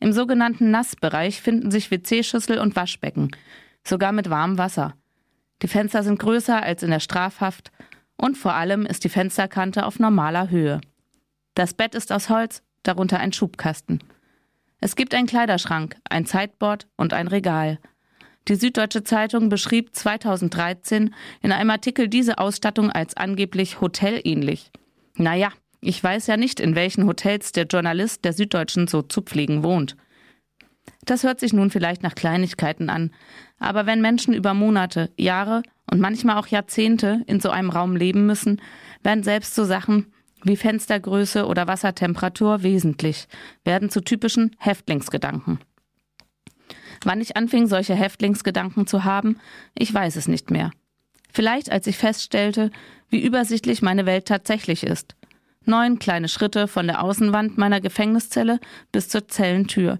Im 0.00 0.12
sogenannten 0.12 0.70
Nassbereich 0.70 1.40
finden 1.40 1.70
sich 1.70 1.90
WC-Schüssel 1.90 2.58
und 2.58 2.76
Waschbecken, 2.76 3.30
sogar 3.84 4.12
mit 4.12 4.30
warmem 4.30 4.58
Wasser. 4.58 4.94
Die 5.62 5.68
Fenster 5.68 6.02
sind 6.02 6.18
größer 6.18 6.62
als 6.62 6.82
in 6.82 6.90
der 6.90 7.00
Strafhaft 7.00 7.72
und 8.16 8.36
vor 8.36 8.54
allem 8.54 8.84
ist 8.84 9.04
die 9.04 9.08
Fensterkante 9.08 9.86
auf 9.86 9.98
normaler 9.98 10.50
Höhe. 10.50 10.80
Das 11.54 11.72
Bett 11.72 11.94
ist 11.94 12.12
aus 12.12 12.28
Holz, 12.28 12.62
darunter 12.82 13.18
ein 13.18 13.32
Schubkasten. 13.32 14.02
Es 14.80 14.96
gibt 14.96 15.14
einen 15.14 15.26
Kleiderschrank, 15.26 15.96
ein 16.04 16.26
Zeitboard 16.26 16.86
und 16.96 17.14
ein 17.14 17.28
Regal. 17.28 17.78
Die 18.48 18.54
Süddeutsche 18.54 19.02
Zeitung 19.02 19.48
beschrieb 19.48 19.96
2013 19.96 21.14
in 21.42 21.52
einem 21.52 21.70
Artikel 21.70 22.08
diese 22.08 22.38
Ausstattung 22.38 22.90
als 22.90 23.16
angeblich 23.16 23.80
hotelähnlich. 23.80 24.70
Naja, 25.16 25.50
ich 25.86 26.02
weiß 26.02 26.26
ja 26.26 26.36
nicht, 26.36 26.58
in 26.58 26.74
welchen 26.74 27.06
Hotels 27.06 27.52
der 27.52 27.66
Journalist 27.66 28.24
der 28.24 28.32
Süddeutschen 28.32 28.88
so 28.88 29.02
zu 29.02 29.22
pflegen 29.22 29.62
wohnt. 29.62 29.96
Das 31.04 31.22
hört 31.22 31.38
sich 31.38 31.52
nun 31.52 31.70
vielleicht 31.70 32.02
nach 32.02 32.16
Kleinigkeiten 32.16 32.90
an, 32.90 33.12
aber 33.60 33.86
wenn 33.86 34.00
Menschen 34.00 34.34
über 34.34 34.52
Monate, 34.52 35.10
Jahre 35.16 35.62
und 35.88 36.00
manchmal 36.00 36.38
auch 36.38 36.48
Jahrzehnte 36.48 37.22
in 37.28 37.38
so 37.38 37.50
einem 37.50 37.70
Raum 37.70 37.94
leben 37.94 38.26
müssen, 38.26 38.60
werden 39.04 39.22
selbst 39.22 39.54
so 39.54 39.64
Sachen 39.64 40.12
wie 40.42 40.56
Fenstergröße 40.56 41.46
oder 41.46 41.68
Wassertemperatur 41.68 42.64
wesentlich, 42.64 43.28
werden 43.64 43.88
zu 43.88 44.00
typischen 44.00 44.56
Häftlingsgedanken. 44.58 45.60
Wann 47.04 47.20
ich 47.20 47.36
anfing, 47.36 47.68
solche 47.68 47.94
Häftlingsgedanken 47.94 48.88
zu 48.88 49.04
haben, 49.04 49.38
ich 49.76 49.94
weiß 49.94 50.16
es 50.16 50.26
nicht 50.26 50.50
mehr. 50.50 50.72
Vielleicht 51.32 51.70
als 51.70 51.86
ich 51.86 51.96
feststellte, 51.96 52.72
wie 53.08 53.22
übersichtlich 53.22 53.82
meine 53.82 54.06
Welt 54.06 54.26
tatsächlich 54.26 54.82
ist. 54.82 55.14
Neun 55.68 55.98
kleine 55.98 56.28
Schritte 56.28 56.68
von 56.68 56.86
der 56.86 57.02
Außenwand 57.02 57.58
meiner 57.58 57.80
Gefängniszelle 57.80 58.60
bis 58.92 59.08
zur 59.08 59.26
Zellentür 59.26 59.98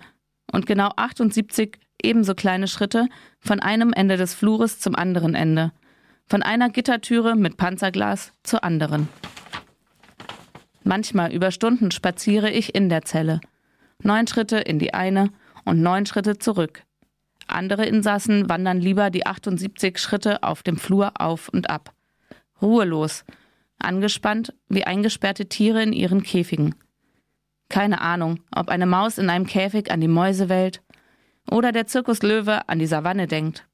und 0.53 0.65
genau 0.65 0.91
78 0.95 1.79
ebenso 2.01 2.37
kleine 2.37 2.69
Schritte 2.69 3.09
von 3.41 3.59
einem 3.59 3.93
Ende 3.93 4.17
des 4.17 4.33
Flures 4.33 4.79
zum 4.79 4.95
anderen 4.95 5.35
Ende, 5.35 5.73
von 6.29 6.43
einer 6.43 6.71
Gittertüre 6.71 7.35
mit 7.35 7.57
Panzerglas 7.57 8.33
zur 8.45 8.63
anderen. 8.63 9.09
Manchmal 10.85 11.33
über 11.33 11.51
Stunden 11.51 11.91
spaziere 11.91 12.51
ich 12.51 12.77
in 12.77 12.89
der 12.89 13.03
Zelle. 13.03 13.41
Neun 14.01 14.29
Schritte 14.29 14.59
in 14.59 14.79
die 14.79 14.95
eine 14.95 15.31
und 15.65 15.83
neun 15.83 16.07
Schritte 16.07 16.39
zurück. 16.39 16.85
Andere 17.49 17.87
Insassen 17.87 18.49
wandern 18.49 18.81
lieber 18.81 19.11
die 19.11 19.27
78 19.27 19.99
Schritte 19.99 20.45
auf 20.45 20.63
dem 20.63 20.77
Flur 20.77 21.21
auf 21.21 21.49
und 21.49 21.71
ab. 21.71 21.93
Ruhelos, 22.63 23.25
angespannt 23.79 24.55
wie 24.69 24.85
eingesperrte 24.85 25.47
Tiere 25.47 25.83
in 25.83 25.93
ihren 25.93 26.23
Käfigen. 26.23 26.75
Keine 27.69 28.01
Ahnung, 28.01 28.41
ob 28.55 28.69
eine 28.69 28.87
Maus 28.87 29.19
in 29.19 29.31
einem 29.31 29.47
Käfig 29.47 29.91
an 29.91 30.01
die 30.01 30.09
Mäusewelt 30.09 30.83
oder 31.51 31.73
der 31.73 31.87
Zirkuslöwe 31.87 32.69
an 32.69 32.79
die 32.79 32.87
Savanne 32.87 33.27
denkt, 33.27 33.67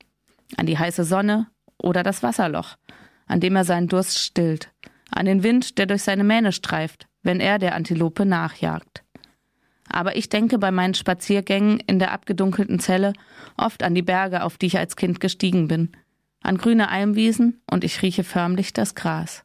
an 0.57 0.67
die 0.67 0.79
heiße 0.79 1.05
Sonne 1.05 1.47
oder 1.79 2.03
das 2.03 2.23
Wasserloch, 2.23 2.77
an 3.27 3.41
dem 3.41 3.57
er 3.57 3.65
seinen 3.65 3.88
Durst 3.88 4.19
stillt, 4.19 4.71
an 5.11 5.27
den 5.27 5.43
Wind, 5.43 5.79
der 5.79 5.87
durch 5.87 6.03
seine 6.03 6.25
Mähne 6.25 6.53
streift, 6.53 7.07
wenn 7.23 7.41
er 7.41 7.59
der 7.59 7.75
Antilope 7.75 8.25
nachjagt. 8.25 9.05
Aber 9.88 10.17
ich 10.17 10.29
denke 10.29 10.59
bei 10.59 10.71
meinen 10.71 10.95
Spaziergängen 10.95 11.79
in 11.81 11.99
der 11.99 12.12
abgedunkelten 12.12 12.79
Zelle 12.79 13.12
oft 13.57 13.83
an 13.83 13.95
die 13.95 14.03
Berge, 14.03 14.43
auf 14.43 14.57
die 14.57 14.67
ich 14.67 14.79
als 14.79 14.97
Kind 14.97 15.21
gestiegen 15.21 15.69
bin, 15.69 15.93
an 16.43 16.57
grüne 16.57 16.88
Almwiesen 16.88 17.61
und 17.71 17.85
ich 17.85 18.01
rieche 18.01 18.25
förmlich 18.25 18.73
das 18.73 18.95
Gras. 18.95 19.45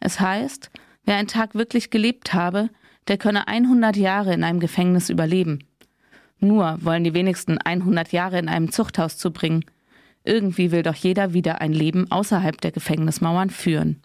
Es 0.00 0.20
heißt, 0.20 0.70
wer 1.04 1.16
einen 1.16 1.28
Tag 1.28 1.54
wirklich 1.54 1.90
gelebt 1.90 2.34
habe, 2.34 2.70
der 3.08 3.18
könne 3.18 3.48
100 3.48 3.96
Jahre 3.96 4.34
in 4.34 4.44
einem 4.44 4.60
Gefängnis 4.60 5.08
überleben. 5.10 5.64
Nur 6.40 6.78
wollen 6.82 7.04
die 7.04 7.14
wenigsten 7.14 7.58
100 7.58 8.12
Jahre 8.12 8.38
in 8.38 8.48
einem 8.48 8.70
Zuchthaus 8.70 9.18
zubringen. 9.18 9.64
Irgendwie 10.24 10.70
will 10.70 10.82
doch 10.82 10.94
jeder 10.94 11.32
wieder 11.32 11.60
ein 11.60 11.72
Leben 11.72 12.10
außerhalb 12.10 12.60
der 12.60 12.70
Gefängnismauern 12.70 13.50
führen. 13.50 14.02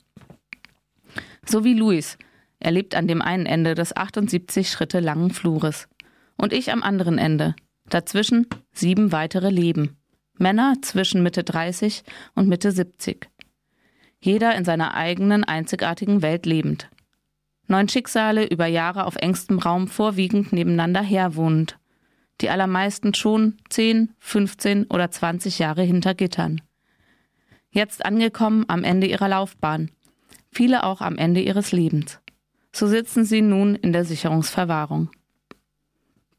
So 1.46 1.64
wie 1.64 1.74
Luis. 1.74 2.18
Er 2.60 2.72
lebt 2.72 2.96
an 2.96 3.08
dem 3.08 3.22
einen 3.22 3.46
Ende 3.46 3.76
des 3.76 3.96
78 3.96 4.70
Schritte 4.70 5.02
langen 5.02 5.32
Flures. 5.32 5.90
Und 6.38 6.54
ich 6.54 6.72
am 6.72 6.82
anderen 6.82 7.18
Ende. 7.18 7.56
Dazwischen 7.90 8.48
sieben 8.72 9.12
weitere 9.12 9.50
Leben. 9.50 9.98
Männer 10.40 10.76
zwischen 10.82 11.22
Mitte 11.22 11.44
30 11.44 12.04
und 12.34 12.48
Mitte 12.48 12.72
70. 12.72 13.30
Jeder 14.24 14.56
in 14.56 14.66
seiner 14.66 14.94
eigenen 14.94 15.44
einzigartigen 15.44 16.22
Welt 16.22 16.46
lebend. 16.46 16.90
Neun 17.68 17.90
Schicksale 17.90 18.46
über 18.46 18.68
Jahre 18.68 19.06
auf 19.06 19.16
engstem 19.18 19.60
Raum 19.60 19.88
vorwiegend 19.88 20.54
nebeneinander 20.54 21.02
herwohnend 21.02 21.78
die 22.42 22.50
allermeisten 22.50 23.14
schon 23.14 23.58
10, 23.70 24.14
15 24.20 24.88
oder 24.88 25.10
20 25.12 25.60
Jahre 25.60 25.84
hinter 25.84 26.14
Gittern. 26.14 26.62
Jetzt 27.72 28.06
angekommen 28.06 28.66
am 28.68 28.84
Ende 28.84 29.08
ihrer 29.08 29.30
Laufbahn, 29.30 29.92
viele 30.52 30.84
auch 30.84 31.02
am 31.02 31.18
Ende 31.18 31.42
ihres 31.42 31.72
Lebens. 31.72 32.20
So 32.72 32.88
sitzen 32.88 33.26
sie 33.26 33.42
nun 33.42 33.76
in 33.76 33.94
der 33.94 34.06
Sicherungsverwahrung. 34.06 35.10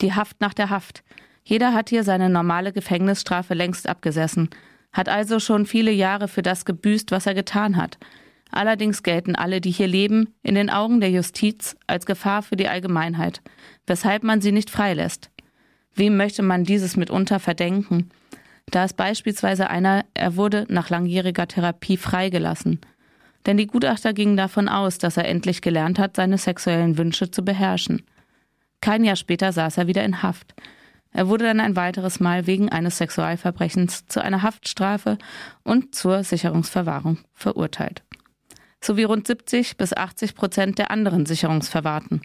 Die 0.00 0.12
Haft 0.12 0.40
nach 0.40 0.54
der 0.54 0.70
Haft. 0.70 1.04
Jeder 1.44 1.72
hat 1.72 1.88
hier 1.88 2.04
seine 2.04 2.28
normale 2.28 2.72
Gefängnisstrafe 2.72 3.54
längst 3.54 3.88
abgesessen, 3.88 4.50
hat 4.94 5.10
also 5.10 5.40
schon 5.40 5.66
viele 5.66 5.90
Jahre 5.90 6.28
für 6.28 6.40
das 6.40 6.64
gebüßt, 6.64 7.10
was 7.10 7.26
er 7.26 7.34
getan 7.34 7.76
hat. 7.76 7.98
Allerdings 8.50 9.02
gelten 9.02 9.34
alle, 9.34 9.60
die 9.60 9.72
hier 9.72 9.88
leben, 9.88 10.32
in 10.42 10.54
den 10.54 10.70
Augen 10.70 11.00
der 11.00 11.10
Justiz 11.10 11.76
als 11.88 12.06
Gefahr 12.06 12.42
für 12.42 12.56
die 12.56 12.68
Allgemeinheit, 12.68 13.42
weshalb 13.86 14.22
man 14.22 14.40
sie 14.40 14.52
nicht 14.52 14.70
freilässt. 14.70 15.30
Wem 15.94 16.16
möchte 16.16 16.42
man 16.42 16.64
dieses 16.64 16.96
mitunter 16.96 17.40
verdenken? 17.40 18.10
Da 18.70 18.84
ist 18.84 18.96
beispielsweise 18.96 19.68
einer, 19.68 20.04
er 20.14 20.36
wurde 20.36 20.66
nach 20.68 20.88
langjähriger 20.88 21.48
Therapie 21.48 21.96
freigelassen. 21.96 22.80
Denn 23.46 23.56
die 23.56 23.66
Gutachter 23.66 24.12
gingen 24.12 24.36
davon 24.36 24.68
aus, 24.68 24.98
dass 24.98 25.16
er 25.16 25.28
endlich 25.28 25.60
gelernt 25.60 25.98
hat, 25.98 26.16
seine 26.16 26.38
sexuellen 26.38 26.96
Wünsche 26.96 27.30
zu 27.30 27.44
beherrschen. 27.44 28.02
Kein 28.80 29.04
Jahr 29.04 29.16
später 29.16 29.52
saß 29.52 29.78
er 29.78 29.86
wieder 29.86 30.04
in 30.04 30.22
Haft. 30.22 30.54
Er 31.14 31.28
wurde 31.28 31.44
dann 31.44 31.60
ein 31.60 31.76
weiteres 31.76 32.18
Mal 32.18 32.48
wegen 32.48 32.70
eines 32.70 32.98
Sexualverbrechens 32.98 34.06
zu 34.08 34.20
einer 34.20 34.42
Haftstrafe 34.42 35.16
und 35.62 35.94
zur 35.94 36.24
Sicherungsverwahrung 36.24 37.18
verurteilt. 37.32 38.02
Sowie 38.82 39.04
rund 39.04 39.26
70 39.26 39.76
bis 39.76 39.96
80 39.96 40.34
Prozent 40.34 40.78
der 40.78 40.90
anderen 40.90 41.24
Sicherungsverwahrten. 41.24 42.20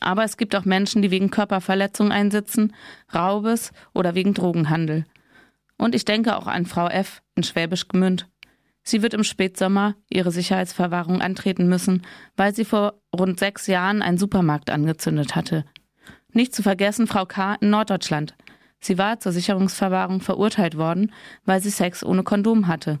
Aber 0.00 0.24
es 0.24 0.36
gibt 0.36 0.56
auch 0.56 0.64
Menschen, 0.64 1.00
die 1.00 1.12
wegen 1.12 1.30
Körperverletzung 1.30 2.10
einsitzen, 2.10 2.74
Raubes 3.14 3.72
oder 3.94 4.16
wegen 4.16 4.34
Drogenhandel. 4.34 5.06
Und 5.78 5.94
ich 5.94 6.04
denke 6.04 6.36
auch 6.36 6.48
an 6.48 6.66
Frau 6.66 6.88
F. 6.88 7.22
in 7.36 7.44
Schwäbisch 7.44 7.86
Gmünd. 7.86 8.28
Sie 8.82 9.02
wird 9.02 9.14
im 9.14 9.22
Spätsommer 9.24 9.94
ihre 10.10 10.32
Sicherheitsverwahrung 10.32 11.20
antreten 11.20 11.68
müssen, 11.68 12.02
weil 12.36 12.52
sie 12.52 12.64
vor 12.64 13.00
rund 13.16 13.38
sechs 13.38 13.68
Jahren 13.68 14.02
einen 14.02 14.18
Supermarkt 14.18 14.70
angezündet 14.70 15.36
hatte. 15.36 15.64
Nicht 16.36 16.54
zu 16.54 16.62
vergessen 16.62 17.06
Frau 17.06 17.24
K. 17.24 17.54
in 17.62 17.70
Norddeutschland. 17.70 18.34
Sie 18.78 18.98
war 18.98 19.18
zur 19.20 19.32
Sicherungsverwahrung 19.32 20.20
verurteilt 20.20 20.76
worden, 20.76 21.10
weil 21.46 21.62
sie 21.62 21.70
Sex 21.70 22.04
ohne 22.04 22.24
Kondom 22.24 22.66
hatte. 22.66 22.98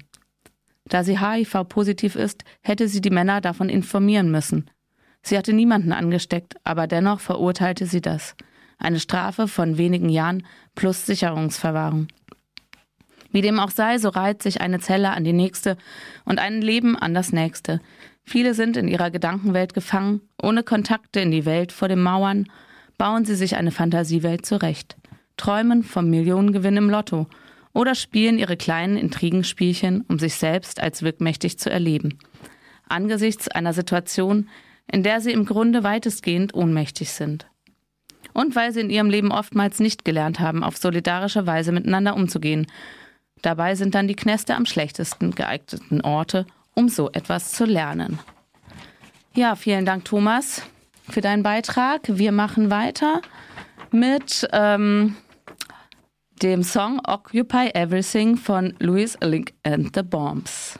Da 0.86 1.04
sie 1.04 1.20
HIV-positiv 1.20 2.16
ist, 2.16 2.44
hätte 2.62 2.88
sie 2.88 3.02
die 3.02 3.10
Männer 3.10 3.42
davon 3.42 3.68
informieren 3.68 4.30
müssen. 4.30 4.70
Sie 5.20 5.36
hatte 5.36 5.52
niemanden 5.52 5.92
angesteckt, 5.92 6.54
aber 6.64 6.86
dennoch 6.86 7.20
verurteilte 7.20 7.84
sie 7.84 8.00
das. 8.00 8.36
Eine 8.78 9.00
Strafe 9.00 9.48
von 9.48 9.76
wenigen 9.76 10.08
Jahren 10.08 10.46
plus 10.74 11.04
Sicherungsverwahrung. 11.04 12.08
Wie 13.32 13.42
dem 13.42 13.58
auch 13.58 13.70
sei, 13.70 13.98
so 13.98 14.08
reiht 14.08 14.42
sich 14.42 14.62
eine 14.62 14.80
Zelle 14.80 15.10
an 15.10 15.24
die 15.24 15.34
nächste 15.34 15.76
und 16.24 16.38
ein 16.38 16.62
Leben 16.62 16.96
an 16.96 17.12
das 17.12 17.34
nächste. 17.34 17.82
Viele 18.24 18.54
sind 18.54 18.78
in 18.78 18.88
ihrer 18.88 19.10
Gedankenwelt 19.10 19.74
gefangen, 19.74 20.22
ohne 20.40 20.62
Kontakte 20.62 21.20
in 21.20 21.30
die 21.30 21.44
Welt 21.44 21.70
vor 21.70 21.88
den 21.88 22.00
Mauern, 22.00 22.46
bauen 22.98 23.24
sie 23.24 23.34
sich 23.34 23.56
eine 23.56 23.70
Fantasiewelt 23.70 24.46
zurecht, 24.46 24.96
träumen 25.36 25.82
vom 25.82 26.08
Millionengewinn 26.08 26.76
im 26.76 26.90
Lotto 26.90 27.26
oder 27.72 27.94
spielen 27.94 28.38
ihre 28.38 28.56
kleinen 28.56 28.96
Intrigenspielchen, 28.96 30.02
um 30.08 30.18
sich 30.18 30.36
selbst 30.36 30.80
als 30.80 31.02
wirkmächtig 31.02 31.58
zu 31.58 31.70
erleben. 31.70 32.18
Angesichts 32.88 33.48
einer 33.48 33.72
Situation, 33.72 34.48
in 34.90 35.02
der 35.02 35.20
sie 35.20 35.32
im 35.32 35.44
Grunde 35.44 35.82
weitestgehend 35.84 36.54
ohnmächtig 36.54 37.10
sind. 37.10 37.46
Und 38.32 38.54
weil 38.54 38.72
sie 38.72 38.80
in 38.80 38.90
ihrem 38.90 39.10
Leben 39.10 39.32
oftmals 39.32 39.80
nicht 39.80 40.04
gelernt 40.04 40.40
haben, 40.40 40.62
auf 40.62 40.76
solidarische 40.76 41.46
Weise 41.46 41.72
miteinander 41.72 42.14
umzugehen. 42.16 42.66
Dabei 43.42 43.74
sind 43.74 43.94
dann 43.94 44.08
die 44.08 44.16
Knäste 44.16 44.54
am 44.54 44.66
schlechtesten 44.66 45.32
geeigneten 45.34 46.00
Orte, 46.00 46.46
um 46.74 46.88
so 46.88 47.10
etwas 47.12 47.52
zu 47.52 47.64
lernen. 47.64 48.18
Ja, 49.34 49.54
vielen 49.54 49.84
Dank, 49.84 50.04
Thomas, 50.04 50.62
für 51.08 51.20
deinen 51.20 51.42
Beitrag. 51.42 52.02
Wir 52.06 52.32
machen 52.32 52.70
weiter 52.70 53.20
mit 53.90 54.46
ähm, 54.52 55.16
dem 56.42 56.62
Song 56.62 57.00
Occupy 57.06 57.70
Everything 57.74 58.36
von 58.36 58.74
Louis 58.78 59.16
Link 59.22 59.52
and 59.62 59.94
the 59.94 60.02
Bombs. 60.02 60.78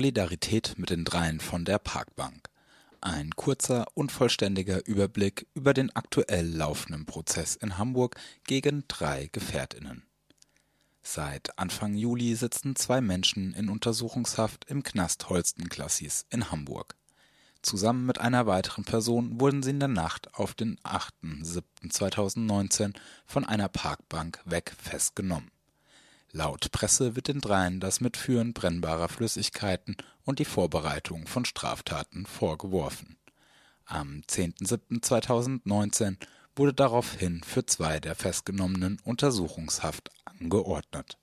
Solidarität 0.00 0.78
mit 0.78 0.88
den 0.88 1.04
Dreien 1.04 1.40
von 1.40 1.66
der 1.66 1.78
Parkbank. 1.78 2.48
Ein 3.02 3.36
kurzer, 3.36 3.84
unvollständiger 3.92 4.86
Überblick 4.86 5.46
über 5.52 5.74
den 5.74 5.94
aktuell 5.94 6.48
laufenden 6.48 7.04
Prozess 7.04 7.54
in 7.54 7.76
Hamburg 7.76 8.16
gegen 8.44 8.84
drei 8.88 9.28
Gefährtinnen. 9.30 10.04
Seit 11.02 11.58
Anfang 11.58 11.92
Juli 11.92 12.34
sitzen 12.34 12.76
zwei 12.76 13.02
Menschen 13.02 13.52
in 13.52 13.68
Untersuchungshaft 13.68 14.64
im 14.70 14.82
Knast 14.82 15.28
Holstenklassis 15.28 16.24
in 16.30 16.50
Hamburg. 16.50 16.96
Zusammen 17.60 18.06
mit 18.06 18.18
einer 18.18 18.46
weiteren 18.46 18.84
Person 18.84 19.38
wurden 19.38 19.62
sie 19.62 19.68
in 19.68 19.80
der 19.80 19.88
Nacht 19.88 20.34
auf 20.34 20.54
den 20.54 20.78
8.7.2019 20.78 22.94
von 23.26 23.44
einer 23.44 23.68
Parkbank 23.68 24.40
weg 24.46 24.72
festgenommen. 24.78 25.50
Laut 26.32 26.70
Presse 26.70 27.16
wird 27.16 27.26
den 27.26 27.40
dreien 27.40 27.80
das 27.80 28.00
Mitführen 28.00 28.52
brennbarer 28.52 29.08
Flüssigkeiten 29.08 29.96
und 30.24 30.38
die 30.38 30.44
Vorbereitung 30.44 31.26
von 31.26 31.44
Straftaten 31.44 32.24
vorgeworfen. 32.24 33.16
Am 33.84 34.22
10.07.2019 34.28 36.16
wurde 36.54 36.72
daraufhin 36.72 37.42
für 37.42 37.66
zwei 37.66 37.98
der 37.98 38.14
Festgenommenen 38.14 39.00
Untersuchungshaft 39.02 40.10
angeordnet. 40.24 41.18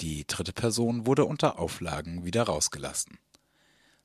Die 0.00 0.26
dritte 0.26 0.52
Person 0.52 1.06
wurde 1.06 1.24
unter 1.24 1.58
Auflagen 1.58 2.26
wieder 2.26 2.42
rausgelassen. 2.42 3.18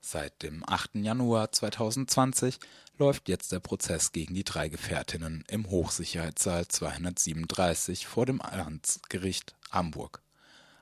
Seit 0.03 0.41
dem 0.41 0.67
8. 0.67 0.95
Januar 0.95 1.51
2020 1.51 2.57
läuft 2.97 3.29
jetzt 3.29 3.51
der 3.51 3.59
Prozess 3.59 4.11
gegen 4.11 4.33
die 4.33 4.43
drei 4.43 4.67
Gefährtinnen 4.67 5.43
im 5.47 5.69
Hochsicherheitssaal 5.69 6.67
237 6.67 8.07
vor 8.07 8.25
dem 8.25 8.41
Amtsgericht 8.41 9.55
Hamburg. 9.69 10.23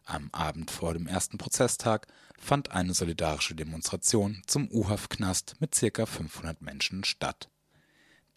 Am 0.05 0.29
Abend 0.31 0.71
vor 0.71 0.93
dem 0.93 1.05
ersten 1.05 1.37
Prozesstag 1.37 2.07
fand 2.39 2.71
eine 2.71 2.93
solidarische 2.93 3.55
Demonstration 3.55 4.41
zum 4.47 4.71
U-Haft-Knast 4.71 5.57
mit 5.59 5.73
ca. 5.73 6.05
500 6.05 6.61
Menschen 6.61 7.03
statt. 7.03 7.49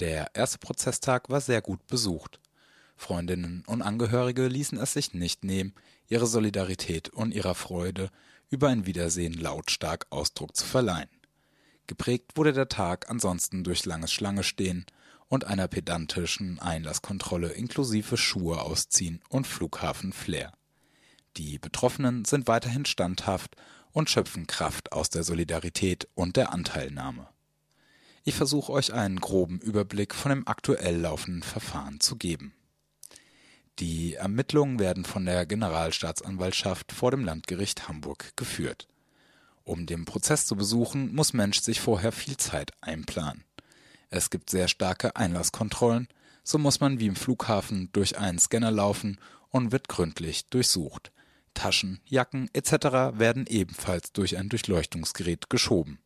Der 0.00 0.34
erste 0.34 0.58
Prozesstag 0.58 1.30
war 1.30 1.40
sehr 1.40 1.62
gut 1.62 1.86
besucht. 1.86 2.40
Freundinnen 2.96 3.62
und 3.66 3.82
Angehörige 3.82 4.48
ließen 4.48 4.78
es 4.78 4.92
sich 4.92 5.14
nicht 5.14 5.44
nehmen, 5.44 5.74
ihre 6.08 6.26
Solidarität 6.26 7.08
und 7.08 7.32
ihrer 7.32 7.54
Freude 7.54 8.10
über 8.52 8.68
ein 8.68 8.84
Wiedersehen 8.84 9.32
lautstark 9.32 10.06
Ausdruck 10.10 10.54
zu 10.54 10.66
verleihen. 10.66 11.08
Geprägt 11.86 12.36
wurde 12.36 12.52
der 12.52 12.68
Tag 12.68 13.08
ansonsten 13.10 13.64
durch 13.64 13.86
langes 13.86 14.12
Schlangestehen 14.12 14.84
und 15.28 15.46
einer 15.46 15.68
pedantischen 15.68 16.58
Einlasskontrolle 16.58 17.48
inklusive 17.48 18.18
Schuhe 18.18 18.60
ausziehen 18.60 19.22
und 19.30 19.46
Flughafen-Flair. 19.46 20.52
Die 21.38 21.58
Betroffenen 21.58 22.26
sind 22.26 22.46
weiterhin 22.46 22.84
standhaft 22.84 23.56
und 23.90 24.10
schöpfen 24.10 24.46
Kraft 24.46 24.92
aus 24.92 25.08
der 25.08 25.22
Solidarität 25.22 26.06
und 26.14 26.36
der 26.36 26.52
Anteilnahme. 26.52 27.28
Ich 28.22 28.34
versuche 28.34 28.70
euch 28.70 28.92
einen 28.92 29.18
groben 29.18 29.60
Überblick 29.60 30.14
von 30.14 30.28
dem 30.28 30.46
aktuell 30.46 31.00
laufenden 31.00 31.42
Verfahren 31.42 32.00
zu 32.00 32.16
geben. 32.16 32.52
Die 33.78 34.14
Ermittlungen 34.14 34.78
werden 34.78 35.04
von 35.04 35.24
der 35.24 35.46
Generalstaatsanwaltschaft 35.46 36.92
vor 36.92 37.10
dem 37.10 37.24
Landgericht 37.24 37.88
Hamburg 37.88 38.36
geführt. 38.36 38.86
Um 39.64 39.86
den 39.86 40.04
Prozess 40.04 40.46
zu 40.46 40.56
besuchen, 40.56 41.14
muss 41.14 41.32
Mensch 41.32 41.60
sich 41.60 41.80
vorher 41.80 42.12
viel 42.12 42.36
Zeit 42.36 42.72
einplanen. 42.80 43.44
Es 44.10 44.28
gibt 44.28 44.50
sehr 44.50 44.68
starke 44.68 45.16
Einlasskontrollen, 45.16 46.08
so 46.44 46.58
muss 46.58 46.80
man 46.80 47.00
wie 47.00 47.06
im 47.06 47.16
Flughafen 47.16 47.88
durch 47.92 48.18
einen 48.18 48.38
Scanner 48.38 48.70
laufen 48.70 49.18
und 49.48 49.72
wird 49.72 49.88
gründlich 49.88 50.46
durchsucht. 50.46 51.12
Taschen, 51.54 52.00
Jacken 52.04 52.50
etc. 52.52 53.18
werden 53.18 53.46
ebenfalls 53.48 54.12
durch 54.12 54.36
ein 54.36 54.48
Durchleuchtungsgerät 54.48 55.48
geschoben. 55.48 55.98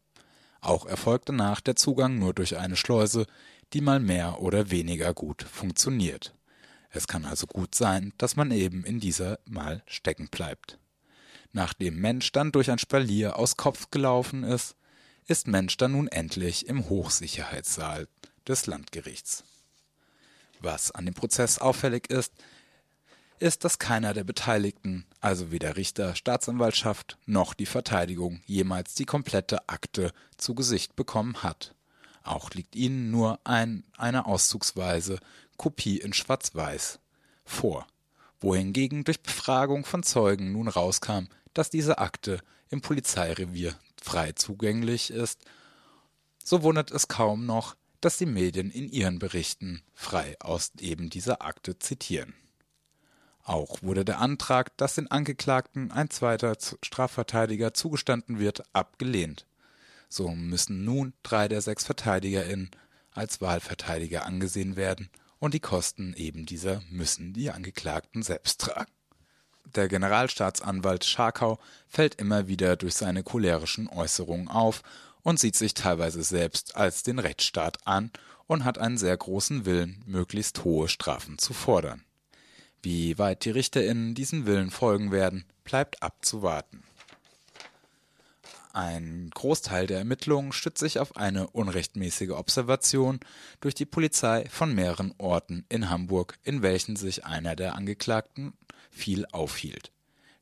Auch 0.60 0.86
erfolgt 0.86 1.28
danach 1.28 1.60
der 1.60 1.76
Zugang 1.76 2.18
nur 2.18 2.34
durch 2.34 2.56
eine 2.56 2.76
Schleuse, 2.76 3.26
die 3.72 3.80
mal 3.80 4.00
mehr 4.00 4.40
oder 4.40 4.70
weniger 4.70 5.14
gut 5.14 5.42
funktioniert. 5.42 6.35
Es 6.96 7.06
kann 7.06 7.26
also 7.26 7.46
gut 7.46 7.74
sein, 7.74 8.14
dass 8.16 8.36
man 8.36 8.50
eben 8.50 8.82
in 8.82 9.00
dieser 9.00 9.38
mal 9.44 9.82
stecken 9.86 10.28
bleibt. 10.28 10.78
Nachdem 11.52 12.00
Mensch 12.00 12.32
dann 12.32 12.52
durch 12.52 12.70
ein 12.70 12.78
Spalier 12.78 13.38
aus 13.38 13.56
Kopf 13.56 13.90
gelaufen 13.90 14.44
ist, 14.44 14.76
ist 15.26 15.46
Mensch 15.46 15.76
dann 15.76 15.92
nun 15.92 16.08
endlich 16.08 16.66
im 16.68 16.88
Hochsicherheitssaal 16.88 18.08
des 18.48 18.66
Landgerichts. 18.66 19.44
Was 20.60 20.90
an 20.90 21.04
dem 21.04 21.14
Prozess 21.14 21.58
auffällig 21.58 22.08
ist, 22.10 22.32
ist, 23.38 23.64
dass 23.64 23.78
keiner 23.78 24.14
der 24.14 24.24
Beteiligten, 24.24 25.04
also 25.20 25.52
weder 25.52 25.76
Richter, 25.76 26.14
Staatsanwaltschaft 26.14 27.18
noch 27.26 27.52
die 27.52 27.66
Verteidigung, 27.66 28.40
jemals 28.46 28.94
die 28.94 29.04
komplette 29.04 29.68
Akte 29.68 30.12
zu 30.38 30.54
Gesicht 30.54 30.96
bekommen 30.96 31.42
hat. 31.42 31.75
Auch 32.26 32.50
liegt 32.50 32.74
ihnen 32.74 33.10
nur 33.10 33.38
ein, 33.44 33.84
eine 33.96 34.26
auszugsweise 34.26 35.20
Kopie 35.56 35.98
in 35.98 36.12
Schwarz-Weiß 36.12 36.98
vor, 37.44 37.86
wohingegen 38.40 39.04
durch 39.04 39.22
Befragung 39.22 39.84
von 39.84 40.02
Zeugen 40.02 40.52
nun 40.52 40.66
rauskam, 40.66 41.28
dass 41.54 41.70
diese 41.70 41.98
Akte 41.98 42.40
im 42.68 42.80
Polizeirevier 42.80 43.76
frei 44.02 44.32
zugänglich 44.32 45.10
ist, 45.10 45.44
so 46.42 46.62
wundert 46.62 46.90
es 46.90 47.06
kaum 47.06 47.46
noch, 47.46 47.76
dass 48.00 48.18
die 48.18 48.26
Medien 48.26 48.70
in 48.70 48.88
ihren 48.88 49.20
Berichten 49.20 49.82
frei 49.94 50.36
aus 50.40 50.72
eben 50.80 51.10
dieser 51.10 51.42
Akte 51.42 51.78
zitieren. 51.78 52.34
Auch 53.44 53.82
wurde 53.82 54.04
der 54.04 54.20
Antrag, 54.20 54.76
dass 54.76 54.96
den 54.96 55.10
Angeklagten 55.10 55.92
ein 55.92 56.10
zweiter 56.10 56.56
Strafverteidiger 56.82 57.72
zugestanden 57.72 58.40
wird, 58.40 58.64
abgelehnt. 58.74 59.46
So 60.08 60.30
müssen 60.30 60.84
nun 60.84 61.12
drei 61.22 61.48
der 61.48 61.60
sechs 61.60 61.84
VerteidigerInnen 61.84 62.70
als 63.12 63.40
Wahlverteidiger 63.40 64.24
angesehen 64.24 64.76
werden 64.76 65.10
und 65.38 65.54
die 65.54 65.60
Kosten 65.60 66.14
eben 66.14 66.46
dieser 66.46 66.82
müssen 66.90 67.32
die 67.32 67.50
Angeklagten 67.50 68.22
selbst 68.22 68.60
tragen. 68.60 68.92
Der 69.74 69.88
Generalstaatsanwalt 69.88 71.04
Scharkau 71.04 71.58
fällt 71.88 72.14
immer 72.16 72.48
wieder 72.48 72.76
durch 72.76 72.94
seine 72.94 73.22
cholerischen 73.22 73.88
Äußerungen 73.88 74.48
auf 74.48 74.82
und 75.22 75.40
sieht 75.40 75.56
sich 75.56 75.74
teilweise 75.74 76.22
selbst 76.22 76.76
als 76.76 77.02
den 77.02 77.18
Rechtsstaat 77.18 77.86
an 77.86 78.12
und 78.46 78.64
hat 78.64 78.78
einen 78.78 78.96
sehr 78.96 79.16
großen 79.16 79.66
Willen, 79.66 80.02
möglichst 80.06 80.64
hohe 80.64 80.88
Strafen 80.88 81.38
zu 81.38 81.52
fordern. 81.52 82.04
Wie 82.82 83.18
weit 83.18 83.44
die 83.44 83.50
RichterInnen 83.50 84.14
diesen 84.14 84.46
Willen 84.46 84.70
folgen 84.70 85.10
werden, 85.10 85.44
bleibt 85.64 86.02
abzuwarten. 86.02 86.84
Ein 88.76 89.30
Großteil 89.30 89.86
der 89.86 90.00
Ermittlungen 90.00 90.52
stützt 90.52 90.80
sich 90.80 90.98
auf 90.98 91.16
eine 91.16 91.48
unrechtmäßige 91.48 92.32
Observation 92.32 93.20
durch 93.62 93.74
die 93.74 93.86
Polizei 93.86 94.46
von 94.50 94.74
mehreren 94.74 95.14
Orten 95.16 95.64
in 95.70 95.88
Hamburg, 95.88 96.36
in 96.42 96.60
welchen 96.60 96.94
sich 96.94 97.24
einer 97.24 97.56
der 97.56 97.74
Angeklagten 97.74 98.52
viel 98.90 99.24
aufhielt. 99.32 99.92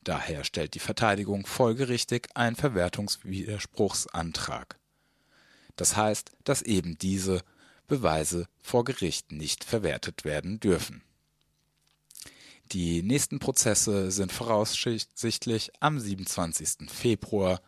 Daher 0.03 0.43
stellt 0.43 0.75
die 0.75 0.81
Verteidigung 0.81 1.47
folgerichtig 1.47 2.27
einen 2.35 2.57
Verwertungswiderspruchsantrag. 2.57 4.81
Das 5.77 5.97
heißt, 5.97 6.33
dass 6.43 6.63
eben 6.63 6.99
diese 6.99 7.41
Beweise 7.87 8.49
vor 8.61 8.83
Gericht 8.83 9.31
nicht 9.31 9.63
verwertet 9.63 10.25
werden 10.25 10.59
dürfen. 10.59 11.05
Die 12.73 13.05
nächsten 13.05 13.39
Prozesse 13.39 14.11
sind 14.11 14.33
voraussichtlich 14.33 15.71
am 15.79 16.01
27. 16.01 16.91
Februar, 16.91 17.61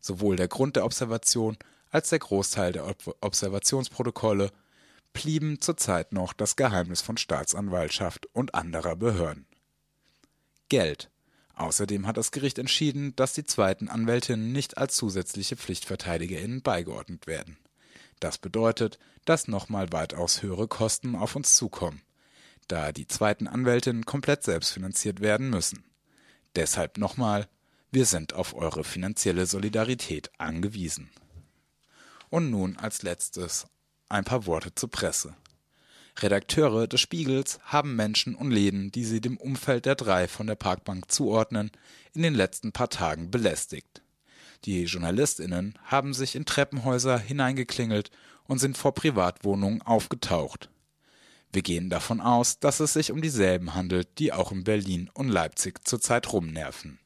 Sowohl 0.00 0.36
der 0.36 0.48
Grund 0.48 0.76
der 0.76 0.84
Observation 0.84 1.56
als 1.90 2.10
der 2.10 2.18
Großteil 2.18 2.72
der 2.72 2.86
Ob 2.86 3.16
Observationsprotokolle 3.22 4.50
blieben 5.14 5.60
zurzeit 5.60 6.12
noch 6.12 6.34
das 6.34 6.56
Geheimnis 6.56 7.00
von 7.00 7.16
Staatsanwaltschaft 7.16 8.26
und 8.34 8.54
anderer 8.54 8.96
Behörden. 8.96 9.46
Geld. 10.68 11.08
Außerdem 11.56 12.06
hat 12.06 12.16
das 12.16 12.32
Gericht 12.32 12.58
entschieden, 12.58 13.14
dass 13.16 13.32
die 13.32 13.44
zweiten 13.44 13.88
Anwältinnen 13.88 14.52
nicht 14.52 14.76
als 14.76 14.96
zusätzliche 14.96 15.56
PflichtverteidigerInnen 15.56 16.62
beigeordnet 16.62 17.26
werden. 17.26 17.58
Das 18.18 18.38
bedeutet, 18.38 18.98
dass 19.24 19.48
nochmal 19.48 19.92
weitaus 19.92 20.42
höhere 20.42 20.66
Kosten 20.66 21.14
auf 21.14 21.36
uns 21.36 21.56
zukommen, 21.56 22.02
da 22.68 22.92
die 22.92 23.06
zweiten 23.06 23.46
Anwältinnen 23.46 24.04
komplett 24.04 24.42
selbstfinanziert 24.42 25.20
werden 25.20 25.50
müssen. 25.50 25.84
Deshalb 26.56 26.98
nochmal, 26.98 27.48
wir 27.90 28.06
sind 28.06 28.32
auf 28.32 28.54
eure 28.54 28.82
finanzielle 28.82 29.46
Solidarität 29.46 30.30
angewiesen. 30.38 31.10
Und 32.30 32.50
nun 32.50 32.76
als 32.76 33.02
letztes 33.02 33.66
ein 34.08 34.24
paar 34.24 34.46
Worte 34.46 34.74
zur 34.74 34.90
Presse. 34.90 35.36
Redakteure 36.16 36.86
des 36.86 37.00
Spiegels 37.00 37.58
haben 37.64 37.96
Menschen 37.96 38.34
und 38.34 38.50
Läden, 38.50 38.92
die 38.92 39.04
sie 39.04 39.20
dem 39.20 39.36
Umfeld 39.36 39.84
der 39.84 39.96
drei 39.96 40.28
von 40.28 40.46
der 40.46 40.54
Parkbank 40.54 41.10
zuordnen, 41.10 41.72
in 42.12 42.22
den 42.22 42.34
letzten 42.34 42.72
paar 42.72 42.88
Tagen 42.88 43.30
belästigt. 43.30 44.02
Die 44.64 44.84
JournalistInnen 44.84 45.74
haben 45.84 46.14
sich 46.14 46.36
in 46.36 46.44
Treppenhäuser 46.44 47.18
hineingeklingelt 47.18 48.10
und 48.44 48.58
sind 48.58 48.78
vor 48.78 48.94
Privatwohnungen 48.94 49.82
aufgetaucht. 49.82 50.70
Wir 51.52 51.62
gehen 51.62 51.90
davon 51.90 52.20
aus, 52.20 52.58
dass 52.58 52.80
es 52.80 52.92
sich 52.92 53.12
um 53.12 53.20
dieselben 53.20 53.74
handelt, 53.74 54.18
die 54.18 54.32
auch 54.32 54.52
in 54.52 54.64
Berlin 54.64 55.10
und 55.14 55.28
Leipzig 55.28 55.86
zurzeit 55.86 56.32
rumnerven. 56.32 56.98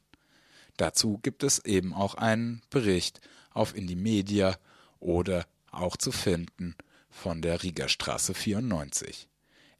Dazu 0.77 1.19
gibt 1.21 1.43
es 1.43 1.65
eben 1.65 1.93
auch 1.93 2.15
einen 2.15 2.61
Bericht 2.69 3.21
auf 3.51 3.75
Indie 3.75 3.95
Media 3.95 4.55
oder 4.99 5.45
auch 5.71 5.97
zu 5.97 6.11
finden 6.11 6.75
von 7.09 7.41
der 7.41 7.63
Riegerstraße 7.63 8.33
94. 8.33 9.27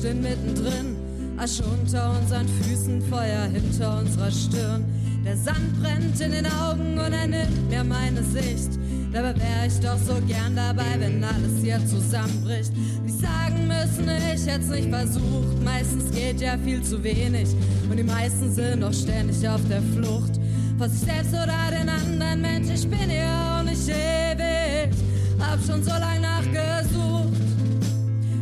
stehen 0.03 0.21
mittendrin. 0.21 0.97
Asche 1.37 1.63
unter 1.63 2.11
unseren 2.19 2.47
Füßen, 2.47 3.01
Feuer 3.03 3.45
hinter 3.45 3.99
unserer 3.99 4.31
Stirn. 4.31 4.83
Der 5.25 5.37
Sand 5.37 5.81
brennt 5.81 6.19
in 6.19 6.31
den 6.31 6.45
Augen 6.45 6.99
und 6.99 7.13
er 7.13 7.27
nimmt 7.27 7.69
mir 7.69 7.83
meine 7.83 8.21
Sicht. 8.23 8.77
Dabei 9.13 9.33
wäre 9.35 9.67
ich 9.67 9.79
doch 9.79 9.97
so 9.97 10.15
gern 10.27 10.55
dabei, 10.55 10.99
wenn 10.99 11.23
alles 11.23 11.61
hier 11.61 11.79
zusammenbricht. 11.85 12.71
Nicht 13.03 13.19
sagen 13.19 13.67
müssen, 13.67 14.09
ich 14.33 14.45
hätte 14.45 14.69
nicht 14.71 14.89
versucht. 14.89 15.63
Meistens 15.63 16.11
geht 16.11 16.41
ja 16.41 16.57
viel 16.57 16.81
zu 16.83 17.01
wenig. 17.03 17.47
Und 17.89 17.97
die 17.97 18.03
meisten 18.03 18.51
sind 18.53 18.81
noch 18.81 18.93
ständig 18.93 19.47
auf 19.47 19.61
der 19.69 19.81
Flucht. 19.81 20.33
Vor 20.77 20.89
sich 20.89 21.07
selbst 21.07 21.33
oder 21.33 21.71
den 21.71 21.87
anderen 21.87 22.41
Mensch, 22.41 22.69
ich 22.73 22.87
bin 22.89 23.09
hier 23.09 23.29
auch 23.29 23.63
nicht 23.63 23.87
ewig. 23.87 24.93
Hab 25.39 25.59
schon 25.65 25.83
so 25.83 25.91
lange. 25.91 26.32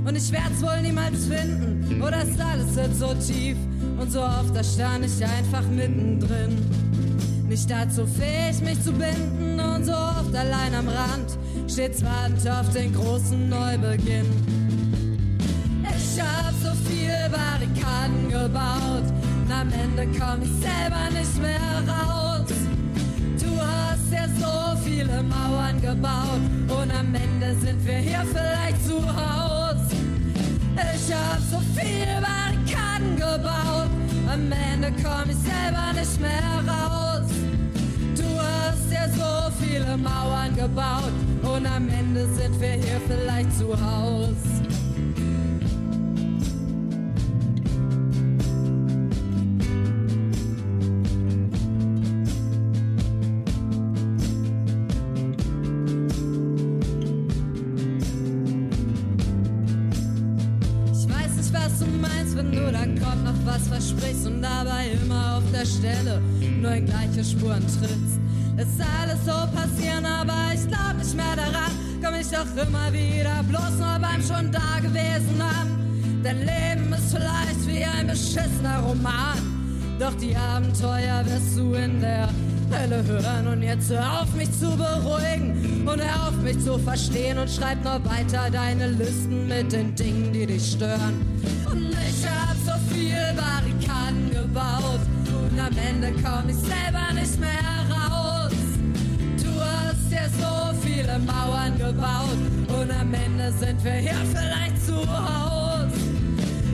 Und 0.04 0.16
ich 0.16 0.32
werd's 0.32 0.62
wohl 0.62 0.82
niemals 0.82 1.26
finden. 1.26 2.02
Oder 2.02 2.24
ist 2.24 2.40
alles 2.40 2.76
jetzt 2.76 3.00
so 3.00 3.14
tief? 3.14 3.58
Und 4.00 4.12
so 4.12 4.22
oft, 4.22 4.56
da 4.56 4.64
stand 4.64 5.06
ich 5.06 5.24
einfach 5.24 5.64
mittendrin. 5.70 6.58
Nicht 7.48 7.70
dazu 7.70 8.08
fähig, 8.08 8.62
mich 8.62 8.82
zu 8.82 8.92
binden. 8.94 9.60
Und 9.60 9.86
so 9.86 9.94
oft 9.94 10.34
allein 10.34 10.74
am 10.74 10.88
Rand. 10.88 11.38
Stets 11.68 12.04
wartend 12.04 12.48
auf 12.50 12.74
den 12.74 12.94
großen 12.94 13.50
Neubeginn. 13.50 14.26
Ich 15.84 16.20
hab 16.20 16.54
so 16.64 16.72
viel 16.90 17.14
Barrikaden 17.30 18.30
gebaut. 18.30 19.06
Und 19.46 19.52
am 19.52 19.70
Ende 19.72 20.08
komm 20.18 20.42
ich 20.42 20.52
selber 20.62 21.10
nicht 21.12 21.42
mehr 21.42 21.84
raus. 21.88 22.50
Du 23.40 23.62
hast 23.62 24.12
ja 24.12 24.28
so 24.40 24.78
viele 24.84 25.22
Mauern 25.22 25.80
gebaut. 25.80 26.42
Und 26.70 26.92
am 26.92 27.14
Ende 27.14 27.56
sind 27.60 27.86
wir 27.86 27.98
hier 27.98 28.26
vielleicht 28.34 28.88
zu 28.88 28.98
Hause. 29.06 29.61
Ich 30.76 31.14
hab 31.14 31.40
so 31.50 31.60
viel 31.76 32.08
Barrikaden 32.22 33.16
gebaut, 33.16 33.90
am 34.32 34.52
Ende 34.52 34.92
komm 35.04 35.30
ich 35.30 35.38
selber 35.38 35.94
nicht 35.94 36.20
mehr 36.20 36.64
raus. 36.68 37.30
Du 38.16 38.24
hast 38.40 38.92
ja 38.92 39.08
so 39.10 39.52
viele 39.64 39.98
Mauern 39.98 40.56
gebaut 40.56 41.14
und 41.44 41.66
am 41.66 41.90
Ende 41.90 42.26
sind 42.36 42.60
wir 42.60 42.74
hier 42.74 43.02
vielleicht 43.08 43.58
zu 43.58 43.70
Haus. 43.70 44.51
Gleiche 67.12 67.24
Spuren 67.30 67.66
trittst. 67.68 68.20
Es 68.58 68.68
alles 68.80 69.20
so 69.26 69.32
passieren, 69.56 70.06
aber 70.06 70.54
ich 70.54 70.68
glaub 70.68 70.98
nicht 70.98 71.16
mehr 71.16 71.36
daran. 71.36 71.72
Komm 72.04 72.16
ich 72.16 72.28
doch 72.28 72.46
immer 72.56 72.92
wieder, 72.92 73.44
bloß 73.50 73.78
nur 73.80 74.00
beim 74.00 74.22
schon 74.22 74.52
da 74.52 74.80
gewesen 74.82 75.42
an. 75.42 76.22
Dein 76.24 76.40
Leben 76.40 76.94
ist 76.94 77.16
vielleicht 77.16 77.68
wie 77.68 77.84
ein 77.84 78.08
beschissener 78.08 78.80
Roman. 78.86 79.38
Doch 80.00 80.14
die 80.16 80.36
Abenteuer 80.36 81.24
wirst 81.26 81.58
du 81.58 81.74
in 81.74 82.02
der 82.02 82.30
Hölle 82.72 83.04
hören. 83.04 83.48
Und 83.48 83.64
jetzt 83.64 83.90
hör 83.90 84.22
auf, 84.22 84.34
mich 84.36 84.52
zu 84.52 84.70
beruhigen 84.78 85.88
und 85.88 86.02
hör 86.02 86.28
auf, 86.28 86.36
mich 86.44 86.60
zu 86.64 86.78
verstehen 86.80 87.38
und 87.38 87.50
schreib 87.50 87.84
nur 87.84 88.04
weiter 88.06 88.50
deine 88.52 88.88
Listen 88.88 89.48
mit 89.48 89.72
den 89.72 89.96
Dingen, 89.96 90.32
die 90.34 90.46
dich 90.46 90.72
stören. 90.74 91.26
Und 91.72 91.92
ich 91.92 92.26
hab 92.28 92.56
so 92.66 92.94
viel 92.94 93.18
Barrikaden 93.36 94.30
gebaut 94.32 95.11
und 95.52 95.60
am 95.60 95.78
Ende 95.78 96.14
komm 96.24 96.50
ich 96.50 96.56
selber 96.56 97.14
nicht 97.14 97.40
mehr 97.40 97.50
raus. 97.90 98.52
Du 99.38 99.52
hast 99.60 100.12
ja 100.12 100.28
so 100.40 100.80
viele 100.82 101.20
Mauern 101.20 101.78
gebaut 101.78 102.38
und 102.68 102.92
am 102.92 103.14
Ende 103.14 103.52
sind 103.60 103.84
wir 103.84 103.94
hier 103.94 104.16
vielleicht 104.34 104.86
zu 104.86 104.96
Haus. 104.96 105.92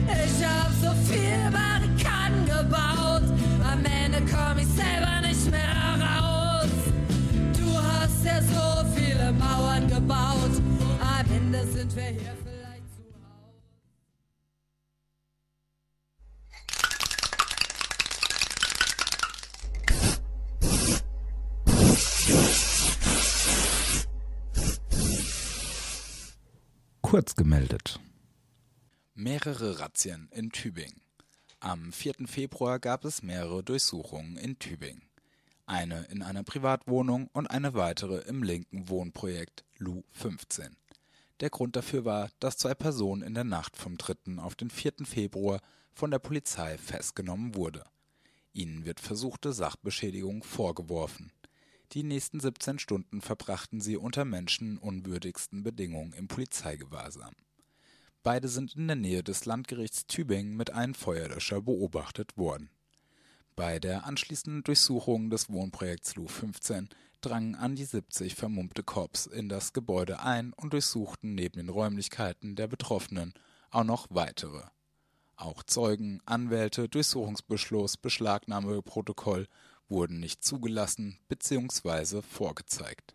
Ich 0.06 0.44
hab 0.44 0.70
so 0.80 1.12
viel 1.12 1.50
Barrikaden 1.50 2.44
gebaut, 2.46 3.22
am 3.70 3.84
Ende 3.84 4.22
komm 4.30 4.58
ich 4.58 4.68
selber 4.68 5.26
nicht 5.26 5.50
mehr 5.50 5.98
raus. 6.00 6.70
Du 7.58 7.76
hast 7.76 8.24
ja 8.24 8.40
so 8.40 8.84
viele 8.94 9.32
Mauern 9.32 9.88
gebaut, 9.88 10.62
am 11.00 11.36
Ende 11.36 11.66
sind 11.72 11.94
wir 11.96 12.02
hier 12.04 12.37
kurz 27.08 27.34
gemeldet. 27.34 28.00
Mehrere 29.14 29.80
Razzien 29.80 30.28
in 30.30 30.50
Tübingen. 30.50 31.00
Am 31.58 31.90
4. 31.90 32.26
Februar 32.26 32.78
gab 32.78 33.06
es 33.06 33.22
mehrere 33.22 33.64
Durchsuchungen 33.64 34.36
in 34.36 34.58
Tübingen. 34.58 35.08
Eine 35.64 36.04
in 36.10 36.22
einer 36.22 36.42
Privatwohnung 36.42 37.30
und 37.32 37.46
eine 37.46 37.72
weitere 37.72 38.18
im 38.28 38.42
linken 38.42 38.90
Wohnprojekt 38.90 39.64
Lu 39.78 40.02
15. 40.12 40.76
Der 41.40 41.48
Grund 41.48 41.76
dafür 41.76 42.04
war, 42.04 42.28
dass 42.40 42.58
zwei 42.58 42.74
Personen 42.74 43.22
in 43.22 43.32
der 43.32 43.44
Nacht 43.44 43.78
vom 43.78 43.96
3. 43.96 44.36
auf 44.36 44.54
den 44.54 44.68
4. 44.68 45.06
Februar 45.06 45.62
von 45.94 46.10
der 46.10 46.18
Polizei 46.18 46.76
festgenommen 46.76 47.54
wurde. 47.54 47.84
Ihnen 48.52 48.84
wird 48.84 49.00
versuchte 49.00 49.54
Sachbeschädigung 49.54 50.42
vorgeworfen. 50.42 51.32
Die 51.92 52.02
nächsten 52.02 52.38
17 52.38 52.78
Stunden 52.78 53.22
verbrachten 53.22 53.80
sie 53.80 53.96
unter 53.96 54.26
menschenunwürdigsten 54.26 55.62
Bedingungen 55.62 56.12
im 56.12 56.28
Polizeigewahrsam. 56.28 57.32
Beide 58.22 58.48
sind 58.48 58.76
in 58.76 58.88
der 58.88 58.96
Nähe 58.96 59.22
des 59.22 59.46
Landgerichts 59.46 60.06
Tübingen 60.06 60.54
mit 60.54 60.70
einem 60.70 60.92
Feuerlöscher 60.92 61.62
beobachtet 61.62 62.36
worden. 62.36 62.68
Bei 63.56 63.78
der 63.78 64.04
anschließenden 64.04 64.64
Durchsuchung 64.64 65.30
des 65.30 65.48
Wohnprojekts 65.48 66.14
Lu 66.16 66.28
15 66.28 66.90
drangen 67.22 67.54
an 67.54 67.74
die 67.74 67.86
70 67.86 68.34
vermummte 68.34 68.82
Cops 68.82 69.24
in 69.24 69.48
das 69.48 69.72
Gebäude 69.72 70.20
ein 70.20 70.52
und 70.52 70.74
durchsuchten 70.74 71.34
neben 71.34 71.56
den 71.56 71.70
Räumlichkeiten 71.70 72.54
der 72.54 72.66
Betroffenen 72.66 73.32
auch 73.70 73.84
noch 73.84 74.08
weitere. 74.10 74.62
Auch 75.36 75.62
Zeugen, 75.62 76.20
Anwälte, 76.26 76.88
Durchsuchungsbeschluss, 76.88 77.96
Beschlagnahmeprotokoll 77.96 79.48
wurden 79.88 80.20
nicht 80.20 80.44
zugelassen 80.44 81.18
bzw. 81.28 82.22
vorgezeigt. 82.22 83.14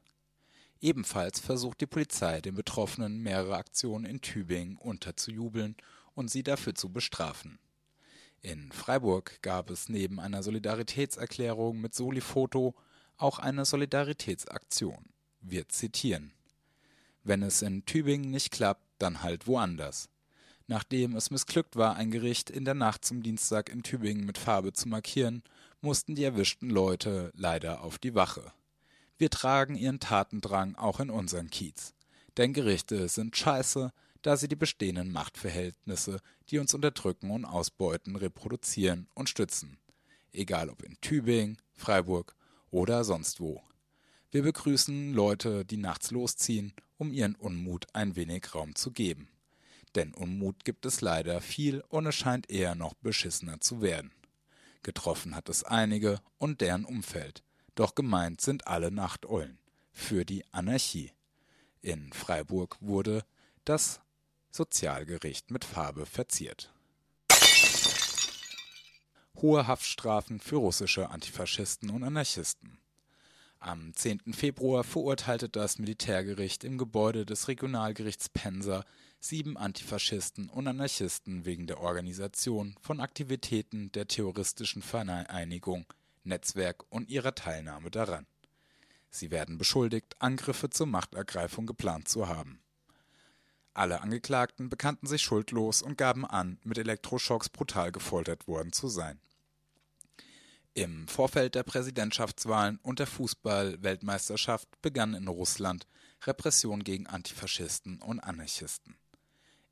Ebenfalls 0.82 1.40
versucht 1.40 1.82
die 1.82 1.86
Polizei 1.86 2.42
den 2.42 2.56
Betroffenen 2.56 3.22
mehrere 3.22 3.56
Aktionen 3.56 4.06
in 4.06 4.22
Tübingen 4.22 4.78
unterzujubeln 4.78 5.78
und 6.14 6.30
sie 6.30 6.44
dafür 6.44 6.76
zu 6.76 6.90
bestrafen. 6.90 7.60
In 8.42 8.72
Freiburg 8.74 9.42
gab 9.42 9.70
es 9.70 9.88
neben 9.88 10.20
einer 10.20 10.44
Solidaritätserklärung 10.44 11.80
mit 11.80 11.96
Soli-Foto 11.96 12.76
auch 13.16 13.40
eine 13.40 13.64
Solidaritätsaktion. 13.64 15.06
Wir 15.40 15.70
zitieren. 15.70 16.34
Wenn 17.24 17.42
es 17.42 17.62
in 17.62 17.86
Tübingen 17.86 18.32
nicht 18.32 18.52
klappt, 18.52 18.86
dann 18.98 19.24
halt 19.24 19.48
woanders. 19.48 20.10
Nachdem 20.68 21.16
es 21.16 21.32
missglückt 21.32 21.78
war, 21.78 21.96
ein 21.96 22.12
Gericht 22.12 22.50
in 22.50 22.66
der 22.66 22.74
Nacht 22.74 23.06
zum 23.06 23.24
Dienstag 23.24 23.70
in 23.70 23.84
Tübingen 23.84 24.26
mit 24.26 24.38
Farbe 24.38 24.74
zu 24.74 24.90
markieren, 24.90 25.44
mussten 25.84 26.16
die 26.16 26.24
erwischten 26.24 26.70
Leute 26.70 27.32
leider 27.36 27.84
auf 27.84 27.98
die 27.98 28.16
Wache. 28.16 28.54
Wir 29.18 29.30
tragen 29.30 29.76
ihren 29.76 30.00
Tatendrang 30.00 30.76
auch 30.76 31.00
in 31.00 31.10
unseren 31.10 31.50
Kiez. 31.50 31.94
Denn 32.38 32.54
Gerichte 32.54 33.08
sind 33.10 33.36
scheiße, 33.38 33.92
da 34.22 34.38
sie 34.38 34.48
die 34.48 34.56
bestehenden 34.56 35.12
Machtverhältnisse, 35.12 36.20
die 36.50 36.58
uns 36.58 36.74
unterdrücken 36.74 37.30
und 37.30 37.46
ausbeuten, 37.46 38.16
reproduzieren 38.16 39.08
und 39.14 39.30
stützen. 39.30 39.78
Egal 40.32 40.70
ob 40.70 40.82
in 40.82 41.00
Tübingen, 41.02 41.58
Freiburg 41.74 42.36
oder 42.72 43.04
sonst 43.04 43.40
wo. 43.40 43.62
Wir 44.32 44.42
begrüßen 44.42 45.14
Leute, 45.14 45.64
die 45.66 45.78
nachts 45.78 46.10
losziehen, 46.10 46.74
um 46.98 47.12
ihren 47.12 47.36
Unmut 47.36 47.86
ein 47.94 48.16
wenig 48.16 48.56
Raum 48.56 48.74
zu 48.74 48.92
geben. 48.92 49.28
Denn 49.96 50.14
Unmut 50.14 50.66
gibt 50.66 50.86
es 50.86 51.02
leider 51.02 51.40
viel 51.42 51.84
und 51.90 52.08
es 52.08 52.16
scheint 52.16 52.50
eher 52.50 52.74
noch 52.74 52.96
beschissener 52.96 53.62
zu 53.62 53.82
werden. 53.82 54.12
Getroffen 54.84 55.36
hat 55.36 55.50
es 55.50 55.64
einige 55.64 56.20
und 56.38 56.62
deren 56.62 56.86
Umfeld, 56.86 57.44
doch 57.76 57.96
gemeint 57.96 58.42
sind 58.42 58.68
alle 58.68 58.92
Nachteulen 58.92 59.58
für 59.92 60.26
die 60.26 60.44
Anarchie. 60.52 61.12
In 61.82 62.14
Freiburg 62.14 62.78
wurde 62.82 63.26
das 63.66 64.02
Sozialgericht 64.52 65.52
mit 65.52 65.66
Farbe 65.66 66.06
verziert. 66.06 66.74
Hohe 69.38 69.68
Haftstrafen 69.68 70.40
für 70.40 70.58
russische 70.58 71.10
Antifaschisten 71.10 71.90
und 71.90 72.04
Anarchisten. 72.04 72.80
Am 73.60 73.94
10. 73.94 74.34
Februar 74.34 74.84
verurteilte 74.84 75.50
das 75.50 75.80
Militärgericht 75.80 76.64
im 76.64 76.78
Gebäude 76.78 77.26
des 77.26 77.48
Regionalgerichts 77.48 78.30
Pensa 78.30 78.84
sieben 79.24 79.56
Antifaschisten 79.56 80.50
und 80.50 80.68
Anarchisten 80.68 81.46
wegen 81.46 81.66
der 81.66 81.80
Organisation 81.80 82.76
von 82.82 83.00
Aktivitäten 83.00 83.90
der 83.94 84.06
terroristischen 84.06 84.82
Vereinigung 84.82 85.86
Netzwerk 86.26 86.84
und 86.90 87.10
ihrer 87.10 87.34
Teilnahme 87.34 87.90
daran. 87.90 88.28
Sie 89.10 89.32
werden 89.32 89.58
beschuldigt, 89.58 90.16
Angriffe 90.20 90.70
zur 90.70 90.88
Machtergreifung 90.88 91.66
geplant 91.66 92.10
zu 92.10 92.28
haben. 92.28 92.60
Alle 93.74 94.02
Angeklagten 94.02 94.70
bekannten 94.70 95.08
sich 95.08 95.22
schuldlos 95.22 95.82
und 95.82 95.98
gaben 95.98 96.26
an, 96.26 96.60
mit 96.64 96.78
Elektroschocks 96.78 97.48
brutal 97.48 97.94
gefoltert 97.94 98.48
worden 98.48 98.74
zu 98.74 98.90
sein. 98.90 99.22
Im 100.74 101.08
Vorfeld 101.08 101.56
der 101.56 101.64
Präsidentschaftswahlen 101.64 102.78
und 102.84 103.00
der 103.00 103.08
Fußball-Weltmeisterschaft 103.08 104.82
begann 104.82 105.14
in 105.14 105.30
Russland 105.30 105.88
Repression 106.26 106.84
gegen 106.84 107.08
Antifaschisten 107.08 108.02
und 108.02 108.20
Anarchisten. 108.20 108.98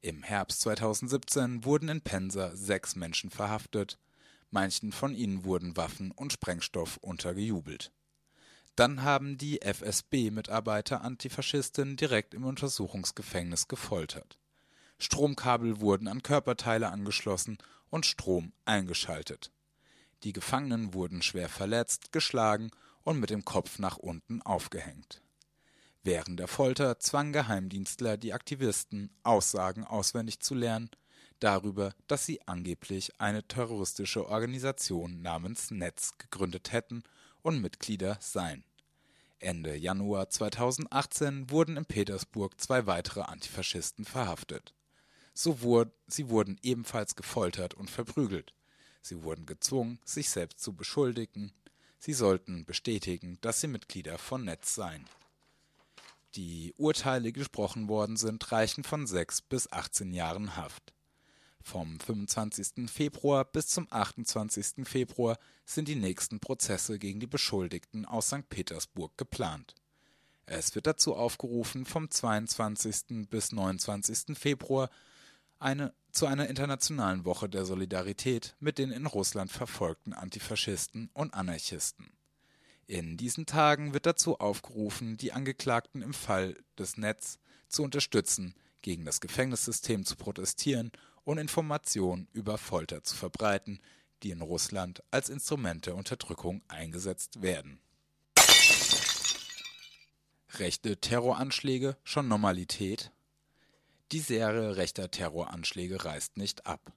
Im 0.03 0.23
Herbst 0.23 0.61
2017 0.61 1.63
wurden 1.63 1.87
in 1.87 2.01
Pensa 2.01 2.55
sechs 2.55 2.95
Menschen 2.95 3.29
verhaftet, 3.29 3.99
manchen 4.49 4.91
von 4.91 5.13
ihnen 5.13 5.45
wurden 5.45 5.77
Waffen 5.77 6.09
und 6.09 6.33
Sprengstoff 6.33 6.97
untergejubelt. 6.97 7.91
Dann 8.75 9.03
haben 9.03 9.37
die 9.37 9.61
FSB-Mitarbeiter 9.61 11.01
Antifaschisten 11.01 11.97
direkt 11.97 12.33
im 12.33 12.45
Untersuchungsgefängnis 12.45 13.67
gefoltert. 13.67 14.39
Stromkabel 14.97 15.81
wurden 15.81 16.07
an 16.07 16.23
Körperteile 16.23 16.89
angeschlossen 16.89 17.59
und 17.91 18.07
Strom 18.07 18.53
eingeschaltet. 18.65 19.51
Die 20.23 20.33
Gefangenen 20.33 20.95
wurden 20.95 21.21
schwer 21.21 21.49
verletzt, 21.49 22.11
geschlagen 22.11 22.71
und 23.03 23.19
mit 23.19 23.29
dem 23.29 23.45
Kopf 23.45 23.77
nach 23.77 23.97
unten 23.97 24.41
aufgehängt. 24.41 25.21
Während 26.03 26.39
der 26.39 26.47
Folter 26.47 26.99
zwangen 26.99 27.31
Geheimdienstler 27.31 28.17
die 28.17 28.33
Aktivisten, 28.33 29.11
Aussagen 29.23 29.83
auswendig 29.83 30.39
zu 30.39 30.55
lernen 30.55 30.89
darüber, 31.39 31.93
dass 32.07 32.25
sie 32.25 32.41
angeblich 32.47 33.19
eine 33.19 33.47
terroristische 33.47 34.27
Organisation 34.27 35.21
namens 35.21 35.71
Netz 35.71 36.17
gegründet 36.17 36.71
hätten 36.71 37.03
und 37.41 37.61
Mitglieder 37.61 38.17
seien. 38.19 38.63
Ende 39.39 39.75
Januar 39.75 40.29
2018 40.29 41.49
wurden 41.49 41.77
in 41.77 41.85
Petersburg 41.85 42.59
zwei 42.61 42.85
weitere 42.85 43.21
Antifaschisten 43.21 44.05
verhaftet. 44.05 44.75
So 45.33 45.61
wurde, 45.61 45.91
sie 46.07 46.29
wurden 46.29 46.59
ebenfalls 46.61 47.15
gefoltert 47.15 47.73
und 47.73 47.89
verprügelt. 47.89 48.53
Sie 49.01 49.23
wurden 49.23 49.47
gezwungen, 49.47 49.99
sich 50.05 50.29
selbst 50.29 50.59
zu 50.59 50.73
beschuldigen. 50.73 51.51
Sie 51.97 52.13
sollten 52.13 52.65
bestätigen, 52.65 53.39
dass 53.41 53.61
sie 53.61 53.67
Mitglieder 53.67 54.19
von 54.19 54.45
Netz 54.45 54.75
seien. 54.75 55.05
Die 56.35 56.73
Urteile, 56.77 57.25
die 57.25 57.33
gesprochen 57.33 57.89
worden 57.89 58.15
sind, 58.15 58.51
reichen 58.53 58.85
von 58.85 59.05
6 59.05 59.41
bis 59.41 59.71
18 59.71 60.13
Jahren 60.13 60.55
Haft. 60.55 60.93
Vom 61.61 61.99
25. 61.99 62.89
Februar 62.89 63.43
bis 63.43 63.67
zum 63.67 63.87
28. 63.89 64.87
Februar 64.87 65.37
sind 65.65 65.87
die 65.87 65.95
nächsten 65.95 66.39
Prozesse 66.39 66.99
gegen 66.99 67.19
die 67.19 67.27
Beschuldigten 67.27 68.05
aus 68.05 68.27
St. 68.27 68.47
Petersburg 68.49 69.17
geplant. 69.17 69.75
Es 70.45 70.73
wird 70.73 70.87
dazu 70.87 71.15
aufgerufen, 71.15 71.85
vom 71.85 72.09
22. 72.09 73.29
bis 73.29 73.51
29. 73.51 74.37
Februar 74.37 74.89
eine, 75.59 75.93
zu 76.11 76.25
einer 76.25 76.47
internationalen 76.47 77.25
Woche 77.25 77.47
der 77.47 77.65
Solidarität 77.65 78.55
mit 78.59 78.77
den 78.77 78.91
in 78.91 79.05
Russland 79.05 79.51
verfolgten 79.51 80.13
Antifaschisten 80.13 81.09
und 81.13 81.33
Anarchisten. 81.33 82.11
In 82.91 83.15
diesen 83.15 83.45
Tagen 83.45 83.93
wird 83.93 84.05
dazu 84.05 84.41
aufgerufen, 84.41 85.15
die 85.15 85.31
Angeklagten 85.31 86.01
im 86.01 86.13
Fall 86.13 86.57
des 86.77 86.97
Netz 86.97 87.39
zu 87.69 87.83
unterstützen, 87.83 88.53
gegen 88.81 89.05
das 89.05 89.21
Gefängnissystem 89.21 90.03
zu 90.03 90.17
protestieren 90.17 90.91
und 91.23 91.37
Informationen 91.37 92.27
über 92.33 92.57
Folter 92.57 93.01
zu 93.01 93.15
verbreiten, 93.15 93.79
die 94.23 94.31
in 94.31 94.41
Russland 94.41 95.03
als 95.09 95.29
Instrument 95.29 95.85
der 95.85 95.95
Unterdrückung 95.95 96.63
eingesetzt 96.67 97.41
werden. 97.41 97.79
Rechte 100.55 100.97
Terroranschläge 100.97 101.95
schon 102.03 102.27
Normalität? 102.27 103.13
Die 104.11 104.19
Serie 104.19 104.75
rechter 104.75 105.09
Terroranschläge 105.09 106.03
reißt 106.03 106.35
nicht 106.35 106.65
ab. 106.65 106.91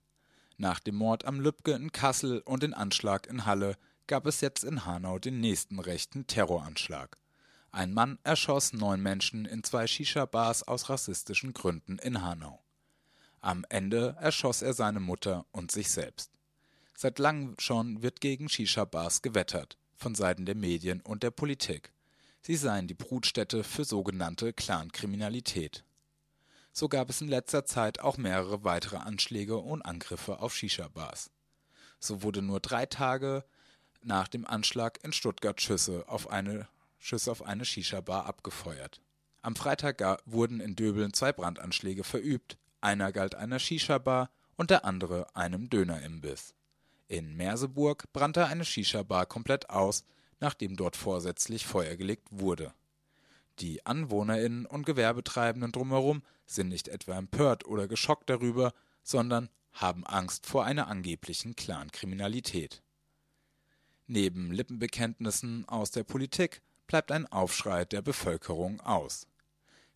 Nach 0.56 0.80
dem 0.80 0.96
Mord 0.96 1.24
am 1.24 1.38
Lübcke 1.38 1.70
in 1.70 1.92
Kassel 1.92 2.40
und 2.40 2.64
den 2.64 2.74
Anschlag 2.74 3.28
in 3.28 3.46
Halle 3.46 3.76
gab 4.06 4.26
es 4.26 4.40
jetzt 4.40 4.64
in 4.64 4.84
Hanau 4.84 5.18
den 5.18 5.40
nächsten 5.40 5.78
rechten 5.78 6.26
Terroranschlag. 6.26 7.16
Ein 7.70 7.92
Mann 7.92 8.18
erschoss 8.22 8.72
neun 8.72 9.00
Menschen 9.00 9.46
in 9.46 9.64
zwei 9.64 9.86
Shisha-Bars 9.86 10.62
aus 10.62 10.88
rassistischen 10.90 11.52
Gründen 11.54 11.98
in 11.98 12.22
Hanau. 12.22 12.62
Am 13.40 13.64
Ende 13.68 14.16
erschoss 14.20 14.62
er 14.62 14.74
seine 14.74 15.00
Mutter 15.00 15.44
und 15.50 15.72
sich 15.72 15.90
selbst. 15.90 16.30
Seit 16.96 17.18
langem 17.18 17.56
schon 17.58 18.02
wird 18.02 18.20
gegen 18.20 18.48
Shisha-Bars 18.48 19.22
gewettert, 19.22 19.76
von 19.96 20.14
Seiten 20.14 20.46
der 20.46 20.54
Medien 20.54 21.00
und 21.00 21.22
der 21.22 21.32
Politik. 21.32 21.92
Sie 22.42 22.56
seien 22.56 22.86
die 22.86 22.94
Brutstätte 22.94 23.64
für 23.64 23.84
sogenannte 23.84 24.52
Clankriminalität. 24.52 25.84
So 26.72 26.88
gab 26.88 27.10
es 27.10 27.20
in 27.20 27.28
letzter 27.28 27.64
Zeit 27.64 28.00
auch 28.00 28.18
mehrere 28.18 28.64
weitere 28.64 28.96
Anschläge 28.96 29.56
und 29.56 29.82
Angriffe 29.82 30.40
auf 30.40 30.54
Shisha-Bars. 30.54 31.30
So 31.98 32.22
wurde 32.22 32.42
nur 32.42 32.60
drei 32.60 32.86
Tage 32.86 33.44
nach 34.06 34.28
dem 34.28 34.46
Anschlag 34.46 34.98
in 35.02 35.12
Stuttgart 35.12 35.60
Schüsse 35.60 36.04
auf 36.08 36.30
eine, 36.30 36.68
Schüsse 36.98 37.30
auf 37.30 37.42
eine 37.42 37.64
Shisha-Bar 37.64 38.26
abgefeuert. 38.26 39.00
Am 39.42 39.56
Freitag 39.56 40.22
wurden 40.24 40.60
in 40.60 40.76
Döbeln 40.76 41.12
zwei 41.12 41.32
Brandanschläge 41.32 42.04
verübt. 42.04 42.56
Einer 42.80 43.12
galt 43.12 43.34
einer 43.34 43.58
Shisha-Bar 43.58 44.30
und 44.56 44.70
der 44.70 44.84
andere 44.84 45.34
einem 45.34 45.68
Dönerimbiss. 45.68 46.54
In 47.08 47.36
Merseburg 47.36 48.12
brannte 48.12 48.46
eine 48.46 48.64
Shisha-Bar 48.64 49.26
komplett 49.26 49.70
aus, 49.70 50.04
nachdem 50.40 50.76
dort 50.76 50.96
vorsätzlich 50.96 51.66
Feuer 51.66 51.96
gelegt 51.96 52.26
wurde. 52.30 52.72
Die 53.60 53.84
AnwohnerInnen 53.86 54.66
und 54.66 54.86
Gewerbetreibenden 54.86 55.72
drumherum 55.72 56.22
sind 56.46 56.68
nicht 56.68 56.88
etwa 56.88 57.16
empört 57.16 57.66
oder 57.66 57.86
geschockt 57.86 58.28
darüber, 58.28 58.72
sondern 59.02 59.48
haben 59.72 60.04
Angst 60.06 60.46
vor 60.46 60.64
einer 60.64 60.88
angeblichen 60.88 61.54
Clankriminalität. 61.56 62.82
Neben 64.06 64.52
Lippenbekenntnissen 64.52 65.66
aus 65.66 65.90
der 65.90 66.04
Politik 66.04 66.60
bleibt 66.86 67.10
ein 67.10 67.26
Aufschrei 67.26 67.84
der 67.84 68.02
Bevölkerung 68.02 68.80
aus. 68.80 69.26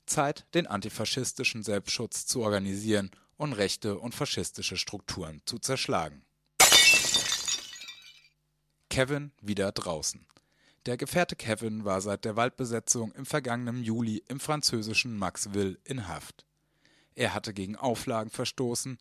Zeit, 0.06 0.46
den 0.54 0.66
antifaschistischen 0.66 1.62
Selbstschutz 1.62 2.26
zu 2.26 2.40
organisieren 2.40 3.10
und 3.36 3.52
rechte 3.52 3.98
und 3.98 4.14
faschistische 4.14 4.76
Strukturen 4.76 5.42
zu 5.44 5.58
zerschlagen. 5.58 6.22
Kevin 8.88 9.32
wieder 9.42 9.70
draußen. 9.72 10.26
Der 10.86 10.96
Gefährte 10.96 11.36
Kevin 11.36 11.84
war 11.84 12.00
seit 12.00 12.24
der 12.24 12.36
Waldbesetzung 12.36 13.12
im 13.12 13.26
vergangenen 13.26 13.84
Juli 13.84 14.24
im 14.28 14.40
französischen 14.40 15.18
Maxville 15.18 15.78
in 15.84 16.08
Haft. 16.08 16.46
Er 17.14 17.34
hatte 17.34 17.52
gegen 17.52 17.76
Auflagen 17.76 18.30
verstoßen, 18.30 18.96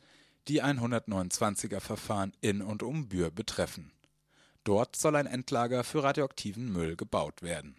die 0.50 0.62
ein 0.62 0.80
129er 0.80 1.80
Verfahren 1.80 2.34
in 2.42 2.62
und 2.62 2.84
um 2.84 3.08
Bühr 3.08 3.32
betreffen. 3.32 3.94
Dort 4.68 4.98
soll 4.98 5.16
ein 5.16 5.28
Endlager 5.28 5.86
für 5.86 6.04
radioaktiven 6.04 6.70
Müll 6.70 6.98
gebaut 6.98 7.42
werden. 7.42 7.78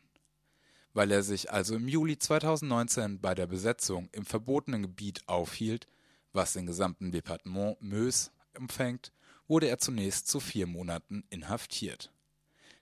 Weil 0.95 1.11
er 1.11 1.23
sich 1.23 1.53
also 1.53 1.77
im 1.77 1.87
Juli 1.87 2.19
2019 2.19 3.21
bei 3.21 3.35
der 3.35 3.47
Besetzung 3.47 4.09
im 4.13 4.25
verbotenen 4.25 4.81
Gebiet 4.81 5.21
aufhielt, 5.29 5.87
was 6.33 6.55
den 6.55 6.65
gesamten 6.65 7.13
Departement 7.13 7.77
Meuse 7.83 8.31
umfängt, 8.59 9.13
wurde 9.49 9.69
er 9.69 9.77
zunächst 9.77 10.29
zu 10.29 10.41
vier 10.41 10.67
Monaten 10.67 11.25
inhaftiert. 11.29 12.11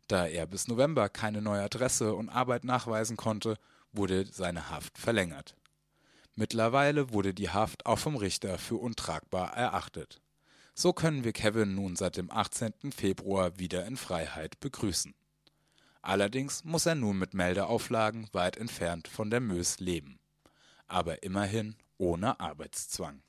Da 0.07 0.29
er 0.29 0.47
bis 0.47 0.69
November 0.69 1.09
keine 1.09 1.43
neue 1.43 1.65
Adresse 1.65 2.15
und 2.15 2.29
Arbeit 2.29 2.63
nachweisen 2.63 3.17
konnte, 3.17 3.59
wurde 3.91 4.25
seine 4.25 4.71
Haft 4.71 4.99
verlängert. 4.99 5.57
Mittlerweile 6.37 7.13
wurde 7.13 7.35
die 7.35 7.51
Haft 7.51 7.87
auch 7.87 7.99
vom 7.99 8.15
Richter 8.15 8.57
für 8.57 8.77
untragbar 8.77 9.57
erachtet. 9.57 10.21
So 10.79 10.93
können 10.93 11.25
wir 11.25 11.33
Kevin 11.33 11.75
nun 11.75 11.97
seit 11.97 12.19
dem 12.19 12.31
18. 12.31 12.93
Februar 12.95 13.59
wieder 13.59 13.87
in 13.87 13.97
Freiheit 13.97 14.61
begrüßen. 14.61 15.15
Allerdings 16.03 16.67
muss 16.67 16.85
er 16.85 16.95
nun 16.95 17.19
mit 17.19 17.33
Meldeauflagen 17.33 18.29
weit 18.33 18.59
entfernt 18.59 19.09
von 19.09 19.31
der 19.31 19.41
Mös 19.41 19.81
leben. 19.81 20.19
Aber 20.87 21.23
immerhin 21.23 21.77
ohne 21.97 22.41
Arbeitszwang. 22.41 23.23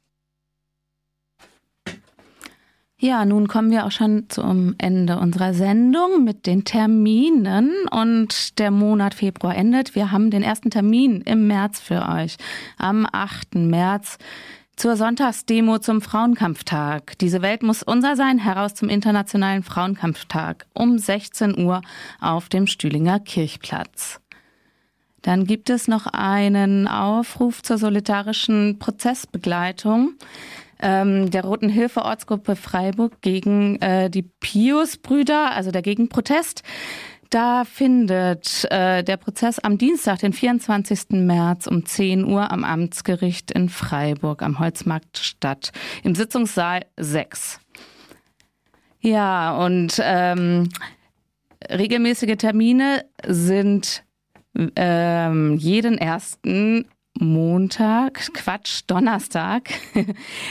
Ja, 2.99 3.23
nun 3.23 3.47
kommen 3.47 3.71
wir 3.71 3.85
auch 3.85 3.91
schon 3.91 4.27
zum 4.27 4.75
Ende 4.77 5.17
unserer 5.17 5.53
Sendung 5.53 6.25
mit 6.25 6.47
den 6.47 6.65
Terminen 6.65 7.71
und 7.91 8.59
der 8.59 8.71
Monat 8.71 9.13
Februar 9.13 9.55
endet. 9.55 9.95
Wir 9.95 10.11
haben 10.11 10.31
den 10.31 10.43
ersten 10.43 10.69
Termin 10.69 11.21
im 11.21 11.47
März 11.47 11.79
für 11.79 12.09
euch. 12.09 12.35
Am 12.77 13.07
8. 13.09 13.55
März 13.55 14.17
zur 14.77 14.95
Sonntagsdemo 14.95 15.79
zum 15.79 16.01
Frauenkampftag. 16.01 17.17
Diese 17.17 17.41
Welt 17.41 17.63
muss 17.63 17.81
unser 17.81 18.15
sein, 18.15 18.37
heraus 18.37 18.75
zum 18.75 18.89
Internationalen 18.89 19.63
Frauenkampftag 19.63 20.67
um 20.73 20.99
16 20.99 21.57
Uhr 21.57 21.81
auf 22.21 22.47
dem 22.47 22.67
Stühlinger 22.67 23.19
Kirchplatz. 23.19 24.21
Dann 25.23 25.45
gibt 25.45 25.71
es 25.71 25.87
noch 25.87 26.05
einen 26.05 26.87
Aufruf 26.87 27.63
zur 27.63 27.79
solidarischen 27.79 28.77
Prozessbegleitung 28.77 30.13
ähm, 30.79 31.31
der 31.31 31.43
Roten 31.43 31.69
Hilfe 31.69 32.03
Ortsgruppe 32.03 32.55
Freiburg 32.55 33.21
gegen 33.21 33.81
äh, 33.81 34.11
die 34.11 34.21
Pius-Brüder, 34.21 35.51
also 35.55 35.71
der 35.71 35.81
Gegenprotest. 35.81 36.61
Da 37.29 37.65
findet 37.65 38.65
äh, 38.71 39.03
der 39.03 39.17
Prozess 39.17 39.59
am 39.59 39.77
Dienstag, 39.77 40.19
den 40.19 40.33
24. 40.33 41.09
März 41.11 41.67
um 41.67 41.85
10 41.85 42.25
Uhr 42.25 42.51
am 42.51 42.63
Amtsgericht 42.63 43.51
in 43.51 43.69
Freiburg 43.69 44.41
am 44.41 44.59
Holzmarkt 44.59 45.17
statt, 45.17 45.71
im 46.03 46.15
Sitzungssaal 46.15 46.85
6. 46.95 47.59
Ja, 49.01 49.57
und 49.57 50.01
ähm, 50.01 50.69
regelmäßige 51.69 52.37
Termine 52.37 53.05
sind 53.25 54.03
ähm, 54.75 55.57
jeden 55.57 55.97
ersten 55.97 56.87
Montag, 57.19 58.33
Quatsch, 58.33 58.81
Donnerstag 58.87 59.69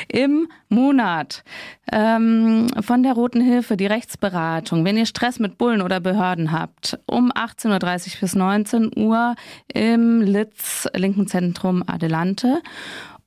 im 0.08 0.48
Monat 0.68 1.44
ähm, 1.92 2.68
von 2.80 3.02
der 3.02 3.12
Roten 3.12 3.40
Hilfe, 3.40 3.76
die 3.76 3.86
Rechtsberatung. 3.86 4.84
Wenn 4.84 4.96
ihr 4.96 5.06
Stress 5.06 5.38
mit 5.38 5.58
Bullen 5.58 5.82
oder 5.82 6.00
Behörden 6.00 6.52
habt, 6.52 6.98
um 7.06 7.30
18.30 7.32 7.68
Uhr 8.14 8.20
bis 8.20 8.34
19 8.34 8.90
Uhr 8.96 9.34
im 9.72 10.20
Litz 10.20 10.88
Linken 10.94 11.26
Zentrum 11.26 11.82
Adelante 11.86 12.62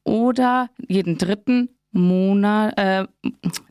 oder 0.03 0.69
jeden 0.87 1.17
dritten 1.17 1.69
Monat, 1.91 2.77
äh, 2.77 3.07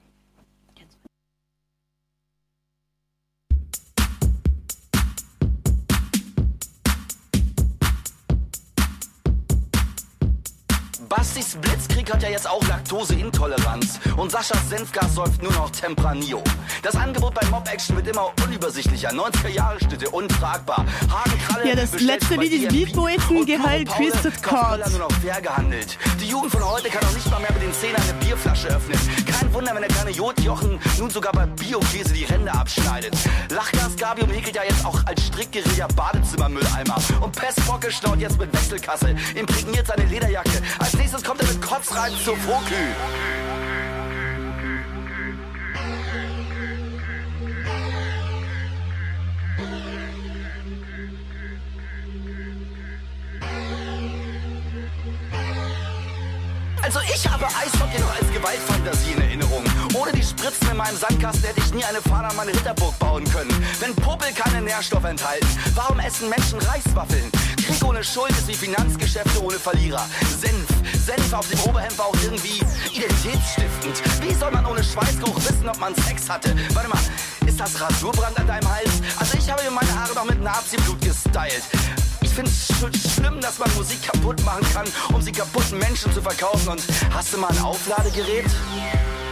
Bastis 11.18 11.56
Blitzkrieg 11.60 12.14
hat 12.14 12.22
ja 12.22 12.28
jetzt 12.28 12.48
auch 12.48 12.64
Laktoseintoleranz. 12.68 13.98
Und 14.16 14.30
Saschas 14.30 14.68
Senfgas 14.68 15.16
säuft 15.16 15.42
nur 15.42 15.50
noch 15.50 15.68
Tempranillo. 15.70 16.44
Das 16.84 16.94
Angebot 16.94 17.34
bei 17.34 17.44
Mob 17.48 17.68
Action 17.68 17.96
wird 17.96 18.06
immer 18.06 18.30
unübersichtlicher. 18.44 19.08
90er 19.10 19.48
Jahre 19.48 19.80
Schnitte, 19.80 20.10
untragbar. 20.10 20.86
Hagenkralle 21.10 21.70
Ja, 21.70 21.74
das 21.74 21.98
letzte 22.00 22.36
Lied 22.36 22.52
ist 22.52 22.68
Beatboysen 22.68 23.46
geheilt 23.46 23.88
Twisted 23.88 24.40
Chords. 24.44 24.90
nur 24.90 25.00
noch 25.00 25.12
fair 25.20 25.40
gehandelt. 25.40 25.98
Die 26.20 26.28
Jugend 26.28 26.52
von 26.52 26.64
heute 26.64 26.88
kann 26.88 27.04
auch 27.04 27.12
nicht 27.12 27.28
mal 27.28 27.40
mehr 27.40 27.52
mit 27.52 27.62
den 27.62 27.72
Zähnen 27.72 27.96
eine 27.96 28.14
Bierflasche 28.24 28.68
öffnen. 28.68 29.00
Kein 29.26 29.47
Wunder, 29.58 29.74
wenn 29.74 29.82
der 29.82 29.90
kleine 29.90 30.10
Jodjochen 30.12 30.78
nun 31.00 31.10
sogar 31.10 31.32
bei 31.32 31.44
Biokäse 31.44 32.14
die 32.14 32.22
Ränder 32.22 32.54
abschneidet. 32.54 33.12
Lachgas 33.50 33.96
Gabium 33.96 34.30
häkelt 34.30 34.54
ja 34.54 34.62
jetzt 34.62 34.86
auch 34.86 35.04
als 35.04 35.26
Strickguerilla 35.26 35.88
Badezimmermülleimer. 35.96 36.96
Und 37.20 37.34
Pestbocke 37.34 37.90
schnaut 37.90 38.20
jetzt 38.20 38.38
mit 38.38 38.52
Wechselkasse, 38.52 39.16
imprägniert 39.34 39.88
seine 39.88 40.04
Lederjacke. 40.04 40.62
Als 40.78 40.94
nächstes 40.94 41.24
kommt 41.24 41.40
er 41.40 41.48
mit 41.48 41.60
Kotzreiben 41.60 42.16
zur 42.18 42.36
Fokü. 42.36 42.76
Also 56.82 57.00
ich 57.12 57.28
habe 57.28 57.46
Eishockey 57.46 58.00
noch 58.00 58.14
als 58.14 58.32
Gewaltfantasie 58.32 59.12
in 59.12 59.20
Erinnerung. 59.20 59.64
Ohne 59.94 60.12
die 60.12 60.22
Spritzen 60.22 60.70
in 60.70 60.76
meinem 60.76 60.96
Sandkasten 60.96 61.44
hätte 61.44 61.60
ich 61.60 61.74
nie 61.74 61.84
eine 61.84 62.00
Fahne 62.00 62.28
an 62.28 62.36
meine 62.36 62.52
Ritterburg 62.52 62.98
bauen 62.98 63.24
können. 63.30 63.50
Wenn 63.80 63.94
Popel 63.96 64.32
keine 64.32 64.62
Nährstoffe 64.62 65.04
enthalten, 65.04 65.48
warum 65.74 65.98
essen 66.00 66.28
Menschen 66.28 66.58
Reiswaffeln? 66.60 67.30
Krieg 67.56 67.84
ohne 67.84 68.02
Schuld 68.02 68.30
ist 68.30 68.48
wie 68.48 68.54
Finanzgeschäfte 68.54 69.42
ohne 69.42 69.58
Verlierer. 69.58 70.06
Senf, 70.40 70.68
Senf 71.04 71.32
auf 71.32 71.48
dem 71.48 71.60
Oberhemd 71.60 71.98
war 71.98 72.06
auch 72.06 72.16
irgendwie 72.22 72.60
identitätsstiftend. 72.92 74.00
Wie 74.22 74.34
soll 74.34 74.50
man 74.50 74.64
ohne 74.66 74.82
Schweißgeruch 74.82 75.36
wissen, 75.36 75.68
ob 75.68 75.78
man 75.78 75.94
Sex 75.94 76.28
hatte? 76.30 76.54
Warte 76.74 76.88
mal, 76.88 77.00
ist 77.46 77.60
das 77.60 77.80
Rasurbrand 77.80 78.38
an 78.38 78.46
deinem 78.46 78.68
Hals? 78.68 78.90
Also 79.18 79.36
ich 79.36 79.50
habe 79.50 79.62
mir 79.64 79.70
meine 79.70 79.94
Haare 79.94 80.14
noch 80.14 80.24
mit 80.24 80.40
Nazi-Blut 80.40 81.00
gestylt. 81.00 81.62
Sch 82.46 83.14
schlimm, 83.14 83.40
dass 83.40 83.58
man 83.58 83.72
Musik 83.74 84.02
kaputt 84.02 84.42
machen 84.44 84.66
kann, 84.72 84.86
um 85.12 85.20
sie 85.20 85.32
kaputten 85.32 85.78
Menschen 85.78 86.12
zu 86.12 86.22
verkaufen. 86.22 86.68
Und 86.68 86.82
hast 87.12 87.32
du 87.32 87.38
mal 87.38 87.50
ein 87.50 87.58
Aufladegerät? 87.60 88.44
Nicht? 88.44 89.27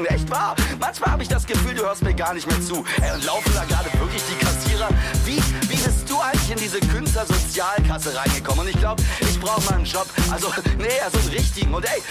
Unterbrechen. 0.00 0.14
Echt 0.14 0.30
wahr? 0.30 0.56
Manchmal 0.78 1.10
habe 1.12 1.22
ich 1.22 1.28
das 1.28 1.46
Gefühl, 1.46 1.74
du 1.74 1.82
hörst 1.82 2.02
mir 2.02 2.14
gar 2.14 2.34
nicht 2.34 2.46
mehr 2.46 2.60
zu. 2.60 2.84
Ey, 3.00 3.12
und 3.12 3.24
laufen 3.24 3.52
da 3.54 3.64
gerade 3.64 3.90
wirklich 3.98 4.22
die 4.28 4.44
Kassierer? 4.44 4.88
Wie, 5.24 5.36
wie 5.68 5.76
bist 5.76 6.08
du 6.08 6.18
eigentlich 6.20 6.50
in 6.50 6.58
diese 6.58 6.80
Künstlersozialkasse 6.80 8.16
reingekommen? 8.16 8.60
Und 8.60 8.68
ich 8.68 8.78
glaube, 8.78 9.02
ich 9.20 9.40
brauche 9.40 9.60
mal 9.66 9.76
einen 9.76 9.84
Job. 9.84 10.06
Also, 10.30 10.52
nee, 10.78 11.00
also 11.04 11.18
einen 11.18 11.28
richtigen. 11.28 11.74
Und 11.74 11.84
ey, 11.84 12.02